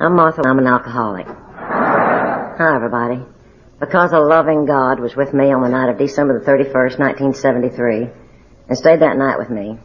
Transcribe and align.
I'm 0.00 0.14
Martha. 0.14 0.42
I'm 0.46 0.60
an 0.60 0.68
alcoholic. 0.68 1.26
Hi, 1.26 2.76
everybody. 2.76 3.20
Because 3.80 4.12
a 4.12 4.20
loving 4.20 4.64
God 4.64 5.00
was 5.00 5.16
with 5.16 5.34
me 5.34 5.50
on 5.52 5.60
the 5.60 5.68
night 5.68 5.90
of 5.90 5.98
December 5.98 6.38
the 6.38 6.46
31st, 6.46 7.00
1973, 7.00 8.06
and 8.68 8.78
stayed 8.78 9.00
that 9.00 9.16
night 9.16 9.40
with 9.40 9.50
me, 9.50 9.76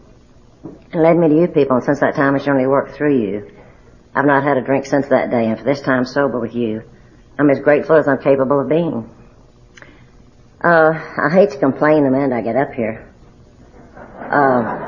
and 0.91 1.01
led 1.01 1.17
me 1.17 1.29
to 1.29 1.35
you 1.35 1.47
people, 1.47 1.77
and 1.77 1.83
since 1.83 1.99
that 2.01 2.13
time 2.13 2.33
has 2.33 2.47
only 2.47 2.67
worked 2.67 2.95
through 2.95 3.17
you, 3.19 3.51
I've 4.13 4.25
not 4.25 4.43
had 4.43 4.57
a 4.57 4.61
drink 4.61 4.85
since 4.85 5.07
that 5.07 5.31
day, 5.31 5.47
and 5.47 5.57
for 5.57 5.63
this 5.63 5.81
time 5.81 6.05
sober 6.05 6.39
with 6.39 6.53
you, 6.53 6.83
I'm 7.39 7.49
as 7.49 7.59
grateful 7.61 7.95
as 7.95 8.07
I'm 8.07 8.21
capable 8.21 8.59
of 8.59 8.69
being. 8.69 9.09
Uh, 10.63 10.91
I 10.93 11.29
hate 11.33 11.49
to 11.51 11.57
complain 11.57 12.03
the 12.03 12.11
minute 12.11 12.31
I 12.31 12.41
get 12.41 12.55
up 12.55 12.73
here. 12.73 13.11
Uh, 14.19 14.82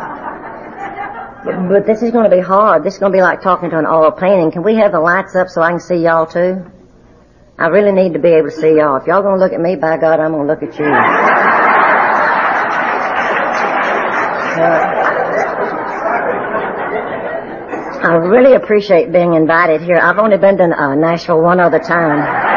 but 1.46 1.86
this 1.86 2.02
is 2.02 2.12
going 2.12 2.30
to 2.30 2.36
be 2.36 2.42
hard. 2.42 2.84
This 2.84 2.96
is 2.96 3.00
going 3.00 3.12
to 3.12 3.16
be 3.16 3.22
like 3.22 3.42
talking 3.42 3.70
to 3.70 3.78
an 3.78 3.86
oil 3.86 4.12
painting. 4.12 4.52
Can 4.52 4.64
we 4.64 4.76
have 4.76 4.92
the 4.92 5.00
lights 5.00 5.36
up 5.36 5.48
so 5.48 5.62
I 5.62 5.70
can 5.72 5.80
see 5.80 5.98
y'all 5.98 6.26
too? 6.26 6.66
I 7.58 7.68
really 7.68 7.92
need 7.92 8.14
to 8.14 8.20
be 8.20 8.30
able 8.30 8.50
to 8.50 8.56
see 8.56 8.76
y'all. 8.76 8.98
If 8.98 9.08
y'all 9.08 9.22
going 9.22 9.40
to 9.40 9.44
look 9.44 9.54
at 9.54 9.62
me, 9.62 9.76
by 9.76 9.98
God, 9.98 10.20
I'm 10.20 10.32
going 10.32 10.48
to 10.48 10.54
look 10.54 10.64
at 10.64 10.78
you. 10.78 10.86
I 18.06 18.16
really 18.16 18.56
appreciate 18.56 19.12
being 19.12 19.34
invited 19.34 19.82
here. 19.82 19.98
I've 19.98 20.20
only 20.20 20.38
been 20.38 20.58
to 20.58 20.64
uh, 20.66 20.96
Nashville 20.96 21.42
one 21.42 21.60
other 21.60 21.80
time. 21.80 22.55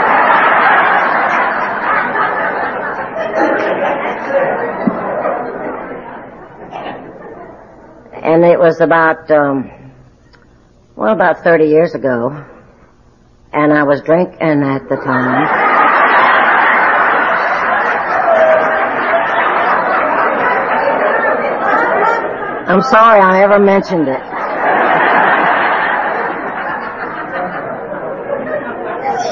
And 8.29 8.45
it 8.45 8.59
was 8.59 8.83
about, 8.83 9.31
um, 9.31 9.71
well, 10.97 11.15
about 11.15 11.43
30 11.43 11.65
years 11.65 11.95
ago, 11.95 12.45
and 13.55 13.73
I 13.73 13.85
was 13.85 14.03
drinking 14.03 14.63
at 14.63 14.87
the 14.91 14.97
time. 14.97 15.49
I'm 22.69 22.83
sorry 22.83 23.19
I 23.19 23.43
ever 23.45 23.59
mentioned 23.59 24.09
it. 24.09 24.21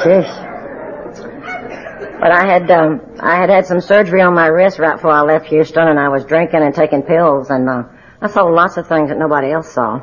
Shish. 0.03 0.33
But 2.19 2.33
I 2.33 2.47
had 2.47 2.71
um, 2.71 3.03
I 3.21 3.37
had 3.37 3.51
had 3.51 3.67
some 3.67 3.83
surgery 3.83 4.23
on 4.23 4.35
my 4.35 4.47
wrist 4.47 4.79
right 4.79 4.95
before 4.95 5.11
I 5.11 5.21
left 5.21 5.47
Houston, 5.49 5.87
and 5.87 6.01
I 6.01 6.09
was 6.09 6.25
drinking 6.25 6.63
and 6.63 6.75
taking 6.75 7.03
pills, 7.03 7.51
and 7.51 7.69
uh, 7.69 7.83
I 8.21 8.29
saw 8.29 8.45
lots 8.45 8.77
of 8.77 8.89
things 8.89 9.11
that 9.11 9.19
nobody 9.19 9.53
else 9.53 9.73
saw. 9.73 10.01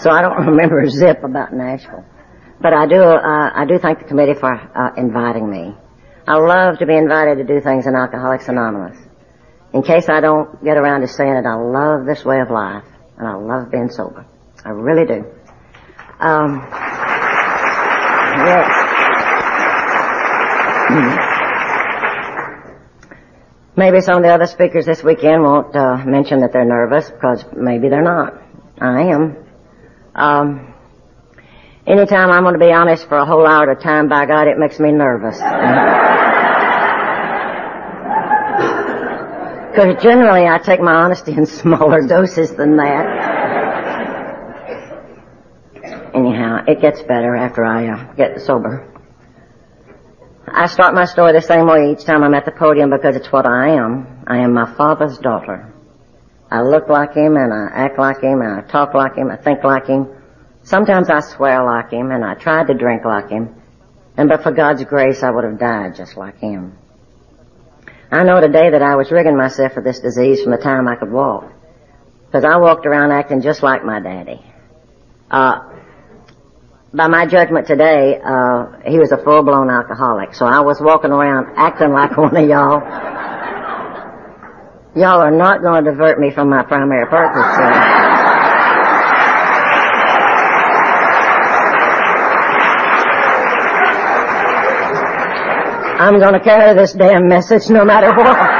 So 0.00 0.10
I 0.10 0.22
don't 0.22 0.46
remember 0.46 0.80
a 0.80 0.90
zip 0.90 1.24
about 1.24 1.52
Nashville. 1.52 2.04
But 2.60 2.72
I 2.72 2.86
do, 2.86 3.00
uh, 3.00 3.50
I 3.54 3.64
do 3.66 3.78
thank 3.78 4.00
the 4.00 4.04
committee 4.04 4.34
for 4.34 4.52
uh, 4.52 4.94
inviting 4.96 5.48
me. 5.48 5.74
I 6.26 6.36
love 6.36 6.78
to 6.78 6.86
be 6.86 6.96
invited 6.96 7.38
to 7.38 7.44
do 7.44 7.60
things 7.60 7.86
in 7.86 7.94
Alcoholics 7.94 8.48
Anonymous. 8.48 8.98
In 9.72 9.82
case 9.82 10.08
I 10.08 10.20
don't 10.20 10.62
get 10.64 10.76
around 10.76 11.02
to 11.02 11.08
saying 11.08 11.34
it, 11.34 11.46
I 11.46 11.54
love 11.54 12.06
this 12.06 12.24
way 12.24 12.40
of 12.40 12.50
life, 12.50 12.84
and 13.16 13.28
I 13.28 13.34
love 13.34 13.70
being 13.70 13.90
sober. 13.90 14.26
I 14.64 14.70
really 14.70 15.06
do. 15.06 15.24
Um, 16.20 16.66
yes. 18.44 18.78
Maybe 23.78 24.00
some 24.00 24.16
of 24.16 24.22
the 24.24 24.30
other 24.30 24.48
speakers 24.48 24.86
this 24.86 25.04
weekend 25.04 25.40
won't 25.40 25.76
uh, 25.76 25.98
mention 26.04 26.40
that 26.40 26.52
they're 26.52 26.64
nervous 26.64 27.08
because 27.08 27.44
maybe 27.56 27.88
they're 27.88 28.02
not. 28.02 28.34
I 28.80 29.02
am. 29.02 29.36
Um, 30.16 30.74
anytime 31.86 32.28
I'm 32.28 32.42
going 32.42 32.54
to 32.54 32.58
be 32.58 32.72
honest 32.72 33.06
for 33.06 33.18
a 33.18 33.24
whole 33.24 33.46
hour 33.46 33.70
at 33.70 33.78
a 33.78 33.80
time, 33.80 34.08
by 34.08 34.26
God, 34.26 34.48
it 34.48 34.58
makes 34.58 34.80
me 34.80 34.90
nervous. 34.90 35.38
Because 39.68 40.02
generally 40.02 40.44
I 40.44 40.58
take 40.58 40.80
my 40.80 40.94
honesty 40.94 41.34
in 41.34 41.46
smaller 41.62 42.04
doses 42.04 42.52
than 42.56 42.78
that. 42.78 43.06
Anyhow, 46.12 46.64
it 46.66 46.80
gets 46.80 47.00
better 47.02 47.36
after 47.36 47.64
I 47.64 47.86
uh, 47.86 48.12
get 48.14 48.40
sober. 48.40 48.87
I 50.58 50.66
start 50.66 50.92
my 50.92 51.04
story 51.04 51.32
the 51.32 51.40
same 51.40 51.68
way 51.68 51.92
each 51.92 52.04
time 52.04 52.24
I'm 52.24 52.34
at 52.34 52.44
the 52.44 52.50
podium 52.50 52.90
because 52.90 53.14
it's 53.14 53.30
what 53.30 53.46
I 53.46 53.76
am. 53.76 54.24
I 54.26 54.38
am 54.38 54.54
my 54.54 54.74
father's 54.74 55.16
daughter. 55.18 55.72
I 56.50 56.62
look 56.62 56.88
like 56.88 57.14
him 57.14 57.36
and 57.36 57.54
I 57.54 57.68
act 57.72 57.96
like 57.96 58.20
him 58.20 58.42
and 58.42 58.58
I 58.58 58.62
talk 58.62 58.92
like 58.92 59.14
him, 59.14 59.30
I 59.30 59.36
think 59.36 59.62
like 59.62 59.86
him. 59.86 60.08
Sometimes 60.64 61.10
I 61.10 61.20
swear 61.20 61.64
like 61.64 61.92
him 61.92 62.10
and 62.10 62.24
I 62.24 62.34
tried 62.34 62.66
to 62.66 62.74
drink 62.74 63.04
like 63.04 63.30
him. 63.30 63.54
And 64.16 64.28
but 64.28 64.42
for 64.42 64.50
God's 64.50 64.82
grace 64.82 65.22
I 65.22 65.30
would 65.30 65.44
have 65.44 65.60
died 65.60 65.94
just 65.94 66.16
like 66.16 66.38
him. 66.38 66.76
I 68.10 68.24
know 68.24 68.40
today 68.40 68.70
that 68.70 68.82
I 68.82 68.96
was 68.96 69.12
rigging 69.12 69.36
myself 69.36 69.74
for 69.74 69.80
this 69.80 70.00
disease 70.00 70.42
from 70.42 70.50
the 70.50 70.58
time 70.58 70.88
I 70.88 70.96
could 70.96 71.12
walk. 71.12 71.52
Because 72.26 72.44
I 72.44 72.56
walked 72.56 72.84
around 72.84 73.12
acting 73.12 73.42
just 73.42 73.62
like 73.62 73.84
my 73.84 74.00
daddy. 74.00 74.44
Uh, 75.30 75.77
by 76.92 77.06
my 77.06 77.26
judgment 77.26 77.66
today, 77.66 78.18
uh, 78.24 78.66
he 78.86 78.98
was 78.98 79.12
a 79.12 79.18
full-blown 79.18 79.68
alcoholic. 79.68 80.34
So 80.34 80.46
I 80.46 80.60
was 80.60 80.80
walking 80.80 81.10
around 81.10 81.54
acting 81.56 81.92
like 81.92 82.16
one 82.16 82.36
of 82.36 82.48
y'all. 82.48 82.80
Y'all 84.96 85.20
are 85.20 85.30
not 85.30 85.60
going 85.60 85.84
to 85.84 85.90
divert 85.90 86.18
me 86.18 86.30
from 86.30 86.48
my 86.48 86.62
primary 86.62 87.06
purpose. 87.06 87.56
So. 87.56 87.62
I'm 96.00 96.18
going 96.18 96.32
to 96.32 96.40
carry 96.40 96.74
this 96.74 96.94
damn 96.94 97.28
message 97.28 97.68
no 97.68 97.84
matter 97.84 98.14
what. 98.14 98.57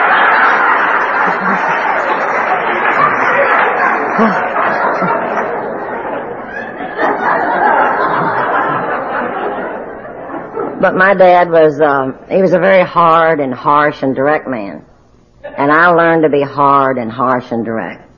But 10.89 10.97
my 10.97 11.13
dad 11.13 11.51
was, 11.51 11.79
um, 11.83 12.17
he 12.31 12.41
was 12.41 12.55
a 12.55 12.59
very 12.59 12.83
hard 12.83 13.41
and 13.41 13.53
harsh 13.53 14.03
and 14.03 14.17
direct 14.17 14.49
man. 14.49 14.87
And 15.45 15.71
I 15.71 15.91
learned 15.91 16.23
to 16.23 16.31
be 16.31 16.41
hard 16.41 16.97
and 16.97 17.13
harsh 17.13 17.53
and 17.53 17.63
direct. 17.63 18.11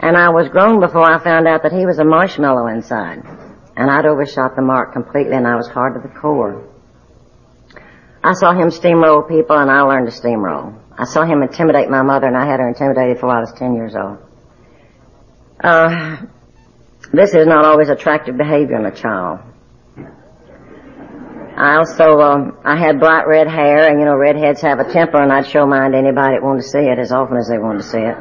And 0.00 0.16
I 0.16 0.30
was 0.30 0.48
grown 0.48 0.80
before 0.80 1.08
I 1.08 1.22
found 1.22 1.46
out 1.46 1.62
that 1.62 1.70
he 1.70 1.86
was 1.86 2.00
a 2.00 2.04
marshmallow 2.04 2.66
inside. 2.66 3.22
And 3.76 3.88
I'd 3.88 4.06
overshot 4.06 4.56
the 4.56 4.62
mark 4.62 4.92
completely 4.92 5.36
and 5.36 5.46
I 5.46 5.54
was 5.54 5.68
hard 5.68 5.94
to 5.94 6.00
the 6.00 6.12
core. 6.12 6.68
I 8.24 8.32
saw 8.32 8.52
him 8.54 8.70
steamroll 8.70 9.28
people 9.28 9.56
and 9.56 9.70
I 9.70 9.82
learned 9.82 10.10
to 10.10 10.20
steamroll. 10.20 10.76
I 10.98 11.04
saw 11.04 11.24
him 11.24 11.42
intimidate 11.42 11.88
my 11.88 12.02
mother 12.02 12.26
and 12.26 12.36
I 12.36 12.44
had 12.44 12.58
her 12.58 12.66
intimidated 12.66 13.18
before 13.18 13.30
I 13.30 13.38
was 13.38 13.52
10 13.52 13.76
years 13.76 13.94
old. 13.94 14.18
Uh, 15.62 16.22
this 17.12 17.34
is 17.34 17.46
not 17.46 17.64
always 17.64 17.88
attractive 17.88 18.36
behavior 18.36 18.80
in 18.80 18.84
a 18.84 18.90
child. 18.92 19.51
I 21.62 21.76
also, 21.76 22.18
um, 22.18 22.58
I 22.64 22.76
had 22.76 22.98
bright 22.98 23.28
red 23.28 23.46
hair, 23.46 23.88
and 23.88 24.00
you 24.00 24.04
know, 24.04 24.16
redheads 24.16 24.60
have 24.62 24.80
a 24.80 24.92
temper, 24.92 25.22
and 25.22 25.32
I'd 25.32 25.46
show 25.46 25.64
mine 25.64 25.92
to 25.92 25.96
anybody 25.96 26.34
that 26.34 26.42
wanted 26.42 26.62
to 26.62 26.68
see 26.68 26.80
it 26.80 26.98
as 26.98 27.12
often 27.12 27.36
as 27.36 27.46
they 27.46 27.58
wanted 27.58 27.82
to 27.82 27.88
see 27.88 28.00
it. 28.00 28.16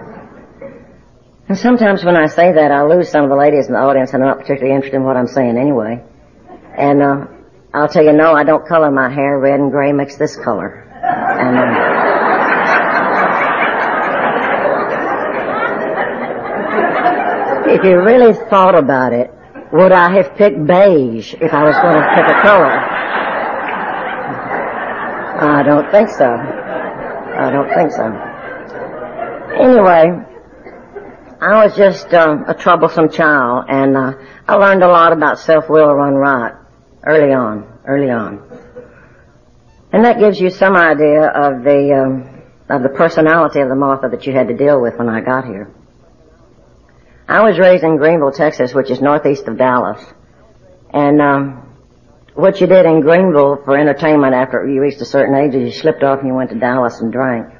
And 1.50 1.58
sometimes 1.58 2.06
when 2.06 2.16
I 2.16 2.28
say 2.28 2.52
that, 2.54 2.72
I 2.72 2.84
lose 2.84 3.10
some 3.10 3.24
of 3.24 3.32
the 3.32 3.36
ladies 3.36 3.66
in 3.66 3.74
the 3.74 3.80
audience, 3.80 4.14
and 4.14 4.22
they're 4.22 4.30
not 4.30 4.42
particularly 4.42 4.76
interested 4.76 4.98
in 4.98 5.04
what 5.04 5.18
I'm 5.18 5.26
saying 5.26 5.58
anyway. 5.58 6.04
And 6.78 7.02
uh, 7.02 7.26
I'll 7.74 7.88
tell 7.88 8.06
you, 8.06 8.14
no, 8.14 8.32
I 8.34 8.44
don't 8.44 8.64
color 8.68 8.92
my 8.92 9.10
hair. 9.10 9.40
Red 9.40 9.60
and 9.60 9.72
gray 9.72 9.92
makes 9.92 10.18
this 10.18 10.36
color. 10.36 10.86
And, 11.02 11.58
uh, 11.58 11.82
if 17.74 17.84
you 17.84 18.00
really 18.04 18.34
thought 18.52 18.76
about 18.76 19.14
it, 19.14 19.32
would 19.74 19.92
I 19.92 20.16
have 20.18 20.36
picked 20.36 20.64
beige 20.68 21.34
if 21.34 21.52
I 21.54 21.64
was 21.64 21.76
going 21.78 21.96
to 21.96 22.08
pick 22.14 22.28
a 22.28 22.42
color? 22.44 22.91
I 25.42 25.64
don't 25.64 25.90
think 25.90 26.10
so. 26.10 26.26
I 26.26 27.50
don't 27.52 27.74
think 27.74 27.92
so. 27.92 28.06
Anyway, 29.60 30.24
I 31.42 31.66
was 31.66 31.76
just 31.76 32.14
um, 32.14 32.46
a 32.48 32.54
troublesome 32.54 33.10
child, 33.10 33.66
and 33.68 33.98
uh, 33.98 34.14
I 34.48 34.56
learned 34.56 34.84
a 34.84 34.88
lot 34.88 35.14
about 35.14 35.40
self-will 35.40 35.96
run 35.96 36.14
right 36.14 36.54
early 37.04 37.34
on, 37.34 37.80
early 37.86 38.12
on. 38.12 38.44
And 39.92 40.06
that 40.06 40.20
gives 40.20 40.40
you 40.40 40.52
some 40.52 40.76
idea 40.76 41.26
of 41.26 41.64
the 41.64 41.92
um, 41.92 42.42
of 42.70 42.84
the 42.84 42.90
personality 42.90 43.62
of 43.62 43.70
the 43.70 43.76
Martha 43.76 44.10
that 44.10 44.28
you 44.28 44.34
had 44.34 44.48
to 44.48 44.56
deal 44.56 44.80
with 44.80 44.98
when 44.98 45.10
I 45.10 45.22
got 45.22 45.46
here. 45.46 45.74
I 47.28 47.42
was 47.42 47.58
raised 47.58 47.84
in 47.84 47.98
Greenville, 47.98 48.32
Texas, 48.32 48.76
which 48.76 48.92
is 48.92 49.02
northeast 49.02 49.48
of 49.48 49.58
Dallas, 49.58 50.06
and 50.94 51.20
um, 51.20 51.71
what 52.42 52.60
you 52.60 52.68
did 52.68 52.86
in 52.86 53.02
Greenville 53.02 53.62
for 53.64 53.78
entertainment 53.78 54.34
after 54.34 54.68
you 54.68 54.82
reached 54.82 55.00
a 55.00 55.06
certain 55.06 55.36
age 55.36 55.54
is 55.54 55.74
you 55.74 55.80
slipped 55.80 56.04
off 56.04 56.20
and 56.20 56.28
you 56.28 56.34
went 56.34 56.50
to 56.50 56.60
Dallas 56.60 57.00
and 57.00 57.12
drank. 57.12 57.54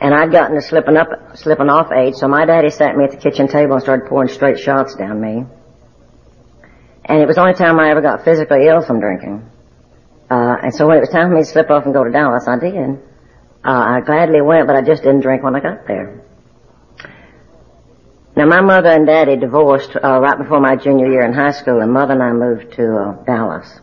And 0.00 0.14
I'd 0.14 0.32
gotten 0.32 0.56
to 0.56 0.62
slipping 0.62 0.96
up, 0.96 1.08
slipping 1.34 1.68
off 1.68 1.92
age, 1.92 2.14
so 2.14 2.26
my 2.26 2.44
daddy 2.44 2.70
sat 2.70 2.96
me 2.96 3.04
at 3.04 3.10
the 3.12 3.18
kitchen 3.18 3.46
table 3.46 3.74
and 3.74 3.82
started 3.82 4.08
pouring 4.08 4.28
straight 4.28 4.58
shots 4.58 4.96
down 4.96 5.20
me. 5.20 5.44
And 7.04 7.20
it 7.20 7.26
was 7.26 7.36
the 7.36 7.42
only 7.42 7.54
time 7.54 7.78
I 7.78 7.90
ever 7.90 8.00
got 8.00 8.24
physically 8.24 8.66
ill 8.66 8.82
from 8.82 8.98
drinking. 8.98 9.48
Uh, 10.30 10.56
and 10.62 10.74
so 10.74 10.88
when 10.88 10.96
it 10.96 11.00
was 11.00 11.10
time 11.10 11.28
for 11.28 11.36
me 11.36 11.42
to 11.42 11.46
slip 11.46 11.70
off 11.70 11.84
and 11.84 11.92
go 11.92 12.02
to 12.02 12.10
Dallas, 12.10 12.48
I 12.48 12.58
did. 12.58 12.98
Uh, 13.64 13.98
I 13.98 14.00
gladly 14.00 14.40
went, 14.40 14.66
but 14.66 14.74
I 14.74 14.82
just 14.82 15.02
didn't 15.02 15.20
drink 15.20 15.42
when 15.42 15.54
I 15.54 15.60
got 15.60 15.86
there. 15.86 16.24
Now 18.34 18.46
my 18.46 18.62
mother 18.62 18.88
and 18.88 19.06
daddy 19.06 19.36
divorced 19.36 19.94
uh, 19.94 20.18
right 20.20 20.38
before 20.38 20.58
my 20.58 20.76
junior 20.76 21.06
year 21.06 21.22
in 21.22 21.34
high 21.34 21.50
school, 21.50 21.80
and 21.80 21.92
mother 21.92 22.14
and 22.14 22.22
I 22.22 22.32
moved 22.32 22.72
to 22.76 22.96
uh, 22.96 23.24
Dallas. 23.24 23.78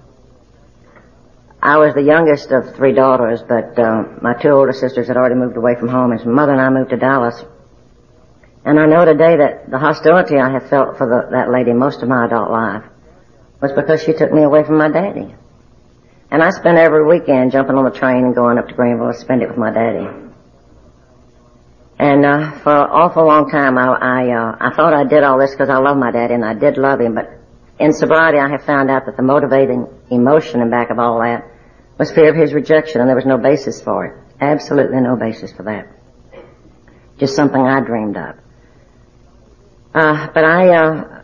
I 1.62 1.78
was 1.78 1.94
the 1.94 2.02
youngest 2.02 2.52
of 2.52 2.76
three 2.76 2.94
daughters, 2.94 3.44
but 3.48 3.78
uh, 3.78 4.06
my 4.22 4.34
two 4.34 4.50
older 4.50 4.74
sisters 4.74 5.08
had 5.08 5.18
already 5.18 5.36
moved 5.36 5.56
away 5.56 5.76
from 5.76 5.90
home, 5.90 6.12
and 6.12 6.26
mother 6.26 6.54
and 6.54 6.62
I 6.62 6.70
moved 6.70 6.90
to 6.90 6.98
Dallas. 6.98 7.44
And 8.66 8.80
I 8.80 8.88
know 8.88 9.06
today 9.06 9.38
that 9.38 9.70
the 9.70 9.78
hostility 9.78 10.38
I 10.38 10.50
have 10.50 10.68
felt 10.68 10.98
for 10.98 11.08
the, 11.08 11.30
that 11.32 11.52
lady 11.52 11.74
most 11.74 12.02
of 12.02 12.10
my 12.10 12.26
adult 12.26 12.50
life 12.50 12.84
was 13.62 13.72
because 13.74 14.02
she 14.02 14.14
took 14.14 14.32
me 14.32 14.42
away 14.42 14.64
from 14.64 14.78
my 14.78 14.90
daddy. 14.90 15.36
And 16.32 16.42
I 16.42 16.50
spent 16.50 16.78
every 16.78 17.06
weekend 17.06 17.52
jumping 17.52 17.76
on 17.76 17.86
the 17.86 17.92
train 17.92 18.24
and 18.26 18.34
going 18.34 18.58
up 18.58 18.68
to 18.68 18.74
Greenville 18.74 19.12
to 19.12 19.20
spend 19.20 19.44
it 19.44 19.50
with 19.50 19.58
my 19.58 19.72
daddy. 19.72 20.29
And 22.00 22.26
uh, 22.26 22.52
for 22.60 22.72
an 22.72 22.90
awful 22.92 23.26
long 23.28 23.50
time, 23.50 23.78
I 23.78 23.88
I, 23.88 24.32
uh, 24.32 24.56
I 24.58 24.74
thought 24.74 24.94
I 24.94 25.04
did 25.04 25.24
all 25.24 25.38
this 25.38 25.52
because 25.52 25.70
I 25.70 25.78
love 25.78 25.98
my 25.98 26.12
daddy, 26.12 26.34
and 26.34 26.46
I 26.46 26.54
did 26.54 26.78
love 26.78 27.02
him. 27.02 27.16
But 27.16 27.30
in 27.78 27.92
sobriety, 27.92 28.40
I 28.40 28.50
have 28.50 28.64
found 28.64 28.90
out 28.90 29.06
that 29.06 29.18
the 29.18 29.24
motivating 29.24 29.86
emotion 30.10 30.62
in 30.62 30.70
back 30.70 30.92
of 30.92 30.98
all 30.98 31.20
that 31.20 31.44
was 31.98 32.10
fear 32.10 32.30
of 32.30 32.38
his 32.38 32.54
rejection, 32.54 33.02
and 33.02 33.10
there 33.10 33.18
was 33.18 33.26
no 33.26 33.38
basis 33.38 33.82
for 33.82 34.06
it. 34.06 34.16
Absolutely 34.40 35.02
no 35.02 35.18
basis 35.18 35.52
for 35.52 35.64
that. 35.64 35.88
Just 37.20 37.36
something 37.36 37.62
I 37.62 37.82
dreamed 37.82 38.16
up. 38.16 38.38
Uh, 39.94 40.28
but 40.34 40.46
I, 40.46 40.70
uh, 40.70 41.22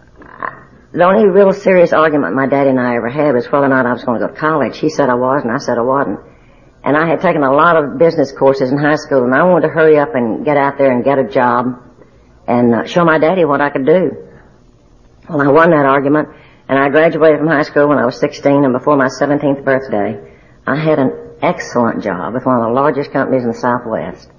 the 0.91 1.05
only 1.05 1.29
real 1.29 1.53
serious 1.53 1.93
argument 1.93 2.35
my 2.35 2.47
daddy 2.47 2.71
and 2.71 2.79
I 2.81 2.97
ever 2.97 3.09
had 3.09 3.33
was 3.33 3.49
whether 3.49 3.67
or 3.67 3.69
not 3.69 3.85
I 3.85 3.93
was 3.93 4.03
going 4.03 4.19
to 4.19 4.27
go 4.27 4.33
to 4.33 4.37
college. 4.37 4.77
He 4.77 4.89
said 4.89 5.09
I 5.09 5.15
was, 5.15 5.43
and 5.43 5.53
I 5.53 5.57
said 5.57 5.77
I 5.77 5.83
wasn't. 5.83 6.19
And 6.85 6.95
I 6.95 7.07
had 7.07 7.19
taken 7.19 7.41
a 7.41 7.51
lot 7.51 7.75
of 7.75 7.97
business 7.97 8.31
courses 8.31 8.71
in 8.71 8.77
high 8.77 8.97
school, 8.97 9.23
and 9.23 9.33
I 9.33 9.41
wanted 9.41 9.67
to 9.67 9.73
hurry 9.73 9.97
up 9.97 10.13
and 10.13 10.45
get 10.45 10.55
out 10.55 10.77
there 10.77 10.91
and 10.91 11.03
get 11.03 11.17
a 11.17 11.27
job 11.27 11.81
and 12.47 12.75
uh, 12.75 12.85
show 12.85 13.03
my 13.03 13.17
daddy 13.17 13.43
what 13.43 13.59
I 13.59 13.71
could 13.71 13.87
do. 13.87 14.29
Well, 15.27 15.41
I 15.41 15.47
won 15.47 15.71
that 15.71 15.87
argument, 15.87 16.29
and 16.69 16.77
I 16.77 16.89
graduated 16.89 17.39
from 17.39 17.47
high 17.47 17.63
school 17.63 17.87
when 17.87 17.97
I 17.97 18.05
was 18.05 18.19
16, 18.19 18.63
and 18.63 18.71
before 18.71 18.97
my 18.97 19.07
17th 19.07 19.65
birthday, 19.65 20.31
I 20.67 20.75
had 20.75 20.99
an 20.99 21.37
excellent 21.41 22.03
job 22.03 22.35
with 22.35 22.45
one 22.45 22.61
of 22.61 22.67
the 22.67 22.73
largest 22.73 23.11
companies 23.11 23.41
in 23.41 23.49
the 23.49 23.57
Southwest. 23.57 24.29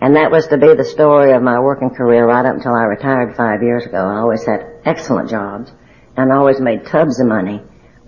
And 0.00 0.14
that 0.14 0.30
was 0.30 0.46
to 0.46 0.58
be 0.58 0.72
the 0.76 0.84
story 0.84 1.32
of 1.32 1.42
my 1.42 1.58
working 1.58 1.90
career 1.90 2.24
right 2.24 2.46
up 2.46 2.54
until 2.54 2.72
I 2.72 2.84
retired 2.84 3.34
five 3.34 3.64
years 3.64 3.84
ago. 3.84 3.98
I 3.98 4.20
always 4.20 4.46
had 4.46 4.64
excellent 4.84 5.28
jobs, 5.28 5.72
and 6.16 6.32
I 6.32 6.36
always 6.36 6.60
made 6.60 6.86
tubs 6.86 7.18
of 7.18 7.26
money 7.26 7.60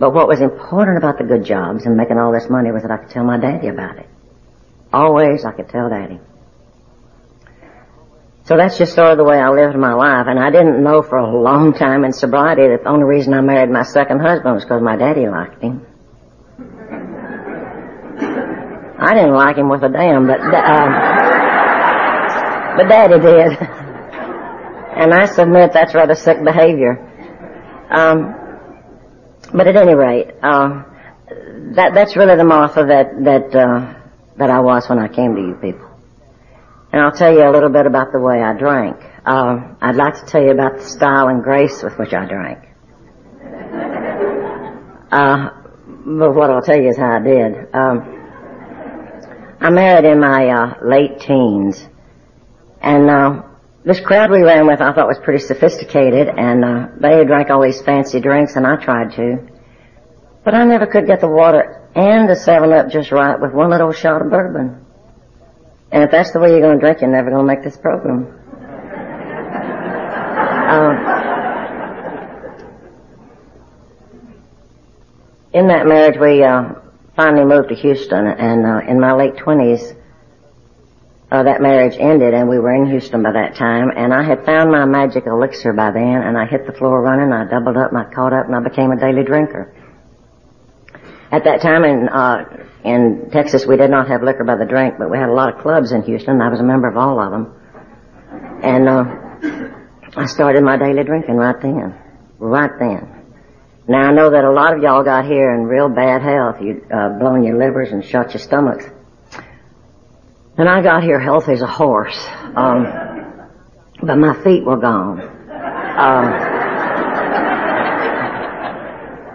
but 0.03 0.13
what 0.15 0.27
was 0.27 0.41
important 0.41 0.99
about 0.99 1.17
the 1.17 1.23
good 1.23 1.45
jobs 1.45 1.87
and 1.87 1.97
making 1.97 2.19
all 2.19 2.33
this 2.33 2.51
money 2.51 2.73
was 2.73 2.83
that 2.83 2.91
I 2.91 2.97
could 2.97 3.11
tell 3.11 3.23
my 3.23 3.39
daddy 3.39 3.69
about 3.69 3.99
it. 3.99 4.09
Always 4.93 5.45
I 5.45 5.53
could 5.53 5.69
tell 5.69 5.89
daddy. 5.91 6.19
So 8.43 8.57
that's 8.57 8.77
just 8.77 8.97
sort 8.97 9.13
of 9.13 9.19
the 9.19 9.23
way 9.23 9.39
I 9.39 9.49
lived 9.51 9.77
my 9.79 9.95
life, 9.95 10.27
and 10.27 10.41
I 10.41 10.51
didn't 10.51 10.83
know 10.83 11.03
for 11.03 11.19
a 11.19 11.41
long 11.41 11.73
time 11.73 12.05
in 12.05 12.13
sobriety 12.13 12.67
that 12.67 12.83
the 12.83 12.89
only 12.89 13.05
reason 13.05 13.33
I 13.33 13.43
married 13.43 13.71
my 13.71 13.85
second 13.85 14.19
husband 14.19 14.57
was 14.57 14.65
because 14.65 14.83
my 14.83 14.97
daddy 14.97 15.29
liked 15.29 15.63
him. 15.63 15.87
I 18.99 19.15
didn't 19.15 19.35
like 19.35 19.57
him 19.57 19.69
with 19.69 19.85
a 19.85 19.89
damn, 19.89 20.27
but 20.27 20.41
uh, 20.41 20.89
but 22.77 22.89
daddy 22.89 23.21
did, 23.23 23.53
and 24.99 25.15
I 25.15 25.27
submit 25.27 25.73
that's 25.73 25.95
rather 25.95 26.17
sick 26.17 26.43
behavior. 26.43 26.99
Um, 27.89 28.42
but 29.55 29.67
at 29.67 29.77
any 29.77 29.95
rate, 29.95 30.31
uh, 30.43 30.85
that 31.75 31.95
that's 31.95 32.17
really 32.17 32.37
the 32.37 32.45
Martha 32.45 32.85
that 32.87 33.25
that 33.25 33.55
uh, 33.55 33.95
that 34.37 34.51
I 34.51 34.61
was 34.61 34.89
when 34.89 34.99
I 34.99 35.09
came 35.09 35.35
to 35.35 35.41
you 35.41 35.55
people. 35.55 35.89
And 36.93 37.01
I'll 37.01 37.13
tell 37.13 37.33
you 37.33 37.49
a 37.49 37.51
little 37.51 37.71
bit 37.71 37.87
about 37.87 38.13
the 38.13 38.21
way 38.21 38.43
I 38.43 38.53
drank. 38.53 38.97
Uh, 39.25 39.75
I'd 39.81 39.97
like 39.97 40.15
to 40.15 40.27
tell 40.27 40.43
you 40.43 40.51
about 40.51 40.79
the 40.79 40.85
style 40.85 41.29
and 41.29 41.43
grace 41.43 41.83
with 41.83 41.99
which 41.99 42.13
I 42.13 42.27
drank. 42.27 42.59
Uh, 45.13 45.51
but 46.07 46.35
what 46.35 46.51
I'll 46.51 46.63
tell 46.63 46.81
you 46.81 46.89
is 46.89 46.97
how 46.97 47.17
I 47.17 47.23
did. 47.23 47.75
Um, 47.75 48.23
I 49.61 49.69
married 49.69 50.11
in 50.11 50.19
my 50.21 50.49
uh, 50.49 50.75
late 50.83 51.21
teens, 51.21 51.87
and 52.81 53.11
uh, 53.11 53.43
this 53.85 54.01
crowd 54.01 54.31
we 54.31 54.43
ran 54.43 54.67
with 54.67 54.81
I 54.81 54.93
thought 54.93 55.09
was 55.09 55.19
pretty 55.19 55.45
sophisticated, 55.45 56.29
and 56.29 56.65
uh, 56.65 56.87
they 57.01 57.25
drank 57.25 57.51
all 57.51 57.63
these 57.63 57.83
fancy 57.83 58.21
drinks, 58.21 58.55
and 58.55 58.67
I 58.67 58.77
tried 58.77 59.13
to. 59.17 59.49
But 60.45 60.55
I 60.55 60.65
never 60.65 60.87
could 60.87 61.07
get 61.07 61.21
the 61.21 61.29
water 61.29 61.89
and 61.95 62.29
the 62.29 62.35
7-Up 62.35 62.91
just 62.91 63.13
right 63.13 63.41
with 63.41 63.53
one 63.53 63.71
little 63.71 63.93
shot 63.93 64.23
of 64.23 64.31
bourbon. 64.31 64.85
And 65.91 66.05
if 66.05 66.11
that's 66.11 66.33
the 66.33 66.41
way 66.41 66.51
you're 66.51 66.61
going 66.61 66.79
to 66.79 66.81
drink, 66.81 67.01
you're 67.01 67.11
never 67.11 67.31
going 67.31 67.47
to 67.47 67.55
make 67.55 67.63
this 67.63 67.77
program. 67.77 68.39
uh, 70.71 70.95
in 75.59 75.67
that 75.69 75.87
marriage, 75.87 76.19
we 76.19 76.43
uh, 76.43 76.75
finally 77.15 77.45
moved 77.45 77.69
to 77.69 77.75
Houston, 77.75 78.27
and 78.27 78.65
uh, 78.65 78.81
in 78.89 78.99
my 78.99 79.13
late 79.13 79.35
20s, 79.35 79.97
uh, 81.33 81.43
that 81.45 81.63
marriage 81.63 81.97
ended 81.99 82.35
and 82.35 82.47
we 82.47 82.59
were 82.59 82.75
in 82.75 82.91
Houston 82.91 83.23
by 83.23 83.33
that 83.33 83.57
time 83.57 83.91
and 83.97 84.13
I 84.13 84.23
had 84.23 84.45
found 84.45 84.71
my 84.71 84.85
magic 84.85 85.25
elixir 85.25 85.73
by 85.73 85.91
then 85.91 86.21
and 86.21 86.37
I 86.37 86.45
hit 86.45 86.67
the 86.67 86.75
floor 86.75 87.01
running, 87.01 87.33
I 87.33 87.49
doubled 87.49 87.79
up 87.79 87.91
and 87.91 87.99
I 87.99 88.13
caught 88.13 88.35
up 88.35 88.45
and 88.45 88.55
I 88.55 88.61
became 88.61 88.91
a 88.93 89.01
daily 89.01 89.25
drinker. 89.25 89.73
At 91.31 91.45
that 91.45 91.63
time 91.63 91.85
in, 91.85 92.11
uh, 92.11 92.67
in 92.85 93.31
Texas 93.33 93.65
we 93.65 93.79
did 93.79 93.91
not 93.91 94.09
have 94.09 94.23
liquor 94.23 94.45
by 94.45 94.57
the 94.57 94.67
drink, 94.67 94.97
but 94.99 95.11
we 95.11 95.17
had 95.17 95.31
a 95.31 95.33
lot 95.33 95.55
of 95.57 95.63
clubs 95.63 95.93
in 95.93 96.03
Houston 96.03 96.35
and 96.35 96.43
I 96.43 96.51
was 96.51 96.61
a 96.61 96.65
member 96.65 96.89
of 96.89 96.99
all 96.99 97.19
of 97.19 97.33
them. 97.33 98.61
And, 98.63 98.87
uh, 98.87 99.05
I 100.15 100.27
started 100.27 100.63
my 100.63 100.77
daily 100.77 101.03
drinking 101.03 101.37
right 101.37 101.59
then. 101.63 101.95
Right 102.39 102.79
then. 102.79 103.09
Now 103.89 104.11
I 104.11 104.13
know 104.13 104.31
that 104.31 104.45
a 104.45 104.53
lot 104.53 104.77
of 104.77 104.83
y'all 104.83 105.03
got 105.03 105.25
here 105.25 105.55
in 105.55 105.65
real 105.65 105.89
bad 105.89 106.21
health. 106.21 106.61
You, 106.61 106.85
uh, 106.93 107.19
blown 107.19 107.43
your 107.43 107.57
livers 107.57 107.91
and 107.91 108.05
shot 108.05 108.35
your 108.35 108.43
stomachs. 108.43 108.85
And 110.59 110.69
I 110.69 110.83
got 110.83 111.03
here 111.03 111.19
healthy 111.19 111.53
as 111.53 111.63
a 111.63 111.67
horse. 111.67 112.19
Um, 112.55 112.87
but 114.03 114.17
my 114.17 114.35
feet 114.43 114.65
were 114.65 114.77
gone. 114.77 115.17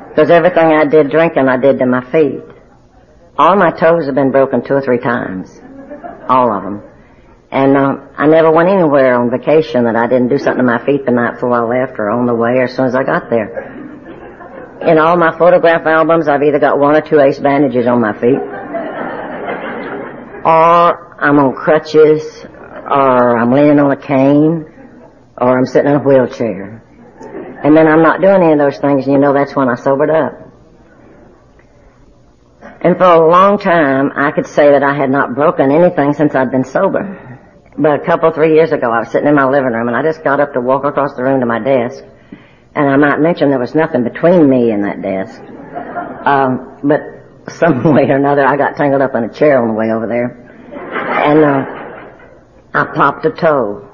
Because 0.10 0.30
um, 0.30 0.36
everything 0.36 0.74
I 0.74 0.86
did 0.86 1.10
drinking, 1.10 1.48
I 1.48 1.57
did 1.57 1.80
to 1.80 1.86
my 1.88 2.09
feet. 2.12 2.44
All 3.38 3.56
my 3.56 3.71
toes 3.71 4.06
have 4.06 4.16
been 4.16 4.31
broken 4.31 4.64
two 4.64 4.74
or 4.74 4.81
three 4.81 5.00
times. 5.00 5.50
All 6.30 6.52
of 6.56 6.64
them. 6.64 6.83
And 7.50 7.78
uh, 7.78 7.95
I 8.18 8.28
never 8.28 8.52
went 8.52 8.69
anywhere 8.69 9.19
on 9.19 9.31
vacation 9.31 9.86
that 9.86 9.95
I 9.95 10.06
didn't 10.07 10.28
do 10.28 10.38
something 10.38 10.66
to 10.66 10.71
my 10.71 10.86
feet 10.86 11.06
the 11.06 11.12
night 11.12 11.36
before 11.36 11.54
I 11.54 11.81
left 11.81 11.97
or 11.97 12.09
on 12.09 12.26
the 12.26 12.36
way 12.36 12.57
or 12.57 12.66
as 12.66 12.76
soon 12.76 12.86
as 12.86 12.95
I 12.95 13.04
got 13.04 13.30
there. 13.30 13.74
In 14.81 15.00
all 15.00 15.18
my 15.18 15.36
photograph 15.38 15.88
albums, 15.88 16.28
I've 16.28 16.44
either 16.44 16.59
got 16.59 16.78
one 16.78 16.95
or 16.95 17.02
two 17.02 17.19
ace 17.19 17.40
bandages 17.40 17.88
on 17.88 18.02
my 18.02 18.14
feet. 18.19 18.38
Or 20.47 21.21
I'm 21.21 21.39
on 21.39 21.56
crutches, 21.56 22.23
or 22.45 23.37
I'm 23.37 23.51
leaning 23.51 23.80
on 23.80 23.92
a 23.92 23.97
cane, 23.97 24.63
or 25.37 25.57
I'm 25.57 25.66
sitting 25.66 25.92
in 25.92 25.97
a 25.97 25.99
wheelchair. 25.99 26.81
And 27.66 27.75
then 27.75 27.85
I'm 27.85 28.01
not 28.01 28.21
doing 28.21 28.42
any 28.42 28.54
of 28.54 28.59
those 28.59 28.77
things, 28.77 29.04
and 29.04 29.11
you 29.11 29.19
know 29.19 29.33
that's 29.33 29.54
when 29.57 29.68
I 29.68 29.75
sobered 29.75 30.09
up. 30.09 30.47
And 32.80 32.95
for 32.97 33.04
a 33.04 33.30
long 33.30 33.59
time, 33.59 34.11
I 34.16 34.31
could 34.31 34.47
say 34.47 34.71
that 34.71 34.83
I 34.83 34.95
had 34.95 35.09
not 35.09 35.35
broken 35.35 35.69
anything 35.69 36.13
since 36.13 36.33
I'd 36.33 36.49
been 36.49 36.63
sober. 36.63 37.04
But 37.77 38.01
a 38.01 38.06
couple, 38.06 38.31
three 38.31 38.54
years 38.54 38.71
ago, 38.71 38.89
I 38.89 38.99
was 38.99 39.11
sitting 39.11 39.27
in 39.27 39.35
my 39.35 39.49
living 39.49 39.73
room, 39.73 39.89
and 39.89 39.97
I 39.97 40.01
just 40.01 40.23
got 40.23 40.39
up 40.39 40.54
to 40.54 40.61
walk 40.61 40.85
across 40.85 41.13
the 41.16 41.23
room 41.23 41.42
to 41.42 41.45
my 41.45 41.59
desk. 41.59 42.06
And 42.73 42.87
I 42.87 42.95
might 42.95 43.19
mention 43.19 43.49
there 43.49 43.59
was 43.59 43.75
nothing 43.75 44.06
between 44.06 44.49
me 44.49 44.71
and 44.71 44.85
that 44.85 45.01
desk. 45.01 45.42
Um, 46.25 46.80
but 46.83 47.17
some 47.49 47.83
way 47.95 48.09
or 48.09 48.16
another, 48.18 48.45
I 48.45 48.57
got 48.57 48.75
tangled 48.75 49.01
up 49.01 49.16
in 49.16 49.23
a 49.23 49.33
chair 49.33 49.61
on 49.61 49.69
the 49.69 49.73
way 49.73 49.92
over 49.92 50.07
there 50.07 50.47
and 51.27 51.44
uh, 51.44 51.66
I 52.73 52.85
popped 52.95 53.25
a 53.25 53.31
toe. 53.31 53.83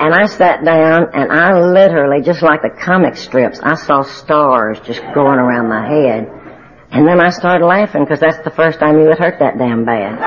and 0.00 0.14
I 0.14 0.26
sat 0.26 0.64
down 0.64 1.10
and 1.14 1.30
I 1.30 1.60
literally, 1.60 2.22
just 2.22 2.42
like 2.42 2.62
the 2.62 2.70
comic 2.70 3.16
strips, 3.16 3.60
I 3.62 3.74
saw 3.74 4.02
stars 4.02 4.80
just 4.80 5.00
going 5.14 5.38
around 5.38 5.68
my 5.68 5.86
head. 5.86 6.28
And 6.90 7.06
then 7.06 7.20
I 7.20 7.30
started 7.30 7.66
laughing 7.66 8.04
because 8.04 8.20
that's 8.20 8.38
the 8.38 8.50
first 8.50 8.80
I 8.80 8.92
knew 8.92 9.10
it 9.10 9.18
hurt 9.18 9.38
that 9.40 9.58
damn 9.58 9.84
bad. 9.84 10.18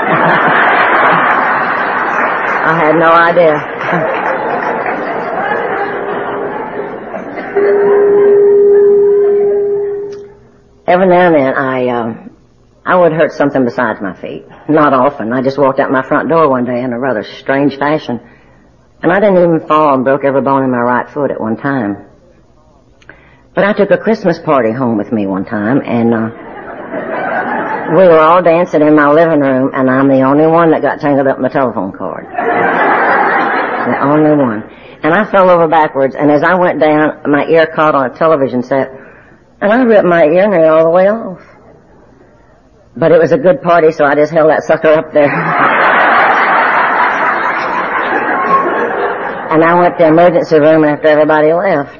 I 2.63 2.77
had 2.77 2.95
no 2.95 3.11
idea. 3.11 4.20
Every 10.91 11.07
now 11.07 11.27
and 11.27 11.35
then 11.35 11.53
I, 11.53 11.87
um, 11.87 12.35
I 12.85 12.97
would 12.99 13.13
hurt 13.13 13.31
something 13.31 13.63
besides 13.63 14.01
my 14.01 14.13
feet. 14.19 14.43
Not 14.67 14.91
often. 14.91 15.31
I 15.31 15.41
just 15.41 15.57
walked 15.57 15.79
out 15.79 15.89
my 15.89 16.05
front 16.05 16.27
door 16.27 16.49
one 16.49 16.65
day 16.65 16.81
in 16.83 16.91
a 16.91 16.99
rather 16.99 17.23
strange 17.23 17.77
fashion. 17.77 18.19
And 19.01 19.09
I 19.09 19.21
didn't 19.21 19.37
even 19.37 19.65
fall 19.69 19.93
and 19.93 20.03
broke 20.03 20.25
every 20.25 20.41
bone 20.41 20.65
in 20.65 20.69
my 20.69 20.81
right 20.81 21.09
foot 21.09 21.31
at 21.31 21.39
one 21.39 21.55
time. 21.55 22.09
But 23.55 23.63
I 23.63 23.71
took 23.71 23.91
a 23.91 23.97
Christmas 23.97 24.37
party 24.37 24.73
home 24.73 24.97
with 24.97 25.13
me 25.13 25.27
one 25.27 25.45
time, 25.45 25.79
and 25.79 26.13
uh, 26.13 26.29
we 27.95 28.03
were 28.03 28.19
all 28.19 28.43
dancing 28.43 28.81
in 28.81 28.93
my 28.93 29.09
living 29.13 29.39
room, 29.39 29.71
and 29.73 29.89
I'm 29.89 30.09
the 30.09 30.23
only 30.23 30.45
one 30.45 30.71
that 30.71 30.81
got 30.81 30.99
tangled 30.99 31.27
up 31.27 31.37
in 31.37 31.41
my 31.41 31.47
telephone 31.47 31.93
cord. 31.93 32.25
the 32.25 33.97
only 34.03 34.35
one. 34.35 34.63
And 35.03 35.13
I 35.13 35.23
fell 35.31 35.49
over 35.49 35.69
backwards, 35.69 36.15
and 36.15 36.29
as 36.29 36.43
I 36.43 36.55
went 36.55 36.81
down, 36.81 37.21
my 37.31 37.45
ear 37.45 37.65
caught 37.73 37.95
on 37.95 38.11
a 38.11 38.13
television 38.13 38.61
set, 38.61 38.91
and 39.61 39.71
I 39.71 39.83
ripped 39.83 40.05
my 40.05 40.23
earring 40.25 40.65
all 40.65 40.83
the 40.83 40.89
way 40.89 41.07
off. 41.07 41.41
But 42.97 43.11
it 43.11 43.19
was 43.19 43.31
a 43.31 43.37
good 43.37 43.61
party, 43.61 43.91
so 43.91 44.03
I 44.03 44.15
just 44.15 44.33
held 44.33 44.49
that 44.49 44.63
sucker 44.63 44.89
up 44.89 45.13
there. 45.13 45.29
and 49.51 49.63
I 49.63 49.79
went 49.79 49.97
to 49.97 50.03
the 50.03 50.09
emergency 50.09 50.59
room 50.59 50.83
after 50.83 51.07
everybody 51.07 51.53
left. 51.53 51.95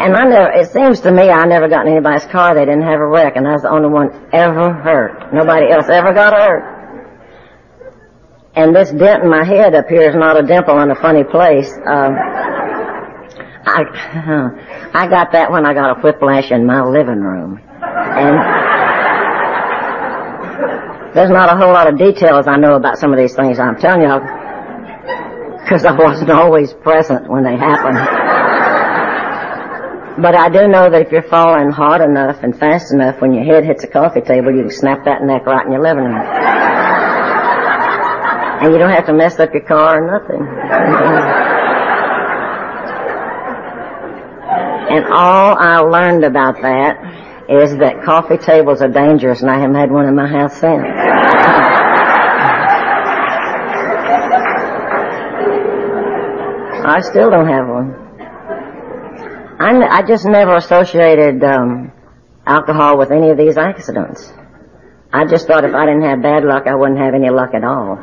And 0.00 0.16
I 0.16 0.24
never, 0.24 0.50
it 0.52 0.70
seems 0.72 1.00
to 1.02 1.12
me 1.12 1.30
I 1.30 1.44
never 1.44 1.68
got 1.68 1.86
in 1.86 1.92
anybody's 1.92 2.24
car 2.24 2.54
they 2.54 2.64
didn't 2.64 2.82
have 2.82 3.00
a 3.00 3.06
wreck, 3.06 3.36
and 3.36 3.46
I 3.46 3.52
was 3.52 3.62
the 3.62 3.70
only 3.70 3.88
one 3.88 4.28
ever 4.32 4.72
hurt. 4.72 5.32
Nobody 5.32 5.70
else 5.70 5.88
ever 5.88 6.12
got 6.12 6.32
hurt. 6.32 6.80
And 8.56 8.74
this 8.74 8.90
dent 8.90 9.22
in 9.22 9.30
my 9.30 9.44
head 9.44 9.74
appears 9.74 10.16
not 10.16 10.42
a 10.42 10.42
dimple 10.42 10.80
in 10.80 10.90
a 10.90 10.96
funny 10.96 11.22
place. 11.22 11.70
Um, 11.86 12.16
I, 13.64 13.84
I 14.94 15.06
got 15.08 15.32
that 15.32 15.50
when 15.50 15.66
I 15.66 15.74
got 15.74 15.98
a 15.98 16.00
whiplash 16.00 16.50
in 16.50 16.66
my 16.66 16.82
living 16.82 17.20
room. 17.20 17.60
And 17.82 18.36
there's 21.14 21.30
not 21.30 21.52
a 21.52 21.56
whole 21.56 21.72
lot 21.72 21.88
of 21.88 21.98
details 21.98 22.46
I 22.46 22.56
know 22.56 22.74
about 22.74 22.98
some 22.98 23.12
of 23.12 23.18
these 23.18 23.34
things 23.34 23.58
I'm 23.58 23.76
telling 23.76 24.02
you 24.02 24.20
because 25.60 25.84
I 25.84 25.92
wasn't 25.92 26.30
always 26.30 26.72
present 26.72 27.28
when 27.28 27.44
they 27.44 27.56
happened. 27.56 27.98
But 30.22 30.34
I 30.34 30.48
do 30.48 30.68
know 30.68 30.90
that 30.90 31.02
if 31.02 31.12
you're 31.12 31.22
falling 31.22 31.70
hard 31.70 32.00
enough 32.02 32.42
and 32.42 32.56
fast 32.58 32.92
enough, 32.92 33.20
when 33.20 33.32
your 33.32 33.44
head 33.44 33.64
hits 33.64 33.84
a 33.84 33.86
coffee 33.86 34.20
table, 34.20 34.52
you 34.54 34.62
can 34.62 34.70
snap 34.70 35.04
that 35.04 35.22
neck 35.22 35.46
right 35.46 35.64
in 35.64 35.72
your 35.72 35.82
living 35.82 36.04
room. 36.04 36.16
and 38.60 38.72
you 38.72 38.78
don't 38.78 38.90
have 38.90 39.06
to 39.06 39.14
mess 39.14 39.38
up 39.38 39.54
your 39.54 39.64
car 39.64 40.02
or 40.02 40.18
nothing. 40.18 41.46
all 45.12 45.56
I 45.58 45.78
learned 45.80 46.24
about 46.24 46.62
that 46.62 47.48
is 47.48 47.76
that 47.78 48.04
coffee 48.04 48.38
tables 48.38 48.80
are 48.80 48.88
dangerous, 48.88 49.42
and 49.42 49.50
I 49.50 49.58
haven't 49.58 49.76
had 49.76 49.90
one 49.90 50.06
in 50.06 50.14
my 50.14 50.28
house 50.28 50.54
since. 50.54 50.86
I 56.86 57.00
still 57.02 57.30
don't 57.30 57.48
have 57.48 57.68
one. 57.68 57.94
I, 59.60 59.98
I 59.98 60.02
just 60.02 60.24
never 60.24 60.56
associated 60.56 61.44
um, 61.44 61.92
alcohol 62.46 62.98
with 62.98 63.10
any 63.10 63.30
of 63.30 63.36
these 63.36 63.58
accidents. 63.58 64.32
I 65.12 65.26
just 65.26 65.46
thought 65.46 65.64
if 65.64 65.74
I 65.74 65.86
didn't 65.86 66.02
have 66.02 66.22
bad 66.22 66.44
luck, 66.44 66.66
I 66.66 66.74
wouldn't 66.74 66.98
have 66.98 67.14
any 67.14 67.30
luck 67.30 67.54
at 67.54 67.64
all. 67.64 67.98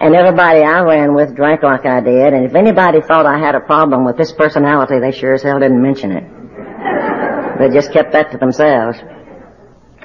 And 0.00 0.14
everybody 0.14 0.60
I 0.60 0.80
ran 0.80 1.14
with 1.14 1.34
drank 1.34 1.64
like 1.64 1.84
I 1.84 2.00
did, 2.00 2.32
and 2.32 2.44
if 2.44 2.54
anybody 2.54 3.00
thought 3.00 3.26
I 3.26 3.38
had 3.38 3.56
a 3.56 3.60
problem 3.60 4.04
with 4.04 4.16
this 4.16 4.30
personality, 4.30 5.00
they 5.00 5.10
sure 5.10 5.34
as 5.34 5.42
hell 5.42 5.58
didn't 5.58 5.82
mention 5.82 6.12
it. 6.12 7.58
They 7.58 7.68
just 7.70 7.92
kept 7.92 8.12
that 8.12 8.30
to 8.30 8.38
themselves. 8.38 8.98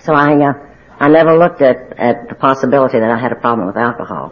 So 0.01 0.13
I, 0.13 0.33
uh, 0.35 0.53
I 1.00 1.09
never 1.09 1.38
looked 1.38 1.62
at, 1.62 1.93
at 2.00 2.27
the 2.27 2.33
possibility 2.33 3.00
that 3.00 3.12
I 3.12 3.19
had 3.19 3.31
a 3.31 3.35
problem 3.35 3.67
with 3.67 3.77
alcohol. 3.77 4.31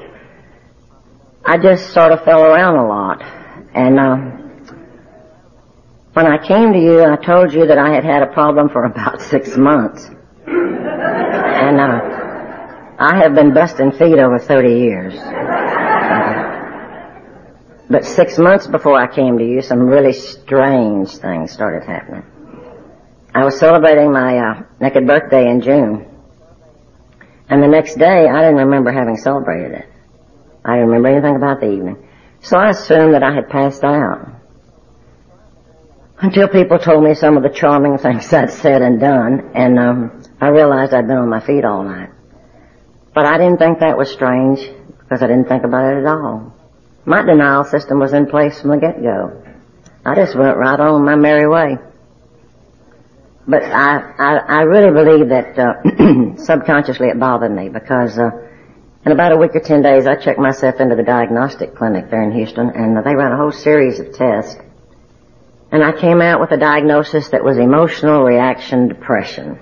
I 1.46 1.60
just 1.60 1.94
sort 1.94 2.12
of 2.12 2.24
fell 2.24 2.44
around 2.44 2.78
a 2.78 2.88
lot. 2.88 3.22
And, 3.76 4.00
uh, 4.00 4.16
when 6.14 6.26
I 6.26 6.46
came 6.46 6.74
to 6.74 6.80
you, 6.80 7.04
I 7.04 7.16
told 7.18 7.54
you 7.54 7.68
that 7.68 7.78
I 7.78 7.94
had 7.94 8.04
had 8.04 8.24
a 8.24 8.34
problem 8.34 8.70
for 8.70 8.84
about 8.92 9.22
six 9.22 9.56
months. 9.56 10.10
And, 10.48 11.80
uh, 11.80 12.21
I 13.04 13.18
have 13.24 13.34
been 13.34 13.52
busting 13.52 13.94
feet 13.94 14.20
over 14.20 14.38
30 14.38 14.70
years. 14.70 15.16
But 17.90 18.06
six 18.06 18.38
months 18.38 18.68
before 18.68 18.96
I 18.96 19.08
came 19.08 19.40
to 19.40 19.44
you, 19.44 19.64
some 19.64 19.80
really 19.80 20.14
strange 20.14 21.10
things 21.18 21.52
started 21.52 21.84
happening. 21.84 22.24
I 23.34 23.44
was 23.44 23.58
celebrating 23.58 24.12
my 24.12 24.38
uh, 24.38 24.64
naked 24.80 25.08
birthday 25.08 25.50
in 25.50 25.62
June. 25.62 26.06
And 27.50 27.64
the 27.64 27.68
next 27.68 27.96
day, 27.96 28.28
I 28.30 28.42
didn't 28.42 28.58
remember 28.58 28.92
having 28.92 29.18
celebrated 29.18 29.72
it. 29.72 29.90
I 30.64 30.76
didn't 30.76 30.90
remember 30.90 31.08
anything 31.10 31.36
about 31.38 31.60
the 31.60 31.72
evening. 31.72 32.08
So 32.42 32.56
I 32.56 32.70
assumed 32.70 33.16
that 33.16 33.24
I 33.24 33.34
had 33.34 33.50
passed 33.50 33.84
out. 33.84 34.30
Until 36.20 36.48
people 36.50 36.78
told 36.78 37.04
me 37.04 37.16
some 37.16 37.36
of 37.36 37.42
the 37.42 37.50
charming 37.50 37.98
things 37.98 38.32
I'd 38.32 38.52
said 38.52 38.84
and 38.84 39.00
done, 39.00 39.54
and 39.56 39.80
um, 39.80 40.24
I 40.40 40.50
realized 40.50 40.94
I'd 40.94 41.08
been 41.08 41.18
on 41.18 41.30
my 41.30 41.40
feet 41.40 41.66
all 41.66 41.84
night. 41.84 42.12
But 43.14 43.26
I 43.26 43.38
didn't 43.38 43.58
think 43.58 43.80
that 43.80 43.98
was 43.98 44.12
strange, 44.12 44.60
because 45.00 45.22
I 45.22 45.28
didn't 45.28 45.48
think 45.48 45.64
about 45.64 45.94
it 45.94 45.98
at 46.00 46.06
all. 46.06 46.54
My 47.06 47.22
denial 47.24 47.66
system 47.66 48.00
was 48.00 48.14
in 48.14 48.28
place 48.28 48.62
from 48.62 48.72
the 48.72 48.78
get-go. 48.78 49.44
I 50.06 50.16
just 50.16 50.36
went 50.36 50.58
right 50.58 50.80
on 50.80 51.04
my 51.04 51.16
merry 51.16 51.48
way. 51.48 51.78
But 53.48 53.64
I, 53.64 54.14
I, 54.18 54.38
I 54.38 54.62
really 54.62 54.92
believe 54.92 55.30
that 55.30 55.58
uh, 55.58 56.36
subconsciously 56.46 57.08
it 57.08 57.20
bothered 57.20 57.52
me 57.52 57.70
because 57.70 58.18
uh, 58.18 58.30
in 59.06 59.12
about 59.12 59.32
a 59.32 59.38
week 59.38 59.56
or 59.56 59.60
ten 59.60 59.82
days 59.82 60.06
I 60.06 60.16
checked 60.16 60.40
myself 60.40 60.80
into 60.80 60.96
the 60.96 61.04
diagnostic 61.04 61.76
clinic 61.76 62.10
there 62.10 62.24
in 62.24 62.32
Houston 62.32 62.70
and 62.70 62.96
they 62.98 63.16
ran 63.16 63.32
a 63.32 63.38
whole 63.38 63.52
series 63.52 64.00
of 64.00 64.14
tests. 64.14 64.58
And 65.72 65.84
I 65.84 65.92
came 65.92 66.22
out 66.22 66.40
with 66.40 66.52
a 66.52 66.58
diagnosis 66.58 67.30
that 67.30 67.44
was 67.44 67.58
emotional 67.58 68.24
reaction 68.24 68.88
depression. 68.88 69.60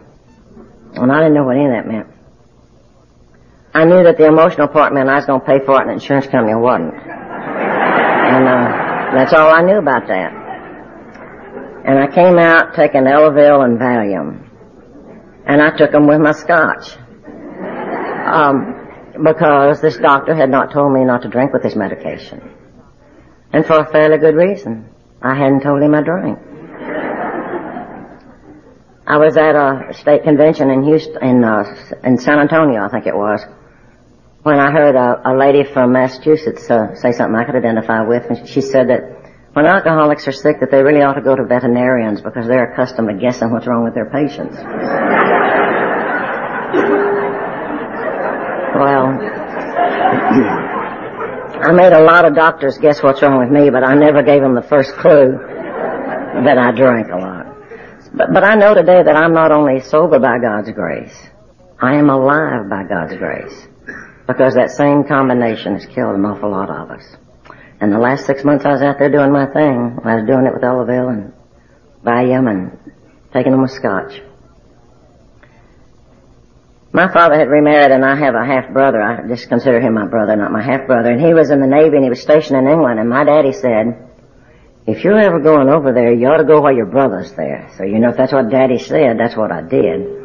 And 0.93 1.11
I 1.11 1.19
didn't 1.19 1.35
know 1.35 1.45
what 1.45 1.55
any 1.55 1.65
of 1.65 1.71
that 1.71 1.87
meant. 1.87 2.07
I 3.79 3.85
knew 3.85 4.03
that 4.03 4.17
the 4.17 4.25
emotional 4.25 4.67
part 4.67 4.93
meant 4.93 5.07
I 5.07 5.15
was 5.15 5.25
going 5.25 5.39
to 5.39 5.45
pay 5.45 5.63
for 5.65 5.77
it 5.77 5.87
and 5.87 5.89
the 5.89 5.93
insurance 5.93 6.27
company 6.27 6.53
wasn't. 6.53 6.95
And 6.95 8.43
uh, 8.43 9.15
that's 9.15 9.31
all 9.31 9.49
I 9.49 9.61
knew 9.61 9.77
about 9.77 10.05
that. 10.07 10.33
And 11.85 11.97
I 11.97 12.07
came 12.13 12.37
out 12.37 12.75
taking 12.75 13.03
Elavil 13.03 13.63
and 13.63 13.79
Valium. 13.79 14.49
And 15.45 15.61
I 15.61 15.71
took 15.77 15.93
them 15.93 16.07
with 16.07 16.19
my 16.19 16.33
scotch. 16.33 16.97
Um, 18.27 19.23
because 19.23 19.79
this 19.79 19.97
doctor 19.97 20.35
had 20.35 20.49
not 20.49 20.73
told 20.73 20.91
me 20.91 21.05
not 21.05 21.21
to 21.21 21.29
drink 21.29 21.53
with 21.53 21.63
this 21.63 21.77
medication. 21.77 22.53
And 23.53 23.65
for 23.65 23.79
a 23.79 23.89
fairly 23.89 24.17
good 24.17 24.35
reason. 24.35 24.89
I 25.21 25.35
hadn't 25.35 25.61
told 25.61 25.81
him 25.81 25.95
I 25.95 26.01
drank. 26.01 26.37
I 29.07 29.15
was 29.17 29.37
at 29.37 29.55
a 29.55 29.93
state 29.93 30.23
convention 30.23 30.69
in 30.69 30.83
Houston, 30.83 31.23
in, 31.23 31.43
uh, 31.45 31.63
in 32.03 32.17
San 32.17 32.39
Antonio, 32.39 32.83
I 32.83 32.89
think 32.89 33.07
it 33.07 33.15
was, 33.15 33.39
when 34.43 34.59
I 34.59 34.71
heard 34.71 34.95
a, 34.95 35.31
a 35.31 35.33
lady 35.35 35.63
from 35.63 35.91
Massachusetts 35.91 36.69
uh, 36.69 36.95
say 36.95 37.11
something 37.11 37.35
I 37.35 37.43
could 37.43 37.55
identify 37.55 38.01
with, 38.07 38.23
and 38.29 38.47
she 38.47 38.61
said 38.61 38.87
that 38.89 39.01
when 39.53 39.65
alcoholics 39.65 40.27
are 40.27 40.31
sick 40.31 40.59
that 40.61 40.71
they 40.71 40.81
really 40.81 41.01
ought 41.01 41.15
to 41.15 41.21
go 41.21 41.35
to 41.35 41.43
veterinarians 41.43 42.21
because 42.21 42.47
they're 42.47 42.71
accustomed 42.71 43.09
to 43.09 43.15
guessing 43.15 43.51
what's 43.51 43.67
wrong 43.67 43.83
with 43.83 43.95
their 43.95 44.09
patients. 44.09 44.55
well, 48.75 49.19
I 51.61 51.71
made 51.73 51.91
a 51.91 52.01
lot 52.01 52.23
of 52.23 52.35
doctors 52.35 52.77
guess 52.77 53.03
what's 53.03 53.21
wrong 53.21 53.39
with 53.39 53.49
me, 53.51 53.69
but 53.69 53.83
I 53.83 53.95
never 53.95 54.23
gave 54.23 54.41
them 54.41 54.55
the 54.55 54.61
first 54.61 54.93
clue 54.93 55.37
that 56.45 56.57
I 56.57 56.71
drank 56.71 57.09
a 57.11 57.17
lot. 57.17 57.47
But, 58.13 58.33
but 58.33 58.43
I 58.45 58.55
know 58.55 58.73
today 58.73 59.03
that 59.03 59.15
I'm 59.15 59.33
not 59.33 59.51
only 59.51 59.81
sober 59.81 60.19
by 60.19 60.39
God's 60.39 60.71
grace, 60.71 61.27
I 61.81 61.95
am 61.95 62.09
alive 62.09 62.69
by 62.69 62.83
God's 62.83 63.15
grace. 63.17 63.67
Because 64.29 64.53
that 64.53 64.69
same 64.69 65.05
combination 65.05 65.73
has 65.73 65.87
killed 65.87 66.13
an 66.13 66.23
awful 66.23 66.51
lot 66.51 66.69
of 66.69 66.91
us. 66.91 67.03
And 67.81 67.91
the 67.91 67.97
last 67.97 68.27
six 68.27 68.43
months 68.43 68.63
I 68.63 68.73
was 68.73 68.81
out 68.83 68.99
there 68.99 69.09
doing 69.09 69.31
my 69.31 69.47
thing. 69.47 69.97
I 70.05 70.21
was 70.21 70.27
doing 70.27 70.45
it 70.45 70.53
with 70.53 70.61
Elavil 70.61 71.09
and 71.09 71.33
Valium 72.05 72.47
and 72.47 72.77
taking 73.33 73.51
them 73.51 73.63
with 73.63 73.71
scotch. 73.71 74.21
My 76.93 77.11
father 77.11 77.39
had 77.39 77.49
remarried 77.49 77.89
and 77.89 78.05
I 78.05 78.15
have 78.15 78.35
a 78.35 78.45
half 78.45 78.71
brother. 78.71 79.01
I 79.01 79.27
just 79.27 79.49
consider 79.49 79.81
him 79.81 79.95
my 79.95 80.05
brother, 80.05 80.35
not 80.35 80.51
my 80.51 80.61
half 80.61 80.85
brother. 80.85 81.09
And 81.09 81.19
he 81.19 81.33
was 81.33 81.49
in 81.49 81.59
the 81.59 81.65
Navy 81.65 81.95
and 81.95 82.03
he 82.03 82.09
was 82.11 82.21
stationed 82.21 82.59
in 82.59 82.71
England. 82.71 82.99
And 82.99 83.09
my 83.09 83.23
daddy 83.23 83.51
said, 83.51 84.09
if 84.85 85.03
you're 85.03 85.19
ever 85.19 85.39
going 85.39 85.69
over 85.69 85.91
there, 85.91 86.13
you 86.13 86.27
ought 86.27 86.37
to 86.37 86.43
go 86.43 86.61
while 86.61 86.75
your 86.75 86.85
brother's 86.85 87.33
there. 87.33 87.71
So 87.79 87.83
you 87.83 87.97
know 87.97 88.09
if 88.09 88.17
that's 88.17 88.33
what 88.33 88.51
daddy 88.51 88.77
said, 88.77 89.17
that's 89.17 89.35
what 89.35 89.51
I 89.51 89.63
did. 89.63 90.19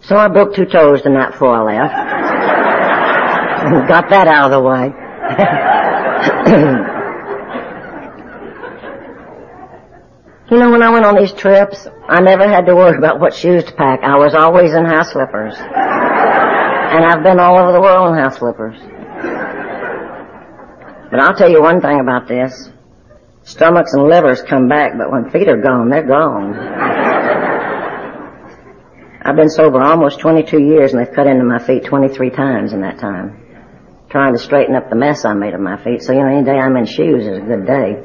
So 0.00 0.16
I 0.16 0.28
broke 0.28 0.54
two 0.54 0.64
toes 0.64 1.02
the 1.02 1.10
night 1.10 1.32
before 1.32 1.54
I 1.54 1.84
left. 1.84 2.57
Got 3.88 4.08
that 4.10 4.28
out 4.28 4.52
of 4.52 4.52
the 4.52 4.60
way. 4.60 4.92
you 10.50 10.58
know, 10.58 10.70
when 10.70 10.82
I 10.82 10.90
went 10.90 11.04
on 11.04 11.16
these 11.16 11.32
trips, 11.32 11.88
I 12.08 12.20
never 12.20 12.48
had 12.48 12.66
to 12.66 12.76
worry 12.76 12.96
about 12.96 13.18
what 13.18 13.34
shoes 13.34 13.64
to 13.64 13.72
pack. 13.72 14.00
I 14.04 14.16
was 14.16 14.34
always 14.34 14.72
in 14.74 14.84
house 14.84 15.10
slippers. 15.10 15.54
And 15.56 17.04
I've 17.04 17.24
been 17.24 17.40
all 17.40 17.58
over 17.58 17.72
the 17.72 17.80
world 17.80 18.14
in 18.14 18.22
house 18.22 18.38
slippers. 18.38 18.78
But 21.10 21.20
I'll 21.20 21.34
tell 21.34 21.50
you 21.50 21.60
one 21.60 21.80
thing 21.80 21.98
about 21.98 22.28
this. 22.28 22.70
Stomachs 23.42 23.92
and 23.94 24.04
livers 24.08 24.40
come 24.42 24.68
back, 24.68 24.96
but 24.96 25.10
when 25.10 25.30
feet 25.30 25.48
are 25.48 25.60
gone, 25.60 25.88
they're 25.90 26.06
gone. 26.06 26.54
I've 29.22 29.36
been 29.36 29.50
sober 29.50 29.82
almost 29.82 30.20
22 30.20 30.60
years 30.60 30.92
and 30.92 31.04
they've 31.04 31.14
cut 31.14 31.26
into 31.26 31.44
my 31.44 31.58
feet 31.58 31.84
23 31.84 32.30
times 32.30 32.72
in 32.72 32.82
that 32.82 32.98
time. 32.98 33.47
Trying 34.10 34.32
to 34.32 34.38
straighten 34.38 34.74
up 34.74 34.88
the 34.88 34.96
mess 34.96 35.24
I 35.24 35.34
made 35.34 35.54
of 35.54 35.60
my 35.60 35.76
feet. 35.82 36.02
So, 36.02 36.12
you 36.12 36.20
know, 36.20 36.28
any 36.28 36.44
day 36.44 36.58
I'm 36.58 36.76
in 36.76 36.86
shoes 36.86 37.26
is 37.26 37.38
a 37.38 37.40
good 37.40 37.66
day. 37.66 38.02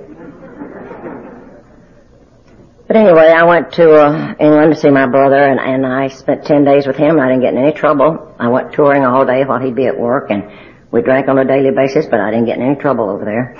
But 2.87 2.97
anyway, 2.97 3.33
I 3.35 3.45
went 3.45 3.71
to 3.73 3.93
uh, 3.93 4.35
England 4.39 4.75
to 4.75 4.79
see 4.79 4.89
my 4.89 5.07
brother, 5.07 5.41
and, 5.41 5.59
and 5.59 5.85
I 5.85 6.09
spent 6.09 6.45
10 6.45 6.65
days 6.65 6.85
with 6.85 6.97
him, 6.97 7.19
I 7.19 7.29
didn't 7.29 7.41
get 7.41 7.53
in 7.53 7.59
any 7.59 7.71
trouble. 7.71 8.35
I 8.37 8.49
went 8.49 8.73
touring 8.73 9.05
all 9.05 9.25
day 9.25 9.45
while 9.45 9.59
he'd 9.59 9.75
be 9.75 9.87
at 9.87 9.97
work, 9.97 10.29
and 10.29 10.43
we 10.91 11.01
drank 11.01 11.29
on 11.29 11.39
a 11.39 11.45
daily 11.45 11.71
basis, 11.71 12.05
but 12.05 12.19
I 12.19 12.31
didn't 12.31 12.45
get 12.45 12.57
in 12.57 12.63
any 12.63 12.75
trouble 12.75 13.09
over 13.09 13.23
there. 13.23 13.55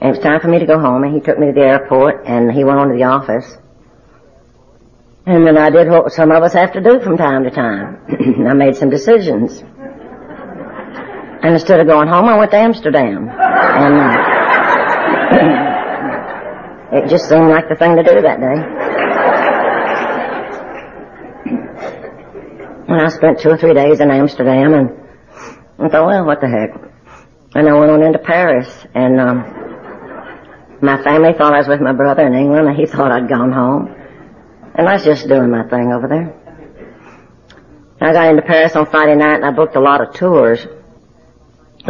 And 0.00 0.10
it 0.10 0.18
was 0.18 0.18
time 0.18 0.40
for 0.40 0.48
me 0.48 0.58
to 0.58 0.66
go 0.66 0.78
home, 0.78 1.02
and 1.02 1.14
he 1.14 1.20
took 1.20 1.38
me 1.38 1.46
to 1.46 1.52
the 1.52 1.66
airport, 1.66 2.26
and 2.26 2.52
he 2.52 2.62
went 2.62 2.78
on 2.78 2.90
to 2.90 2.94
the 2.94 3.04
office. 3.04 3.56
And 5.26 5.46
then 5.46 5.56
I 5.56 5.70
did 5.70 5.88
what 5.88 6.12
some 6.12 6.30
of 6.30 6.42
us 6.42 6.52
have 6.52 6.72
to 6.74 6.80
do 6.80 7.00
from 7.00 7.16
time 7.16 7.44
to 7.44 7.50
time. 7.50 8.46
I 8.46 8.54
made 8.54 8.76
some 8.76 8.90
decisions. 8.90 9.64
And 11.42 11.54
instead 11.54 11.80
of 11.80 11.86
going 11.86 12.08
home, 12.08 12.26
I 12.28 12.36
went 12.36 12.50
to 12.50 12.58
Amsterdam. 12.58 13.28
And 13.30 13.94
uh, 13.94 14.16
it 17.04 17.08
just 17.08 17.28
seemed 17.28 17.48
like 17.48 17.68
the 17.68 17.76
thing 17.76 17.96
to 17.96 18.02
do 18.02 18.20
that 18.20 18.40
day. 18.40 18.80
And 22.88 23.00
I 23.00 23.08
spent 23.08 23.38
two 23.40 23.50
or 23.50 23.56
three 23.56 23.72
days 23.72 24.00
in 24.00 24.10
Amsterdam 24.10 24.74
and 24.74 24.90
I 25.78 25.88
thought, 25.88 26.06
well, 26.06 26.26
what 26.26 26.40
the 26.40 26.48
heck. 26.48 26.70
And 27.54 27.68
I 27.68 27.72
went 27.72 27.90
on 27.90 28.02
into 28.02 28.18
Paris 28.18 28.68
and 28.94 29.20
um, 29.20 29.44
my 30.82 31.02
family 31.02 31.32
thought 31.32 31.54
I 31.54 31.58
was 31.58 31.68
with 31.68 31.80
my 31.80 31.92
brother 31.92 32.26
in 32.26 32.34
England 32.34 32.66
and 32.66 32.76
he 32.76 32.86
thought 32.86 33.12
I'd 33.12 33.28
gone 33.28 33.52
home. 33.52 33.94
And 34.74 34.88
I 34.88 34.94
was 34.94 35.04
just 35.04 35.28
doing 35.28 35.50
my 35.50 35.68
thing 35.68 35.92
over 35.92 36.08
there. 36.08 36.34
I 38.00 38.12
got 38.12 38.28
into 38.28 38.42
Paris 38.42 38.74
on 38.76 38.86
Friday 38.86 39.14
night 39.14 39.36
and 39.36 39.44
I 39.44 39.52
booked 39.52 39.76
a 39.76 39.80
lot 39.80 40.00
of 40.00 40.14
tours. 40.14 40.66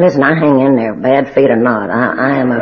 Listen, 0.00 0.22
I 0.22 0.32
hang 0.32 0.60
in 0.60 0.76
there, 0.76 0.94
bad 0.94 1.34
feet 1.34 1.50
or 1.50 1.56
not. 1.56 1.90
I, 1.90 2.32
I 2.32 2.38
am 2.38 2.52
a, 2.52 2.60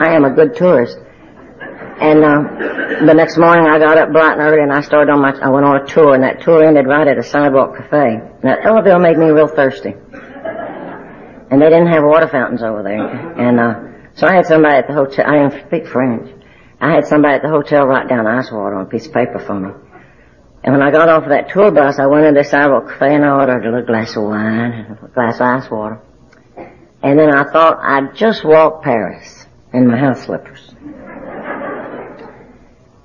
I 0.00 0.14
am 0.16 0.24
a 0.24 0.30
good 0.30 0.56
tourist. 0.56 0.96
And 0.96 2.24
uh, 2.24 3.04
the 3.04 3.12
next 3.12 3.36
morning 3.36 3.66
I 3.66 3.78
got 3.78 3.98
up 3.98 4.12
bright 4.12 4.32
and 4.32 4.40
early 4.40 4.62
and 4.62 4.72
I 4.72 4.80
started 4.80 5.12
on 5.12 5.20
my, 5.20 5.36
I 5.44 5.50
went 5.50 5.66
on 5.66 5.76
a 5.76 5.86
tour 5.86 6.14
and 6.14 6.24
that 6.24 6.40
tour 6.40 6.64
ended 6.64 6.86
right 6.86 7.06
at 7.06 7.18
a 7.18 7.22
sidewalk 7.22 7.76
cafe. 7.76 8.24
Now 8.42 8.56
Elavil 8.64 9.02
made 9.02 9.18
me 9.18 9.26
real 9.26 9.46
thirsty. 9.46 9.92
And 11.52 11.60
they 11.60 11.68
didn't 11.68 11.88
have 11.88 12.02
water 12.02 12.28
fountains 12.28 12.62
over 12.62 12.82
there. 12.82 12.96
And 13.04 13.60
uh, 13.60 14.14
so 14.14 14.26
I 14.26 14.36
had 14.36 14.46
somebody 14.46 14.76
at 14.76 14.86
the 14.86 14.94
hotel, 14.94 15.26
I 15.28 15.36
didn't 15.36 15.66
speak 15.68 15.86
French. 15.86 16.32
I 16.80 16.94
had 16.94 17.04
somebody 17.04 17.34
at 17.34 17.42
the 17.42 17.50
hotel 17.50 17.84
write 17.84 18.08
down 18.08 18.26
ice 18.26 18.50
water 18.50 18.76
on 18.76 18.86
a 18.86 18.88
piece 18.88 19.06
of 19.06 19.12
paper 19.12 19.38
for 19.38 19.60
me. 19.60 19.68
And 20.64 20.72
when 20.72 20.80
I 20.80 20.90
got 20.90 21.10
off 21.10 21.24
of 21.24 21.28
that 21.28 21.50
tour 21.50 21.70
bus, 21.70 21.98
I 21.98 22.06
went 22.06 22.24
into 22.24 22.40
the 22.40 22.48
sidewalk 22.48 22.88
cafe 22.88 23.16
and 23.16 23.24
I 23.26 23.36
ordered 23.36 23.66
a 23.66 23.70
little 23.70 23.86
glass 23.86 24.16
of 24.16 24.22
wine 24.22 24.72
and 24.72 24.98
a 24.98 25.08
glass 25.12 25.36
of 25.36 25.42
ice 25.42 25.70
water. 25.70 26.00
And 27.02 27.18
then 27.18 27.34
I 27.34 27.44
thought 27.50 27.78
I'd 27.80 28.14
just 28.14 28.44
walk 28.44 28.82
Paris 28.82 29.46
in 29.72 29.86
my 29.86 29.96
house 29.96 30.22
slippers. 30.22 30.74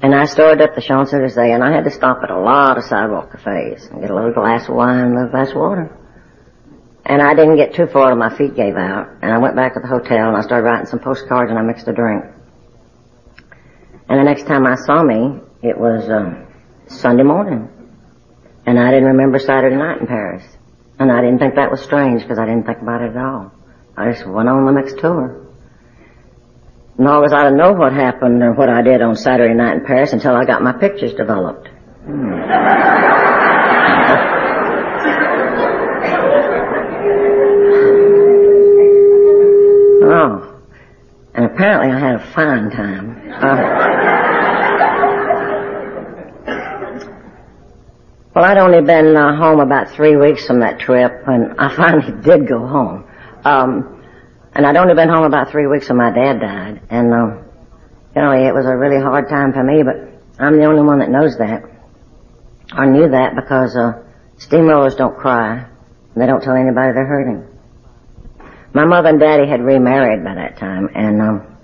And 0.01 0.13
I 0.13 0.25
started 0.25 0.61
up 0.61 0.75
the 0.75 0.81
Champs-Elysees 0.81 1.37
and 1.37 1.63
I 1.63 1.71
had 1.71 1.85
to 1.85 1.89
stop 1.89 2.19
at 2.21 2.29
a 2.29 2.37
lot 2.37 2.77
of 2.77 2.83
sidewalk 2.83 3.31
cafes 3.31 3.87
and 3.87 4.01
get 4.01 4.11
a 4.11 4.15
little 4.15 4.33
glass 4.33 4.67
of 4.67 4.75
wine, 4.75 5.11
a 5.11 5.15
little 5.15 5.29
glass 5.29 5.49
of 5.49 5.55
water. 5.55 5.97
And 7.05 7.21
I 7.21 7.33
didn't 7.33 7.55
get 7.55 7.73
too 7.73 7.87
far 7.87 8.09
till 8.09 8.17
my 8.17 8.35
feet 8.35 8.55
gave 8.55 8.75
out. 8.75 9.07
And 9.21 9.31
I 9.31 9.37
went 9.37 9.55
back 9.55 9.73
to 9.75 9.79
the 9.79 9.87
hotel 9.87 10.27
and 10.27 10.37
I 10.37 10.41
started 10.41 10.65
writing 10.65 10.85
some 10.85 10.99
postcards 10.99 11.49
and 11.49 11.57
I 11.57 11.63
mixed 11.63 11.87
a 11.87 11.93
drink. 11.93 12.25
And 14.09 14.19
the 14.19 14.23
next 14.23 14.45
time 14.45 14.67
I 14.67 14.75
saw 14.75 15.01
me, 15.01 15.39
it 15.63 15.77
was 15.77 16.07
uh, 16.09 16.45
Sunday 16.87 17.23
morning. 17.23 17.69
And 18.65 18.77
I 18.77 18.91
didn't 18.91 19.07
remember 19.07 19.39
Saturday 19.39 19.75
night 19.75 20.01
in 20.01 20.07
Paris. 20.07 20.43
And 20.99 21.11
I 21.11 21.21
didn't 21.21 21.39
think 21.39 21.55
that 21.55 21.71
was 21.71 21.81
strange 21.81 22.21
because 22.21 22.37
I 22.37 22.45
didn't 22.45 22.65
think 22.65 22.81
about 22.81 23.01
it 23.01 23.15
at 23.15 23.17
all. 23.17 23.54
I 23.97 24.11
just 24.11 24.27
went 24.27 24.49
on 24.49 24.65
the 24.65 24.71
next 24.71 24.99
tour. 24.99 25.41
Nor 26.97 27.21
was 27.21 27.33
I 27.33 27.49
to 27.49 27.55
know 27.55 27.73
what 27.73 27.93
happened 27.93 28.41
or 28.41 28.53
what 28.53 28.69
I 28.69 28.81
did 28.81 29.01
on 29.01 29.15
Saturday 29.15 29.53
night 29.53 29.77
in 29.77 29.85
Paris 29.85 30.13
until 30.13 30.35
I 30.35 30.45
got 30.45 30.61
my 30.61 30.73
pictures 30.73 31.13
developed. 31.13 31.67
Hmm. 32.05 32.33
oh. 40.07 40.51
And 41.33 41.45
apparently 41.45 41.91
I 41.91 41.99
had 41.99 42.15
a 42.15 42.33
fine 42.33 42.69
time. 42.71 43.31
Uh, 43.31 43.95
Well, 48.35 48.43
I'd 48.43 48.57
only 48.57 48.81
been 48.81 49.15
uh, 49.15 49.37
home 49.37 49.61
about 49.61 49.91
three 49.91 50.17
weeks 50.17 50.45
from 50.45 50.59
that 50.59 50.77
trip, 50.77 51.23
and 51.25 51.57
I 51.57 51.73
finally 51.77 52.21
did 52.21 52.49
go 52.49 52.67
home. 52.67 53.05
Um, 53.45 54.03
and 54.53 54.65
I'd 54.65 54.75
only 54.75 54.95
been 54.95 55.09
home 55.09 55.23
about 55.23 55.51
three 55.51 55.67
weeks 55.67 55.87
when 55.87 55.97
my 55.97 56.11
dad 56.11 56.39
died, 56.39 56.81
and 56.89 57.13
uh, 57.13 57.27
you 58.15 58.21
know, 58.21 58.31
it 58.31 58.53
was 58.53 58.65
a 58.65 58.75
really 58.75 58.99
hard 58.99 59.29
time 59.29 59.53
for 59.53 59.63
me. 59.63 59.83
But 59.83 59.97
I'm 60.43 60.57
the 60.57 60.65
only 60.65 60.81
one 60.81 60.99
that 60.99 61.09
knows 61.09 61.37
that, 61.37 61.63
or 62.75 62.85
knew 62.87 63.09
that, 63.09 63.35
because 63.35 63.75
uh, 63.75 64.01
steamrollers 64.37 64.97
don't 64.97 65.15
cry. 65.15 65.69
They 66.15 66.25
don't 66.25 66.41
tell 66.41 66.55
anybody 66.55 66.93
they're 66.93 67.05
hurting. 67.05 67.47
My 68.73 68.85
mother 68.85 69.09
and 69.09 69.19
daddy 69.19 69.47
had 69.47 69.61
remarried 69.61 70.23
by 70.23 70.35
that 70.35 70.57
time, 70.57 70.89
and 70.95 71.21
um, 71.21 71.57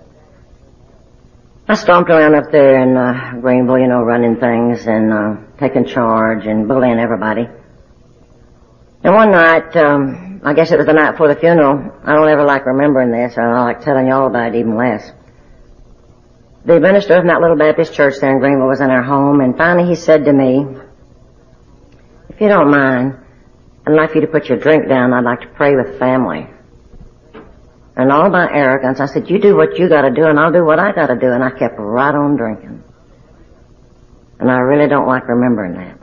I 1.68 1.76
stomped 1.76 2.10
around 2.10 2.36
up 2.36 2.52
there 2.52 2.84
in 2.84 2.96
uh, 2.96 3.40
Greenville, 3.42 3.80
you 3.80 3.88
know, 3.88 4.04
running 4.04 4.36
things 4.36 4.86
and 4.86 5.12
uh, 5.12 5.36
taking 5.58 5.86
charge 5.86 6.46
and 6.46 6.68
bullying 6.68 7.00
everybody. 7.00 7.48
And 9.04 9.16
one 9.16 9.32
night, 9.32 9.76
um, 9.78 10.31
I 10.44 10.54
guess 10.54 10.72
it 10.72 10.78
was 10.78 10.88
the 10.88 10.94
night 10.94 11.12
before 11.12 11.28
the 11.28 11.40
funeral. 11.40 11.92
I 12.04 12.14
don't 12.14 12.28
ever 12.28 12.44
like 12.44 12.66
remembering 12.66 13.12
this, 13.12 13.38
or 13.38 13.42
I 13.42 13.62
like 13.62 13.82
telling 13.82 14.08
you 14.08 14.14
all 14.14 14.28
about 14.28 14.56
it 14.56 14.60
even 14.60 14.76
less. 14.76 15.12
The 16.66 16.80
minister 16.80 17.16
of 17.16 17.26
that 17.26 17.42
little 17.42 17.58
Baptist 17.58 17.94
church 17.94 18.16
there 18.20 18.32
in 18.32 18.40
Greenville 18.40 18.68
was 18.68 18.82
in 18.82 18.90
our 18.90 19.04
home, 19.04 19.42
and 19.42 19.58
finally 19.58 19.88
he 19.88 19.96
said 19.96 20.26
to 20.26 20.34
me, 20.34 20.66
"If 22.30 22.42
you 22.42 22.48
don't 22.48 22.72
mind, 22.72 23.18
I'd 23.86 23.94
like 23.94 24.12
for 24.12 24.16
you 24.16 24.26
to 24.26 24.32
put 24.32 24.50
your 24.50 24.58
drink 24.58 24.88
down. 24.88 25.14
I'd 25.14 25.24
like 25.24 25.42
to 25.42 25.48
pray 25.48 25.76
with 25.76 26.00
family." 26.00 26.48
And 27.96 28.12
all 28.12 28.30
my 28.30 28.52
arrogance, 28.52 29.00
I 29.00 29.06
said, 29.06 29.30
you 29.30 29.40
do 29.40 29.56
what 29.56 29.78
you 29.78 29.90
gotta 29.90 30.10
do 30.10 30.26
and 30.26 30.40
I'll 30.40 30.52
do 30.52 30.66
what 30.66 30.80
I 30.80 30.92
gotta 30.92 31.16
do. 31.16 31.32
And 31.32 31.44
I 31.44 31.52
kept 31.52 31.76
right 31.78 32.16
on 32.16 32.36
drinking. 32.36 32.84
And 34.40 34.50
I 34.50 34.58
really 34.58 34.88
don't 34.88 35.08
like 35.08 35.28
remembering 35.28 35.74
that. 35.74 36.01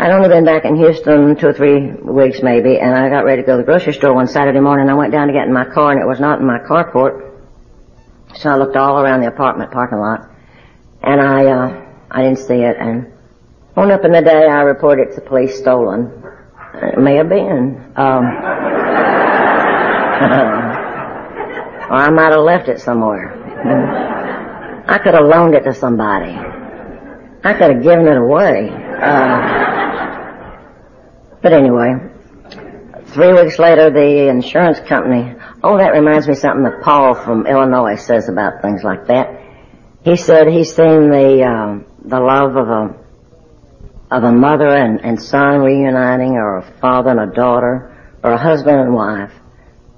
I'd 0.00 0.12
only 0.12 0.28
been 0.28 0.44
back 0.44 0.64
in 0.64 0.76
Houston 0.76 1.34
two 1.34 1.48
or 1.48 1.52
three 1.52 1.90
weeks 1.90 2.40
maybe, 2.40 2.78
and 2.78 2.94
I 2.94 3.08
got 3.08 3.24
ready 3.24 3.42
to 3.42 3.46
go 3.46 3.56
to 3.56 3.62
the 3.62 3.66
grocery 3.66 3.92
store 3.92 4.14
one 4.14 4.28
Saturday 4.28 4.60
morning. 4.60 4.82
And 4.82 4.92
I 4.92 4.94
went 4.94 5.10
down 5.10 5.26
to 5.26 5.32
get 5.32 5.48
in 5.48 5.52
my 5.52 5.64
car, 5.64 5.90
and 5.90 6.00
it 6.00 6.06
was 6.06 6.20
not 6.20 6.38
in 6.38 6.46
my 6.46 6.60
carport. 6.60 7.24
So 8.36 8.48
I 8.48 8.56
looked 8.56 8.76
all 8.76 9.00
around 9.00 9.22
the 9.22 9.26
apartment 9.26 9.72
parking 9.72 9.98
lot, 9.98 10.30
and 11.02 11.20
I, 11.20 11.46
uh, 11.46 11.84
I 12.12 12.22
didn't 12.22 12.38
see 12.38 12.62
it. 12.62 12.76
And 12.78 13.12
one 13.74 13.90
up 13.90 14.04
in 14.04 14.12
the 14.12 14.22
day, 14.22 14.46
I 14.46 14.62
reported 14.62 15.08
to 15.10 15.14
the 15.16 15.20
police 15.22 15.58
stolen. 15.58 16.22
It 16.74 16.98
may 17.00 17.16
have 17.16 17.28
been. 17.28 17.92
Um, 17.96 18.24
or 21.90 21.96
I 21.96 22.10
might 22.10 22.30
have 22.30 22.44
left 22.44 22.68
it 22.68 22.80
somewhere. 22.80 23.34
I 24.86 24.98
could 24.98 25.14
have 25.14 25.24
loaned 25.24 25.54
it 25.54 25.64
to 25.64 25.74
somebody. 25.74 26.36
I 27.42 27.52
could 27.52 27.74
have 27.74 27.82
given 27.82 28.06
it 28.06 28.16
away. 28.16 28.70
Uh, 28.70 29.77
but 31.42 31.52
anyway, 31.52 31.94
three 33.06 33.32
weeks 33.32 33.58
later, 33.58 33.90
the 33.90 34.28
insurance 34.28 34.78
company. 34.88 35.34
Oh, 35.62 35.78
that 35.78 35.90
reminds 35.90 36.28
me 36.28 36.34
something 36.34 36.64
that 36.64 36.82
Paul 36.82 37.14
from 37.14 37.46
Illinois 37.46 37.96
says 37.96 38.28
about 38.28 38.62
things 38.62 38.82
like 38.82 39.06
that. 39.06 39.40
He 40.02 40.16
said 40.16 40.48
he's 40.48 40.74
seen 40.74 41.10
the 41.10 41.42
uh, 41.42 41.84
the 42.04 42.20
love 42.20 42.56
of 42.56 42.68
a 42.68 42.94
of 44.10 44.22
a 44.22 44.32
mother 44.32 44.68
and, 44.68 45.00
and 45.04 45.20
son 45.20 45.60
reuniting, 45.60 46.32
or 46.32 46.58
a 46.58 46.80
father 46.80 47.10
and 47.10 47.20
a 47.20 47.34
daughter, 47.34 48.16
or 48.22 48.32
a 48.32 48.38
husband 48.38 48.80
and 48.80 48.94
wife 48.94 49.32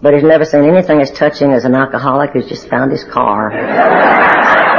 but 0.03 0.15
he's 0.15 0.23
never 0.23 0.45
seen 0.45 0.65
anything 0.65 1.01
as 1.01 1.11
touching 1.11 1.53
as 1.53 1.65
an 1.65 1.75
alcoholic 1.75 2.31
who's 2.31 2.49
just 2.49 2.69
found 2.69 2.91
his 2.91 3.05
car. 3.05 3.51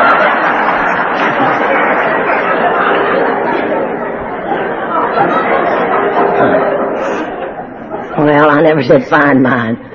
well, 8.26 8.50
I 8.50 8.62
never 8.62 8.82
did 8.82 9.08
find 9.08 9.42
mine. 9.42 9.92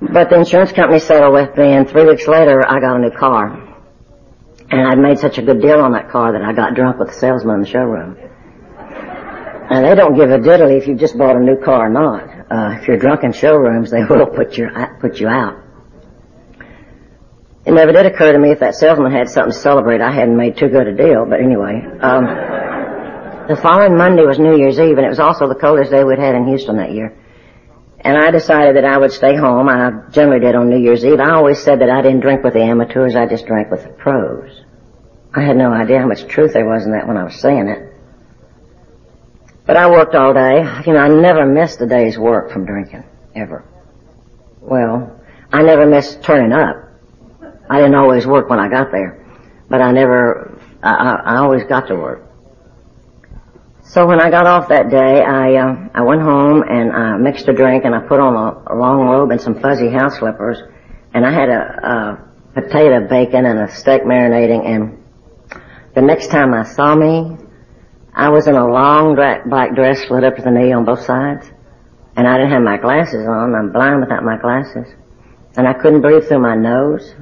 But 0.00 0.30
the 0.30 0.38
insurance 0.38 0.72
company 0.72 0.98
settled 0.98 1.32
with 1.32 1.56
me, 1.56 1.72
and 1.72 1.88
three 1.88 2.04
weeks 2.04 2.26
later, 2.26 2.62
I 2.68 2.80
got 2.80 2.96
a 2.96 2.98
new 2.98 3.10
car. 3.10 3.68
And 4.70 4.80
I'd 4.80 4.98
made 4.98 5.18
such 5.18 5.38
a 5.38 5.42
good 5.42 5.60
deal 5.60 5.80
on 5.80 5.92
that 5.92 6.10
car 6.10 6.32
that 6.32 6.42
I 6.42 6.52
got 6.52 6.74
drunk 6.74 6.98
with 6.98 7.08
the 7.08 7.14
salesman 7.14 7.56
in 7.56 7.60
the 7.62 7.68
showroom. 7.68 8.16
And 9.70 9.84
they 9.84 9.94
don't 9.94 10.16
give 10.16 10.30
a 10.30 10.38
diddly 10.38 10.78
if 10.78 10.86
you 10.86 10.96
just 10.96 11.16
bought 11.16 11.36
a 11.36 11.40
new 11.40 11.56
car 11.56 11.86
or 11.86 11.88
not. 11.88 12.28
Uh, 12.50 12.78
if 12.80 12.88
you're 12.88 12.98
drunk 12.98 13.22
in 13.22 13.32
showrooms, 13.32 13.90
they 13.90 14.04
will 14.10 14.26
put 14.26 14.58
you 14.58 14.68
put 15.00 15.18
you 15.18 15.28
out. 15.28 15.62
It 17.64 17.72
never 17.72 17.92
did 17.92 18.06
occur 18.06 18.32
to 18.32 18.38
me 18.38 18.50
if 18.50 18.58
that 18.58 18.74
salesman 18.74 19.12
had 19.12 19.28
something 19.30 19.52
to 19.52 19.58
celebrate, 19.58 20.00
I 20.00 20.10
hadn't 20.10 20.36
made 20.36 20.56
too 20.56 20.68
good 20.68 20.88
a 20.88 20.96
deal. 20.96 21.24
But 21.26 21.40
anyway, 21.40 21.80
um, 22.00 22.26
the 23.48 23.56
following 23.56 23.96
Monday 23.96 24.24
was 24.24 24.38
New 24.38 24.56
Year's 24.56 24.78
Eve, 24.78 24.96
and 24.96 25.06
it 25.06 25.08
was 25.08 25.20
also 25.20 25.48
the 25.48 25.54
coldest 25.54 25.90
day 25.90 26.04
we'd 26.04 26.18
had 26.18 26.34
in 26.34 26.46
Houston 26.46 26.76
that 26.76 26.92
year. 26.92 27.16
And 28.00 28.16
I 28.16 28.30
decided 28.30 28.76
that 28.76 28.84
I 28.84 28.98
would 28.98 29.12
stay 29.12 29.36
home. 29.36 29.68
I 29.68 30.10
generally 30.10 30.40
did 30.40 30.54
on 30.54 30.68
New 30.68 30.78
Year's 30.78 31.04
Eve. 31.04 31.20
I 31.20 31.34
always 31.34 31.62
said 31.62 31.80
that 31.80 31.90
I 31.90 32.02
didn't 32.02 32.20
drink 32.20 32.42
with 32.42 32.54
the 32.54 32.62
amateurs, 32.62 33.14
I 33.14 33.26
just 33.26 33.46
drank 33.46 33.70
with 33.70 33.84
the 33.84 33.90
pros. 33.90 34.50
I 35.34 35.42
had 35.42 35.56
no 35.56 35.72
idea 35.72 36.00
how 36.00 36.06
much 36.06 36.26
truth 36.26 36.52
there 36.52 36.68
was 36.68 36.84
in 36.84 36.92
that 36.92 37.06
when 37.06 37.16
I 37.16 37.24
was 37.24 37.40
saying 37.40 37.68
it. 37.68 37.94
But 39.64 39.76
I 39.76 39.88
worked 39.88 40.14
all 40.14 40.34
day. 40.34 40.58
You 40.86 40.92
know, 40.92 40.98
I 40.98 41.08
never 41.08 41.46
missed 41.46 41.80
a 41.80 41.86
day's 41.86 42.18
work 42.18 42.50
from 42.50 42.66
drinking, 42.66 43.04
ever. 43.34 43.64
Well, 44.60 45.20
I 45.52 45.62
never 45.62 45.86
missed 45.86 46.22
turning 46.22 46.52
up. 46.52 46.76
I 47.70 47.76
didn't 47.78 47.94
always 47.94 48.26
work 48.26 48.50
when 48.50 48.58
I 48.58 48.68
got 48.68 48.90
there, 48.90 49.24
but 49.70 49.80
I 49.80 49.92
never, 49.92 50.58
I, 50.82 50.92
I, 50.92 51.14
I 51.14 51.36
always 51.38 51.64
got 51.64 51.86
to 51.88 51.94
work. 51.94 52.31
So 53.92 54.06
when 54.06 54.22
I 54.22 54.30
got 54.30 54.46
off 54.46 54.70
that 54.70 54.88
day, 54.88 55.20
I 55.20 55.56
uh, 55.56 55.88
I 55.92 56.00
went 56.00 56.22
home 56.22 56.62
and 56.62 56.92
I 56.92 57.18
mixed 57.18 57.46
a 57.48 57.52
drink 57.52 57.84
and 57.84 57.94
I 57.94 58.00
put 58.00 58.20
on 58.20 58.32
a, 58.32 58.72
a 58.72 58.74
long 58.74 59.00
robe 59.00 59.30
and 59.32 59.38
some 59.38 59.60
fuzzy 59.60 59.90
house 59.90 60.16
slippers, 60.16 60.56
and 61.12 61.26
I 61.26 61.30
had 61.30 61.50
a, 61.50 61.60
a 61.60 62.54
potato 62.54 63.06
bacon 63.06 63.44
and 63.44 63.58
a 63.58 63.70
steak 63.70 64.04
marinating. 64.04 64.64
And 64.64 65.04
the 65.94 66.00
next 66.00 66.28
time 66.28 66.54
I 66.54 66.62
saw 66.62 66.94
me, 66.94 67.36
I 68.14 68.30
was 68.30 68.46
in 68.46 68.54
a 68.54 68.66
long 68.66 69.14
black 69.14 69.74
dress, 69.74 70.00
split 70.00 70.24
up 70.24 70.36
to 70.36 70.42
the 70.42 70.50
knee 70.50 70.72
on 70.72 70.86
both 70.86 71.04
sides, 71.04 71.50
and 72.16 72.26
I 72.26 72.38
didn't 72.38 72.52
have 72.52 72.62
my 72.62 72.78
glasses 72.78 73.26
on. 73.28 73.54
I'm 73.54 73.72
blind 73.72 74.00
without 74.00 74.24
my 74.24 74.38
glasses, 74.38 74.88
and 75.54 75.68
I 75.68 75.74
couldn't 75.74 76.00
breathe 76.00 76.26
through 76.28 76.40
my 76.40 76.56
nose, 76.56 77.14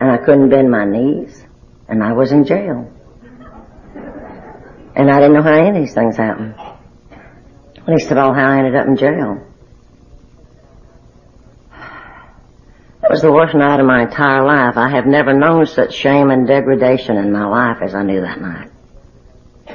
and 0.00 0.10
I 0.10 0.16
couldn't 0.16 0.48
bend 0.48 0.72
my 0.72 0.86
knees, 0.86 1.46
and 1.86 2.02
I 2.02 2.14
was 2.14 2.32
in 2.32 2.44
jail. 2.44 2.93
And 4.96 5.10
I 5.10 5.18
didn't 5.18 5.34
know 5.34 5.42
how 5.42 5.52
any 5.52 5.68
of 5.70 5.74
these 5.74 5.94
things 5.94 6.16
happened. 6.16 6.54
Least 7.86 8.10
of 8.10 8.18
all 8.18 8.32
how 8.32 8.46
I 8.46 8.58
ended 8.58 8.76
up 8.76 8.86
in 8.86 8.96
jail. 8.96 9.46
It 13.02 13.10
was 13.10 13.20
the 13.20 13.32
worst 13.32 13.54
night 13.54 13.80
of 13.80 13.86
my 13.86 14.02
entire 14.02 14.42
life. 14.44 14.78
I 14.78 14.88
have 14.88 15.04
never 15.04 15.34
known 15.34 15.66
such 15.66 15.92
shame 15.92 16.30
and 16.30 16.46
degradation 16.46 17.18
in 17.18 17.32
my 17.32 17.44
life 17.44 17.82
as 17.82 17.94
I 17.94 18.02
knew 18.02 18.22
that 18.22 18.40
night. 18.40 18.70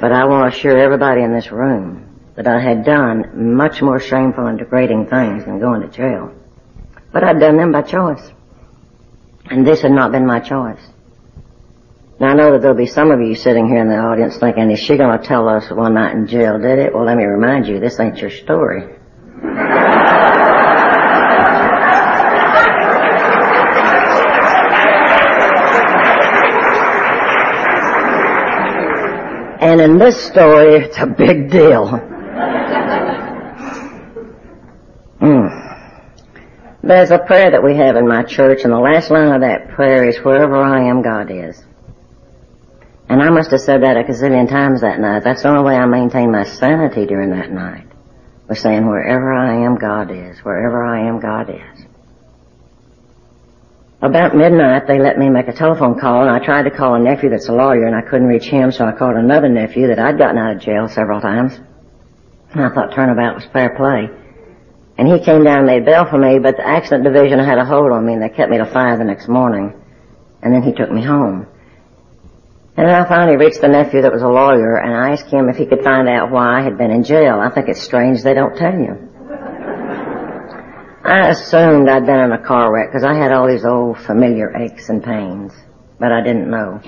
But 0.00 0.10
I 0.10 0.24
want 0.24 0.52
to 0.52 0.58
assure 0.58 0.76
everybody 0.76 1.22
in 1.22 1.32
this 1.32 1.52
room 1.52 2.10
that 2.34 2.48
I 2.48 2.60
had 2.60 2.84
done 2.84 3.54
much 3.54 3.82
more 3.82 4.00
shameful 4.00 4.46
and 4.46 4.58
degrading 4.58 5.06
things 5.06 5.44
than 5.44 5.60
going 5.60 5.82
to 5.82 5.88
jail. 5.88 6.34
But 7.12 7.22
I'd 7.22 7.38
done 7.38 7.56
them 7.56 7.70
by 7.70 7.82
choice. 7.82 8.32
And 9.44 9.64
this 9.64 9.82
had 9.82 9.92
not 9.92 10.10
been 10.10 10.26
my 10.26 10.40
choice. 10.40 10.80
Now 12.20 12.28
I 12.28 12.34
know 12.34 12.52
that 12.52 12.60
there'll 12.60 12.76
be 12.76 12.84
some 12.84 13.10
of 13.10 13.20
you 13.22 13.34
sitting 13.34 13.66
here 13.66 13.80
in 13.80 13.88
the 13.88 13.96
audience 13.96 14.36
thinking, 14.36 14.70
is 14.70 14.78
she 14.78 14.98
going 14.98 15.18
to 15.18 15.26
tell 15.26 15.48
us 15.48 15.70
one 15.70 15.94
night 15.94 16.14
in 16.14 16.26
jail 16.26 16.58
did 16.58 16.78
it? 16.78 16.92
Well, 16.92 17.06
let 17.06 17.16
me 17.16 17.24
remind 17.24 17.66
you, 17.66 17.80
this 17.80 17.98
ain't 17.98 18.18
your 18.18 18.28
story. 18.28 18.94
and 29.62 29.80
in 29.80 29.96
this 29.96 30.22
story, 30.22 30.74
it's 30.74 30.98
a 30.98 31.06
big 31.06 31.50
deal. 31.50 31.86
mm. 35.22 35.56
There's 36.82 37.10
a 37.10 37.18
prayer 37.18 37.50
that 37.50 37.64
we 37.64 37.76
have 37.76 37.96
in 37.96 38.06
my 38.06 38.24
church, 38.24 38.60
and 38.64 38.72
the 38.74 38.78
last 38.78 39.10
line 39.10 39.32
of 39.32 39.40
that 39.40 39.70
prayer 39.70 40.06
is, 40.06 40.18
wherever 40.18 40.56
I 40.56 40.82
am, 40.90 41.00
God 41.00 41.30
is. 41.30 41.64
And 43.20 43.28
I 43.28 43.32
must 43.32 43.50
have 43.50 43.60
said 43.60 43.82
that 43.82 43.98
a 43.98 44.02
gazillion 44.02 44.48
times 44.48 44.80
that 44.80 44.98
night. 44.98 45.24
That's 45.24 45.42
the 45.42 45.50
only 45.50 45.62
way 45.62 45.76
I 45.76 45.84
maintained 45.84 46.32
my 46.32 46.44
sanity 46.44 47.04
during 47.04 47.28
that 47.32 47.52
night. 47.52 47.86
Was 48.48 48.60
saying, 48.60 48.88
wherever 48.88 49.34
I 49.34 49.62
am, 49.66 49.76
God 49.76 50.10
is. 50.10 50.38
Wherever 50.38 50.82
I 50.82 51.06
am, 51.06 51.20
God 51.20 51.50
is. 51.50 51.84
About 54.00 54.34
midnight, 54.34 54.86
they 54.86 54.98
let 54.98 55.18
me 55.18 55.28
make 55.28 55.48
a 55.48 55.52
telephone 55.52 56.00
call, 56.00 56.22
and 56.22 56.30
I 56.30 56.42
tried 56.42 56.62
to 56.62 56.70
call 56.70 56.94
a 56.94 56.98
nephew 56.98 57.28
that's 57.28 57.50
a 57.50 57.52
lawyer, 57.52 57.84
and 57.84 57.94
I 57.94 58.00
couldn't 58.00 58.26
reach 58.26 58.46
him, 58.46 58.72
so 58.72 58.86
I 58.86 58.92
called 58.92 59.16
another 59.16 59.50
nephew 59.50 59.88
that 59.88 59.98
I'd 59.98 60.16
gotten 60.16 60.38
out 60.38 60.56
of 60.56 60.62
jail 60.62 60.88
several 60.88 61.20
times. 61.20 61.60
And 62.52 62.64
I 62.64 62.70
thought 62.70 62.94
turnabout 62.94 63.34
was 63.34 63.44
fair 63.52 63.76
play. 63.76 64.08
And 64.96 65.06
he 65.06 65.22
came 65.22 65.44
down 65.44 65.58
and 65.58 65.66
made 65.66 65.84
bail 65.84 66.06
for 66.06 66.16
me, 66.16 66.38
but 66.38 66.56
the 66.56 66.66
accident 66.66 67.04
division 67.04 67.38
had 67.38 67.58
a 67.58 67.66
hold 67.66 67.92
on 67.92 68.06
me, 68.06 68.14
and 68.14 68.22
they 68.22 68.30
kept 68.30 68.50
me 68.50 68.56
to 68.56 68.64
five 68.64 68.98
the 68.98 69.04
next 69.04 69.28
morning. 69.28 69.74
And 70.40 70.54
then 70.54 70.62
he 70.62 70.72
took 70.72 70.90
me 70.90 71.04
home. 71.04 71.46
And 72.76 72.88
then 72.88 72.94
I 72.94 73.08
finally 73.08 73.36
reached 73.36 73.60
the 73.60 73.68
nephew 73.68 74.02
that 74.02 74.12
was 74.12 74.22
a 74.22 74.28
lawyer, 74.28 74.76
and 74.76 74.94
I 74.94 75.10
asked 75.10 75.30
him 75.30 75.48
if 75.48 75.56
he 75.56 75.66
could 75.66 75.82
find 75.82 76.08
out 76.08 76.30
why 76.30 76.60
I 76.60 76.62
had 76.62 76.78
been 76.78 76.90
in 76.90 77.02
jail. 77.02 77.40
I 77.40 77.50
think 77.50 77.68
it's 77.68 77.82
strange 77.82 78.22
they 78.22 78.34
don't 78.34 78.56
tell 78.56 78.72
you. 78.72 79.08
I 81.02 81.28
assumed 81.30 81.88
I'd 81.88 82.06
been 82.06 82.20
in 82.20 82.32
a 82.32 82.38
car 82.38 82.72
wreck 82.72 82.88
because 82.88 83.04
I 83.04 83.14
had 83.14 83.32
all 83.32 83.48
these 83.48 83.64
old 83.64 83.98
familiar 83.98 84.54
aches 84.56 84.88
and 84.88 85.02
pains, 85.02 85.52
but 85.98 86.12
I 86.12 86.22
didn't 86.22 86.50
know. 86.50 86.80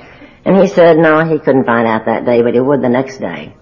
And 0.45 0.57
he 0.57 0.69
said 0.69 0.97
no, 0.99 1.25
he 1.25 1.39
couldn't 1.39 1.65
find 1.65 1.87
out 1.87 2.07
that 2.07 2.25
day, 2.25 2.43
but 2.43 2.55
he 2.55 2.61
would 2.61 2.83
the 2.83 2.89
next 2.89 3.19
day. 3.19 3.57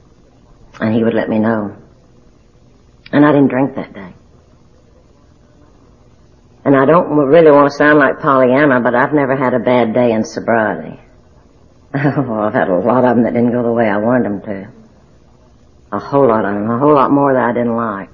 And 0.80 0.94
he 0.94 1.02
would 1.02 1.14
let 1.14 1.28
me 1.28 1.38
know. 1.38 1.76
And 3.12 3.24
I 3.24 3.32
didn't 3.32 3.48
drink 3.48 3.74
that 3.76 3.92
day. 3.92 4.14
And 6.64 6.76
I 6.76 6.84
don't 6.84 7.08
really 7.08 7.50
want 7.50 7.70
to 7.70 7.76
sound 7.76 7.98
like 7.98 8.20
Pollyanna, 8.20 8.80
but 8.80 8.94
I've 8.94 9.14
never 9.14 9.36
had 9.36 9.54
a 9.54 9.58
bad 9.58 9.94
day 9.94 10.12
in 10.12 10.24
sobriety. 10.24 11.00
Oh, 11.94 12.40
I've 12.40 12.54
had 12.54 12.68
a 12.68 12.78
lot 12.78 13.04
of 13.04 13.16
them 13.16 13.24
that 13.24 13.34
didn't 13.34 13.50
go 13.50 13.64
the 13.64 13.72
way 13.72 13.88
I 13.88 13.96
wanted 13.96 14.24
them 14.24 14.42
to. 14.42 14.70
A 15.92 15.98
whole 15.98 16.28
lot 16.28 16.44
of 16.44 16.54
them, 16.54 16.70
a 16.70 16.78
whole 16.78 16.94
lot 16.94 17.10
more 17.10 17.34
that 17.34 17.42
I 17.42 17.52
didn't 17.52 17.74
like. 17.74 18.10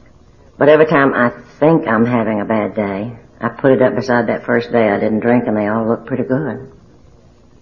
But 0.56 0.70
every 0.70 0.86
time 0.86 1.12
I 1.12 1.30
think 1.58 1.86
I'm 1.86 2.06
having 2.06 2.40
a 2.40 2.46
bad 2.46 2.74
day, 2.74 3.18
I 3.38 3.48
put 3.50 3.72
it 3.72 3.82
up 3.82 3.94
beside 3.94 4.28
that 4.28 4.46
first 4.46 4.72
day 4.72 4.88
I 4.88 4.98
didn't 4.98 5.20
drink 5.20 5.46
and 5.46 5.54
they 5.54 5.66
all 5.66 5.86
look 5.86 6.06
pretty 6.06 6.22
good. 6.24 6.72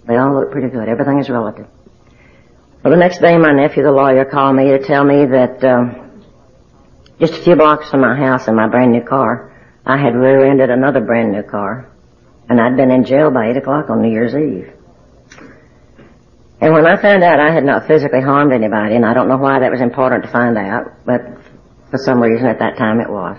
They 0.07 0.17
all 0.17 0.35
look 0.35 0.53
pretty 0.53 0.69
good. 0.69 0.89
Everything 0.89 1.19
is 1.19 1.29
relative. 1.29 1.67
Well, 2.85 2.93
the 2.93 2.97
next 2.97 3.21
day 3.21 3.37
my 3.37 3.53
nephew, 3.53 3.83
the 3.83 3.91
lawyer, 3.91 4.25
called 4.25 4.55
me 4.55 4.69
to 4.69 4.79
tell 4.79 5.03
me 5.03 5.27
that, 5.27 5.65
um, 5.65 6.23
just 7.19 7.35
a 7.35 7.43
few 7.43 7.57
blocks 7.57 7.91
from 7.91 8.03
my 8.03 8.15
house 8.15 8.47
in 8.47 8.55
my 8.55 8.69
brand 8.69 8.93
new 8.93 9.03
car, 9.03 9.53
I 9.85 9.97
had 9.97 10.15
rear-ended 10.15 10.71
another 10.71 11.01
brand 11.01 11.33
new 11.33 11.43
car. 11.43 11.91
And 12.49 12.61
I'd 12.61 12.77
been 12.77 12.91
in 12.91 13.05
jail 13.05 13.31
by 13.31 13.51
8 13.51 13.57
o'clock 13.57 13.91
on 13.91 14.03
New 14.03 14.11
Year's 14.11 14.35
Eve. 14.37 14.74
And 16.61 16.73
when 16.73 16.87
I 16.87 17.01
found 17.01 17.23
out 17.23 17.41
I 17.41 17.53
had 17.53 17.65
not 17.65 17.87
physically 17.87 18.21
harmed 18.21 18.53
anybody, 18.53 18.95
and 18.95 19.05
I 19.05 19.13
don't 19.15 19.29
know 19.29 19.37
why 19.37 19.61
that 19.61 19.71
was 19.71 19.81
important 19.81 20.25
to 20.25 20.31
find 20.31 20.57
out, 20.57 21.05
but 21.05 21.21
for 21.91 21.99
some 21.99 22.21
reason 22.21 22.47
at 22.47 22.61
that 22.61 22.77
time 22.77 23.01
it 23.01 23.11
was, 23.11 23.39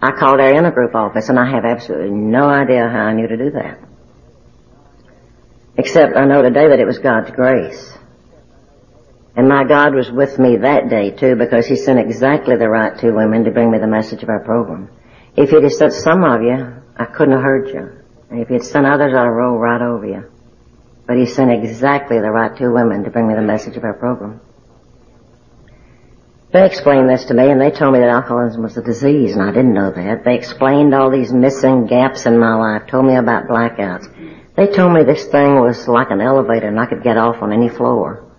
I 0.00 0.12
called 0.12 0.40
our 0.40 0.52
intergroup 0.52 0.94
office, 0.94 1.28
and 1.28 1.38
I 1.38 1.50
have 1.50 1.64
absolutely 1.64 2.10
no 2.10 2.48
idea 2.48 2.88
how 2.88 3.06
I 3.06 3.14
knew 3.14 3.26
to 3.26 3.36
do 3.36 3.50
that. 3.52 3.78
Except 5.76 6.16
I 6.16 6.24
know 6.24 6.42
today 6.42 6.68
that 6.68 6.80
it 6.80 6.86
was 6.86 6.98
God's 6.98 7.30
grace. 7.30 7.96
And 9.36 9.48
my 9.48 9.62
God 9.62 9.94
was 9.94 10.10
with 10.10 10.36
me 10.38 10.56
that 10.56 10.88
day 10.88 11.12
too 11.12 11.36
because 11.36 11.66
he 11.66 11.76
sent 11.76 12.00
exactly 12.00 12.56
the 12.56 12.68
right 12.68 12.98
two 12.98 13.14
women 13.14 13.44
to 13.44 13.52
bring 13.52 13.70
me 13.70 13.78
the 13.78 13.86
message 13.86 14.24
of 14.24 14.28
our 14.28 14.40
program. 14.40 14.90
If 15.36 15.50
he'd 15.50 15.62
have 15.62 15.72
sent 15.72 15.92
some 15.92 16.24
of 16.24 16.42
you, 16.42 16.82
I 16.96 17.04
couldn't 17.04 17.34
have 17.34 17.42
heard 17.44 17.68
you. 17.68 18.02
And 18.30 18.40
if 18.40 18.48
he'd 18.48 18.64
sent 18.64 18.86
others, 18.86 19.14
I'd 19.14 19.24
have 19.24 19.32
rolled 19.32 19.60
right 19.60 19.80
over 19.80 20.06
you. 20.06 20.24
But 21.08 21.16
he 21.16 21.24
sent 21.24 21.50
exactly 21.50 22.20
the 22.20 22.30
right 22.30 22.54
two 22.54 22.70
women 22.70 23.02
to 23.04 23.10
bring 23.10 23.26
me 23.26 23.34
the 23.34 23.40
message 23.40 23.78
of 23.78 23.82
our 23.82 23.94
program. 23.94 24.42
They 26.52 26.66
explained 26.66 27.08
this 27.08 27.24
to 27.26 27.34
me 27.34 27.50
and 27.50 27.58
they 27.58 27.70
told 27.70 27.94
me 27.94 28.00
that 28.00 28.10
alcoholism 28.10 28.62
was 28.62 28.76
a 28.76 28.82
disease 28.82 29.32
and 29.32 29.42
I 29.42 29.50
didn't 29.50 29.72
know 29.72 29.90
that. 29.90 30.24
They 30.24 30.34
explained 30.34 30.94
all 30.94 31.10
these 31.10 31.32
missing 31.32 31.86
gaps 31.86 32.26
in 32.26 32.38
my 32.38 32.54
life, 32.56 32.88
told 32.88 33.06
me 33.06 33.16
about 33.16 33.48
blackouts. 33.48 34.54
They 34.54 34.66
told 34.66 34.92
me 34.92 35.02
this 35.02 35.24
thing 35.28 35.58
was 35.58 35.88
like 35.88 36.10
an 36.10 36.20
elevator 36.20 36.68
and 36.68 36.78
I 36.78 36.84
could 36.84 37.02
get 37.02 37.16
off 37.16 37.40
on 37.40 37.54
any 37.54 37.70
floor. 37.70 38.30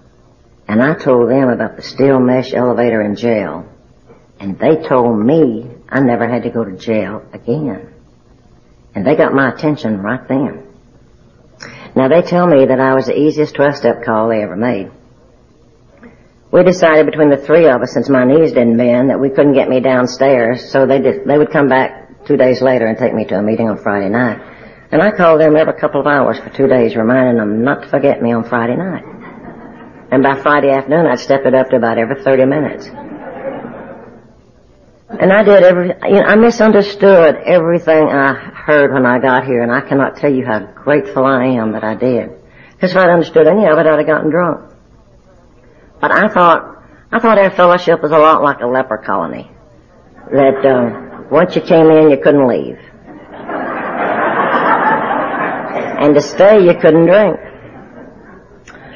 And 0.68 0.84
I 0.84 0.94
told 0.94 1.32
them 1.32 1.50
about 1.50 1.76
the 1.76 1.82
steel 1.82 2.20
mesh 2.20 2.54
elevator 2.54 3.02
in 3.02 3.16
jail. 3.16 3.68
And 4.40 4.60
they 4.60 4.76
told 4.88 5.20
me 5.20 5.72
I 5.90 6.02
never 6.02 6.28
had 6.28 6.44
to 6.44 6.52
go 6.52 6.64
to 6.64 6.78
jail 6.78 7.26
again. 7.34 7.96
And 8.94 9.08
they 9.08 9.16
got 9.16 9.34
my 9.34 9.50
attention 9.52 10.04
right 10.04 10.28
then. 10.28 10.69
Now 12.00 12.08
they 12.08 12.22
tell 12.22 12.48
me 12.48 12.66
that 12.66 12.80
I 12.80 12.96
was 12.96 13.08
the 13.08 13.20
easiest 13.20 13.56
12-step 13.56 14.06
call 14.06 14.30
they 14.30 14.42
ever 14.42 14.56
made. 14.56 14.90
We 16.50 16.64
decided 16.64 17.08
between 17.08 17.30
the 17.30 17.36
three 17.36 17.68
of 17.68 17.82
us, 17.82 17.92
since 17.92 18.08
my 18.08 18.24
knees 18.24 18.54
didn't 18.54 18.78
bend, 18.78 19.10
that 19.10 19.20
we 19.20 19.30
couldn't 19.30 19.52
get 19.52 19.68
me 19.68 19.82
downstairs, 19.82 20.72
so 20.72 20.86
they 20.86 21.02
did, 21.02 21.28
they 21.28 21.38
would 21.38 21.52
come 21.52 21.68
back 21.68 22.24
two 22.26 22.38
days 22.38 22.62
later 22.62 22.88
and 22.88 22.98
take 22.98 23.14
me 23.14 23.26
to 23.26 23.36
a 23.36 23.44
meeting 23.44 23.68
on 23.68 23.78
Friday 23.78 24.08
night. 24.08 24.40
And 24.94 25.02
I 25.02 25.12
called 25.12 25.42
them 25.42 25.58
every 25.58 25.74
couple 25.74 26.00
of 26.00 26.08
hours 26.08 26.40
for 26.40 26.50
two 26.52 26.68
days, 26.68 26.96
reminding 26.96 27.36
them 27.36 27.66
not 27.66 27.82
to 27.82 27.90
forget 27.90 28.22
me 28.22 28.32
on 28.32 28.46
Friday 28.48 28.78
night. 28.78 29.04
And 30.10 30.24
by 30.24 30.42
Friday 30.42 30.70
afternoon, 30.70 31.06
I'd 31.06 31.20
step 31.20 31.42
it 31.46 31.54
up 31.54 31.68
to 31.72 31.76
about 31.76 31.98
every 31.98 32.24
30 32.24 32.46
minutes. 32.46 32.88
And 35.10 35.34
I 35.34 35.44
did 35.44 35.64
every, 35.64 35.88
you 36.08 36.22
know, 36.22 36.28
I 36.28 36.36
misunderstood 36.38 37.36
everything 37.46 38.08
I 38.08 38.59
heard 38.70 38.94
when 38.94 39.06
I 39.06 39.18
got 39.18 39.46
here, 39.46 39.64
and 39.64 39.72
I 39.72 39.82
cannot 39.82 40.18
tell 40.18 40.32
you 40.32 40.46
how 40.46 40.60
grateful 40.60 41.26
I 41.26 41.46
am 41.46 41.72
that 41.72 41.84
I 41.84 41.96
did. 41.96 42.30
Because 42.72 42.92
if 42.92 42.98
I'd 42.98 43.10
understood 43.10 43.48
any 43.48 43.66
of 43.66 43.80
it, 43.80 43.88
I'd 43.88 43.98
have 43.98 44.06
gotten 44.06 44.30
drunk. 44.30 44.72
But 46.00 46.12
I 46.12 46.28
thought, 46.30 46.84
I 47.12 47.18
thought 47.20 47.40
our 47.40 47.50
fellowship 47.50 48.04
was 48.04 48.12
a 48.12 48.20
lot 48.20 48.44
like 48.44 48.62
a 48.62 48.68
leper 48.68 49.00
colony. 49.00 49.50
That, 50.32 50.64
uh, 50.64 51.24
once 51.32 51.56
you 51.56 51.64
came 51.64 51.90
in, 51.90 52.12
you 52.12 52.18
couldn't 52.22 52.48
leave. 52.48 52.78
and 56.04 56.14
to 56.14 56.22
stay, 56.22 56.64
you 56.64 56.76
couldn't 56.80 57.08
drink. 57.08 57.40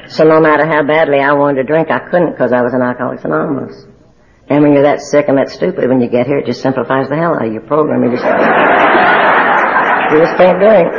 So 0.08 0.22
no 0.22 0.40
matter 0.40 0.66
how 0.66 0.84
badly 0.86 1.18
I 1.18 1.32
wanted 1.32 1.62
to 1.62 1.64
drink, 1.64 1.90
I 1.90 1.98
couldn't 1.98 2.30
because 2.30 2.52
I 2.52 2.62
was 2.62 2.74
an 2.74 2.82
Alcoholics 2.82 3.24
Anonymous. 3.24 3.86
And 4.48 4.62
when 4.62 4.74
you're 4.74 4.84
that 4.84 5.00
sick 5.00 5.26
and 5.26 5.36
that 5.38 5.50
stupid, 5.50 5.88
when 5.88 6.00
you 6.00 6.08
get 6.08 6.26
here, 6.26 6.38
it 6.38 6.46
just 6.46 6.62
simplifies 6.62 7.08
the 7.08 7.16
hell 7.16 7.34
out 7.34 7.46
of 7.46 7.52
your 7.52 7.62
program. 7.62 8.04
You 8.04 8.12
just, 8.12 8.24
you 10.14 10.20
just 10.20 10.36
can't 10.36 10.58
drink. 10.60 10.92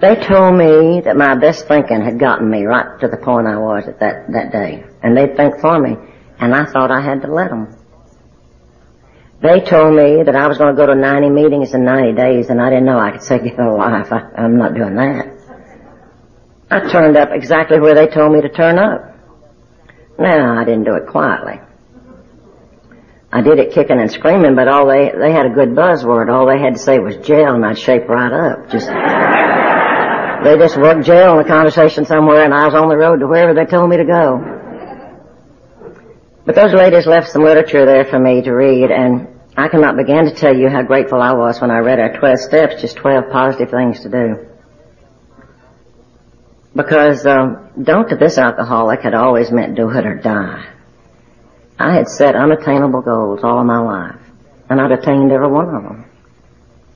They 0.00 0.14
told 0.16 0.56
me 0.56 1.00
that 1.04 1.16
my 1.16 1.34
best 1.34 1.68
thinking 1.68 2.00
had 2.02 2.18
gotten 2.18 2.50
me 2.50 2.64
right 2.64 2.98
to 3.00 3.08
the 3.08 3.18
point 3.18 3.46
I 3.46 3.58
was 3.58 3.84
at 3.86 4.00
that, 4.00 4.32
that 4.32 4.52
day. 4.52 4.84
And 5.02 5.16
they'd 5.16 5.36
think 5.36 5.60
for 5.60 5.78
me. 5.78 5.96
And 6.38 6.54
I 6.54 6.64
thought 6.64 6.90
I 6.90 7.00
had 7.00 7.22
to 7.22 7.32
let 7.32 7.50
them. 7.50 7.76
They 9.42 9.60
told 9.60 9.94
me 9.94 10.22
that 10.22 10.36
I 10.36 10.46
was 10.48 10.58
going 10.58 10.74
to 10.74 10.76
go 10.76 10.86
to 10.86 10.94
90 10.94 11.30
meetings 11.30 11.72
in 11.74 11.84
90 11.84 12.12
days, 12.12 12.50
and 12.50 12.60
I 12.60 12.68
didn't 12.68 12.84
know 12.84 12.98
I 12.98 13.12
could 13.12 13.22
save 13.22 13.44
your 13.44 13.76
life. 13.76 14.12
I, 14.12 14.20
I'm 14.36 14.58
not 14.58 14.74
doing 14.74 14.96
that. 14.96 15.28
I 16.70 16.90
turned 16.92 17.16
up 17.16 17.30
exactly 17.32 17.80
where 17.80 17.94
they 17.94 18.06
told 18.06 18.32
me 18.32 18.42
to 18.42 18.48
turn 18.50 18.78
up. 18.78 19.16
Now, 20.18 20.58
I 20.58 20.64
didn't 20.64 20.84
do 20.84 20.94
it 20.94 21.06
quietly. 21.08 21.60
I 23.32 23.42
did 23.42 23.58
it 23.60 23.72
kicking 23.72 24.00
and 24.00 24.10
screaming, 24.10 24.56
but 24.56 24.66
all 24.66 24.88
they, 24.88 25.12
they 25.16 25.30
had 25.30 25.46
a 25.46 25.50
good 25.50 25.70
buzzword. 25.70 26.32
All 26.32 26.46
they 26.46 26.58
had 26.58 26.74
to 26.74 26.80
say 26.80 26.98
was 26.98 27.16
jail 27.18 27.54
and 27.54 27.64
I'd 27.64 27.78
shape 27.78 28.08
right 28.08 28.32
up. 28.32 28.70
Just, 28.70 28.88
they 28.88 30.58
just 30.58 30.76
worked 30.76 31.06
jail 31.06 31.32
in 31.32 31.38
the 31.38 31.48
conversation 31.48 32.04
somewhere 32.04 32.44
and 32.44 32.52
I 32.52 32.64
was 32.66 32.74
on 32.74 32.88
the 32.88 32.96
road 32.96 33.20
to 33.20 33.28
wherever 33.28 33.54
they 33.54 33.66
told 33.66 33.88
me 33.88 33.98
to 33.98 34.04
go. 34.04 34.56
But 36.44 36.56
those 36.56 36.72
ladies 36.72 37.06
left 37.06 37.30
some 37.30 37.44
literature 37.44 37.86
there 37.86 38.04
for 38.04 38.18
me 38.18 38.42
to 38.42 38.50
read 38.50 38.90
and 38.90 39.28
I 39.56 39.68
cannot 39.68 39.96
begin 39.96 40.24
to 40.24 40.34
tell 40.34 40.56
you 40.56 40.68
how 40.68 40.82
grateful 40.82 41.22
I 41.22 41.32
was 41.32 41.60
when 41.60 41.70
I 41.70 41.78
read 41.78 42.00
our 42.00 42.18
12 42.18 42.40
steps, 42.40 42.80
just 42.80 42.96
12 42.96 43.30
positive 43.30 43.70
things 43.70 44.00
to 44.00 44.08
do. 44.08 44.46
Because 46.74 47.26
um, 47.26 47.68
don't 47.80 48.08
to 48.08 48.16
this 48.16 48.38
alcoholic 48.38 49.02
had 49.02 49.14
always 49.14 49.52
meant 49.52 49.76
do 49.76 49.88
it 49.90 50.04
or 50.04 50.16
die. 50.16 50.79
I 51.80 51.94
had 51.94 52.08
set 52.08 52.36
unattainable 52.36 53.00
goals 53.00 53.40
all 53.42 53.58
of 53.58 53.64
my 53.64 53.78
life, 53.78 54.20
and 54.68 54.78
I'd 54.78 54.92
attained 54.92 55.32
every 55.32 55.48
one 55.48 55.74
of 55.74 55.82
them. 55.82 56.04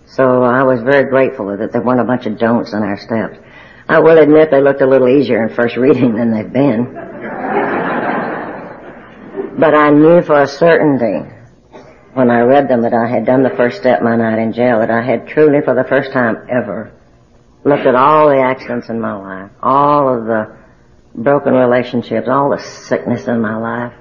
So 0.05 0.43
I 0.43 0.63
was 0.63 0.83
very 0.83 1.09
grateful 1.09 1.57
that 1.57 1.73
there 1.73 1.81
weren't 1.81 2.03
a 2.03 2.05
bunch 2.05 2.27
of 2.27 2.39
don'ts 2.39 2.75
in 2.75 2.83
our 2.83 2.99
steps. 2.99 3.39
I 3.89 4.01
will 4.01 4.19
admit 4.19 4.51
they 4.51 4.61
looked 4.61 4.83
a 4.83 4.87
little 4.87 5.09
easier 5.09 5.43
in 5.43 5.55
first 5.55 5.79
reading 5.79 6.17
than 6.17 6.33
they've 6.33 6.53
been. 6.53 6.85
but 9.59 9.75
I 9.75 9.89
knew 9.89 10.21
for 10.21 10.43
a 10.43 10.47
certainty 10.47 11.31
when 12.13 12.31
I 12.31 12.41
read 12.41 12.69
them 12.69 12.83
that 12.83 12.93
I 12.93 13.09
had 13.09 13.25
done 13.25 13.43
the 13.43 13.57
first 13.57 13.79
step 13.79 14.03
my 14.03 14.17
night 14.17 14.39
in 14.39 14.53
jail, 14.53 14.81
that 14.81 14.91
I 14.91 15.01
had 15.01 15.29
truly 15.29 15.63
for 15.65 15.75
the 15.75 15.85
first 15.85 16.13
time 16.13 16.47
ever 16.51 16.93
looked 17.65 17.87
at 17.87 17.95
all 17.95 18.29
the 18.29 18.43
accidents 18.43 18.91
in 18.91 19.01
my 19.01 19.15
life, 19.15 19.51
all 19.63 20.15
of 20.15 20.27
the 20.27 20.55
broken 21.15 21.55
relationships, 21.55 22.29
all 22.29 22.51
the 22.51 22.59
sickness 22.59 23.27
in 23.27 23.41
my 23.41 23.57
life, 23.57 23.95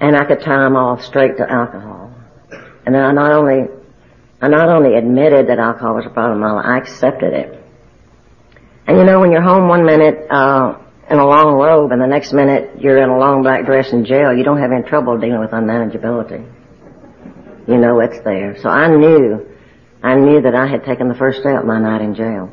and 0.00 0.16
I 0.16 0.24
could 0.24 0.40
tie 0.40 0.64
them 0.64 0.76
all 0.76 0.98
straight 0.98 1.36
to 1.36 1.50
alcohol. 1.50 2.12
And 2.86 2.96
I 2.96 3.12
not 3.12 3.32
only, 3.32 3.68
I 4.40 4.48
not 4.48 4.68
only 4.68 4.96
admitted 4.96 5.48
that 5.48 5.58
alcohol 5.58 5.94
was 5.94 6.06
a 6.06 6.10
problem 6.10 6.42
I 6.42 6.78
accepted 6.78 7.32
it. 7.32 7.64
And 8.86 8.96
you 8.96 9.04
know, 9.04 9.20
when 9.20 9.30
you're 9.30 9.42
home 9.42 9.68
one 9.68 9.84
minute, 9.84 10.26
uh, 10.30 10.78
in 11.10 11.18
a 11.18 11.26
long 11.26 11.54
robe 11.54 11.90
and 11.90 12.00
the 12.00 12.06
next 12.06 12.32
minute 12.32 12.80
you're 12.80 13.02
in 13.02 13.10
a 13.10 13.18
long 13.18 13.42
black 13.42 13.66
dress 13.66 13.92
in 13.92 14.04
jail, 14.04 14.32
you 14.32 14.44
don't 14.44 14.58
have 14.58 14.70
any 14.70 14.84
trouble 14.84 15.18
dealing 15.18 15.40
with 15.40 15.50
unmanageability. 15.50 16.40
You 17.66 17.76
know 17.76 17.98
it's 18.00 18.20
there. 18.24 18.56
So 18.62 18.68
I 18.68 18.88
knew 18.88 19.46
I 20.02 20.14
knew 20.14 20.40
that 20.40 20.54
I 20.54 20.66
had 20.66 20.84
taken 20.84 21.08
the 21.08 21.14
first 21.14 21.40
step 21.40 21.64
my 21.64 21.78
night 21.78 22.00
in 22.00 22.14
jail. 22.14 22.50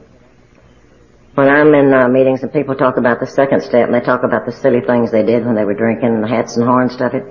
When 1.36 1.48
I'm 1.48 1.74
in 1.76 1.94
uh, 1.94 2.08
meetings 2.10 2.42
and 2.42 2.52
people 2.52 2.76
talk 2.76 2.98
about 2.98 3.20
the 3.20 3.28
second 3.28 3.62
step 3.62 3.86
and 3.86 3.94
they 3.94 4.02
talk 4.02 4.24
about 4.24 4.48
the 4.48 4.52
silly 4.52 4.82
things 4.82 5.12
they 5.12 5.24
did 5.24 5.46
when 5.46 5.54
they 5.56 5.64
were 5.64 5.76
drinking 5.76 6.10
and 6.10 6.24
the 6.24 6.28
hats 6.28 6.58
and 6.58 6.66
horns 6.66 6.94
stuff, 6.94 7.14
it 7.14 7.24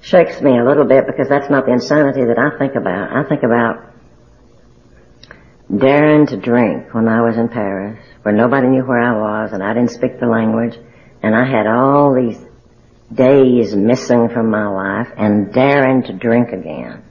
shakes 0.00 0.40
me 0.40 0.58
a 0.58 0.64
little 0.64 0.84
bit 0.84 1.06
because 1.06 1.28
that's 1.28 1.50
not 1.50 1.66
the 1.66 1.72
insanity 1.72 2.24
that 2.24 2.38
I 2.38 2.58
think 2.58 2.74
about. 2.74 3.12
I 3.12 3.28
think 3.28 3.42
about 3.42 3.90
daring 5.74 6.26
to 6.26 6.36
drink 6.36 6.92
when 6.94 7.08
I 7.08 7.20
was 7.22 7.36
in 7.36 7.48
Paris, 7.48 7.98
where 8.22 8.34
nobody 8.34 8.68
knew 8.68 8.82
where 8.82 9.00
I 9.00 9.16
was 9.16 9.52
and 9.52 9.62
I 9.62 9.74
didn't 9.74 9.90
speak 9.90 10.18
the 10.18 10.26
language, 10.26 10.76
and 11.22 11.34
I 11.34 11.44
had 11.44 11.66
all 11.66 12.14
these 12.14 12.38
days 13.12 13.74
missing 13.74 14.28
from 14.28 14.50
my 14.50 14.68
life 14.68 15.08
and 15.16 15.52
daring 15.52 16.02
to 16.04 16.12
drink 16.12 16.50
again. 16.50 17.04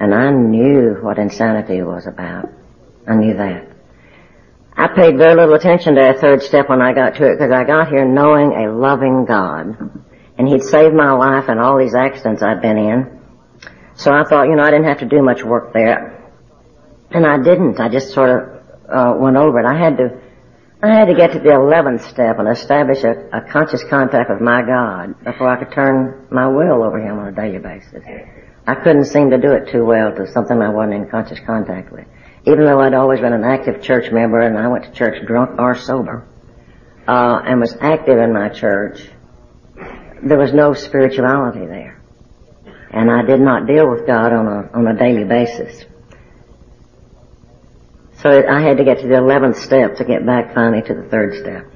And 0.00 0.14
I 0.14 0.30
knew 0.30 0.98
what 1.00 1.18
insanity 1.18 1.82
was 1.82 2.06
about. 2.06 2.50
I 3.06 3.14
knew 3.14 3.36
that. 3.36 3.68
I 4.74 4.88
paid 4.88 5.16
very 5.18 5.36
little 5.36 5.54
attention 5.54 5.94
to 5.94 6.00
that 6.00 6.18
third 6.18 6.42
step 6.42 6.68
when 6.68 6.80
I 6.80 6.92
got 6.92 7.14
to 7.16 7.26
it 7.26 7.38
because 7.38 7.52
I 7.52 7.64
got 7.64 7.88
here 7.88 8.04
knowing 8.06 8.52
a 8.52 8.72
loving 8.72 9.26
God. 9.26 10.01
And 10.38 10.48
He'd 10.48 10.62
saved 10.62 10.94
my 10.94 11.12
life 11.12 11.48
in 11.48 11.58
all 11.58 11.78
these 11.78 11.94
accidents 11.94 12.42
I'd 12.42 12.62
been 12.62 12.78
in. 12.78 13.20
So 13.94 14.12
I 14.12 14.24
thought, 14.24 14.48
you 14.48 14.56
know, 14.56 14.62
I 14.62 14.70
didn't 14.70 14.86
have 14.86 15.00
to 15.00 15.06
do 15.06 15.22
much 15.22 15.42
work 15.42 15.72
there. 15.72 16.18
And 17.10 17.26
I 17.26 17.36
didn't. 17.42 17.78
I 17.78 17.88
just 17.88 18.12
sort 18.14 18.30
of 18.30 18.62
uh, 18.88 19.14
went 19.18 19.36
over 19.36 19.60
it. 19.60 19.66
I 19.66 19.78
had 19.78 19.98
to, 19.98 20.20
I 20.82 20.88
had 20.88 21.04
to 21.06 21.14
get 21.14 21.32
to 21.32 21.38
the 21.38 21.52
eleventh 21.52 22.08
step 22.08 22.38
and 22.38 22.48
establish 22.48 23.04
a, 23.04 23.28
a 23.32 23.42
conscious 23.52 23.84
contact 23.84 24.30
with 24.30 24.40
my 24.40 24.62
God 24.62 25.22
before 25.22 25.48
I 25.48 25.62
could 25.62 25.72
turn 25.72 26.26
my 26.30 26.48
will 26.48 26.82
over 26.82 26.98
Him 26.98 27.18
on 27.18 27.28
a 27.28 27.32
daily 27.32 27.58
basis. 27.58 28.02
I 28.66 28.74
couldn't 28.76 29.04
seem 29.06 29.30
to 29.30 29.38
do 29.38 29.52
it 29.52 29.70
too 29.70 29.84
well 29.84 30.14
to 30.14 30.26
something 30.32 30.60
I 30.60 30.70
wasn't 30.70 30.94
in 30.94 31.10
conscious 31.10 31.40
contact 31.40 31.92
with. 31.92 32.06
Even 32.46 32.64
though 32.64 32.80
I'd 32.80 32.94
always 32.94 33.20
been 33.20 33.32
an 33.32 33.44
active 33.44 33.82
church 33.82 34.10
member 34.10 34.40
and 34.40 34.56
I 34.56 34.68
went 34.68 34.84
to 34.84 34.92
church 34.92 35.24
drunk 35.26 35.60
or 35.60 35.76
sober, 35.76 36.26
uh, 37.06 37.42
and 37.44 37.60
was 37.60 37.76
active 37.80 38.18
in 38.18 38.32
my 38.32 38.48
church, 38.48 39.08
there 40.22 40.38
was 40.38 40.52
no 40.52 40.74
spirituality 40.74 41.66
there. 41.66 42.00
And 42.90 43.10
I 43.10 43.22
did 43.22 43.40
not 43.40 43.66
deal 43.66 43.90
with 43.90 44.06
God 44.06 44.32
on 44.32 44.46
a, 44.46 44.70
on 44.72 44.86
a 44.86 44.98
daily 44.98 45.24
basis. 45.24 45.84
So 48.22 48.30
I 48.30 48.60
had 48.60 48.76
to 48.76 48.84
get 48.84 49.00
to 49.00 49.08
the 49.08 49.14
11th 49.14 49.56
step 49.56 49.96
to 49.96 50.04
get 50.04 50.24
back 50.24 50.54
finally 50.54 50.82
to 50.82 50.94
the 50.94 51.02
third 51.02 51.34
step. 51.40 51.66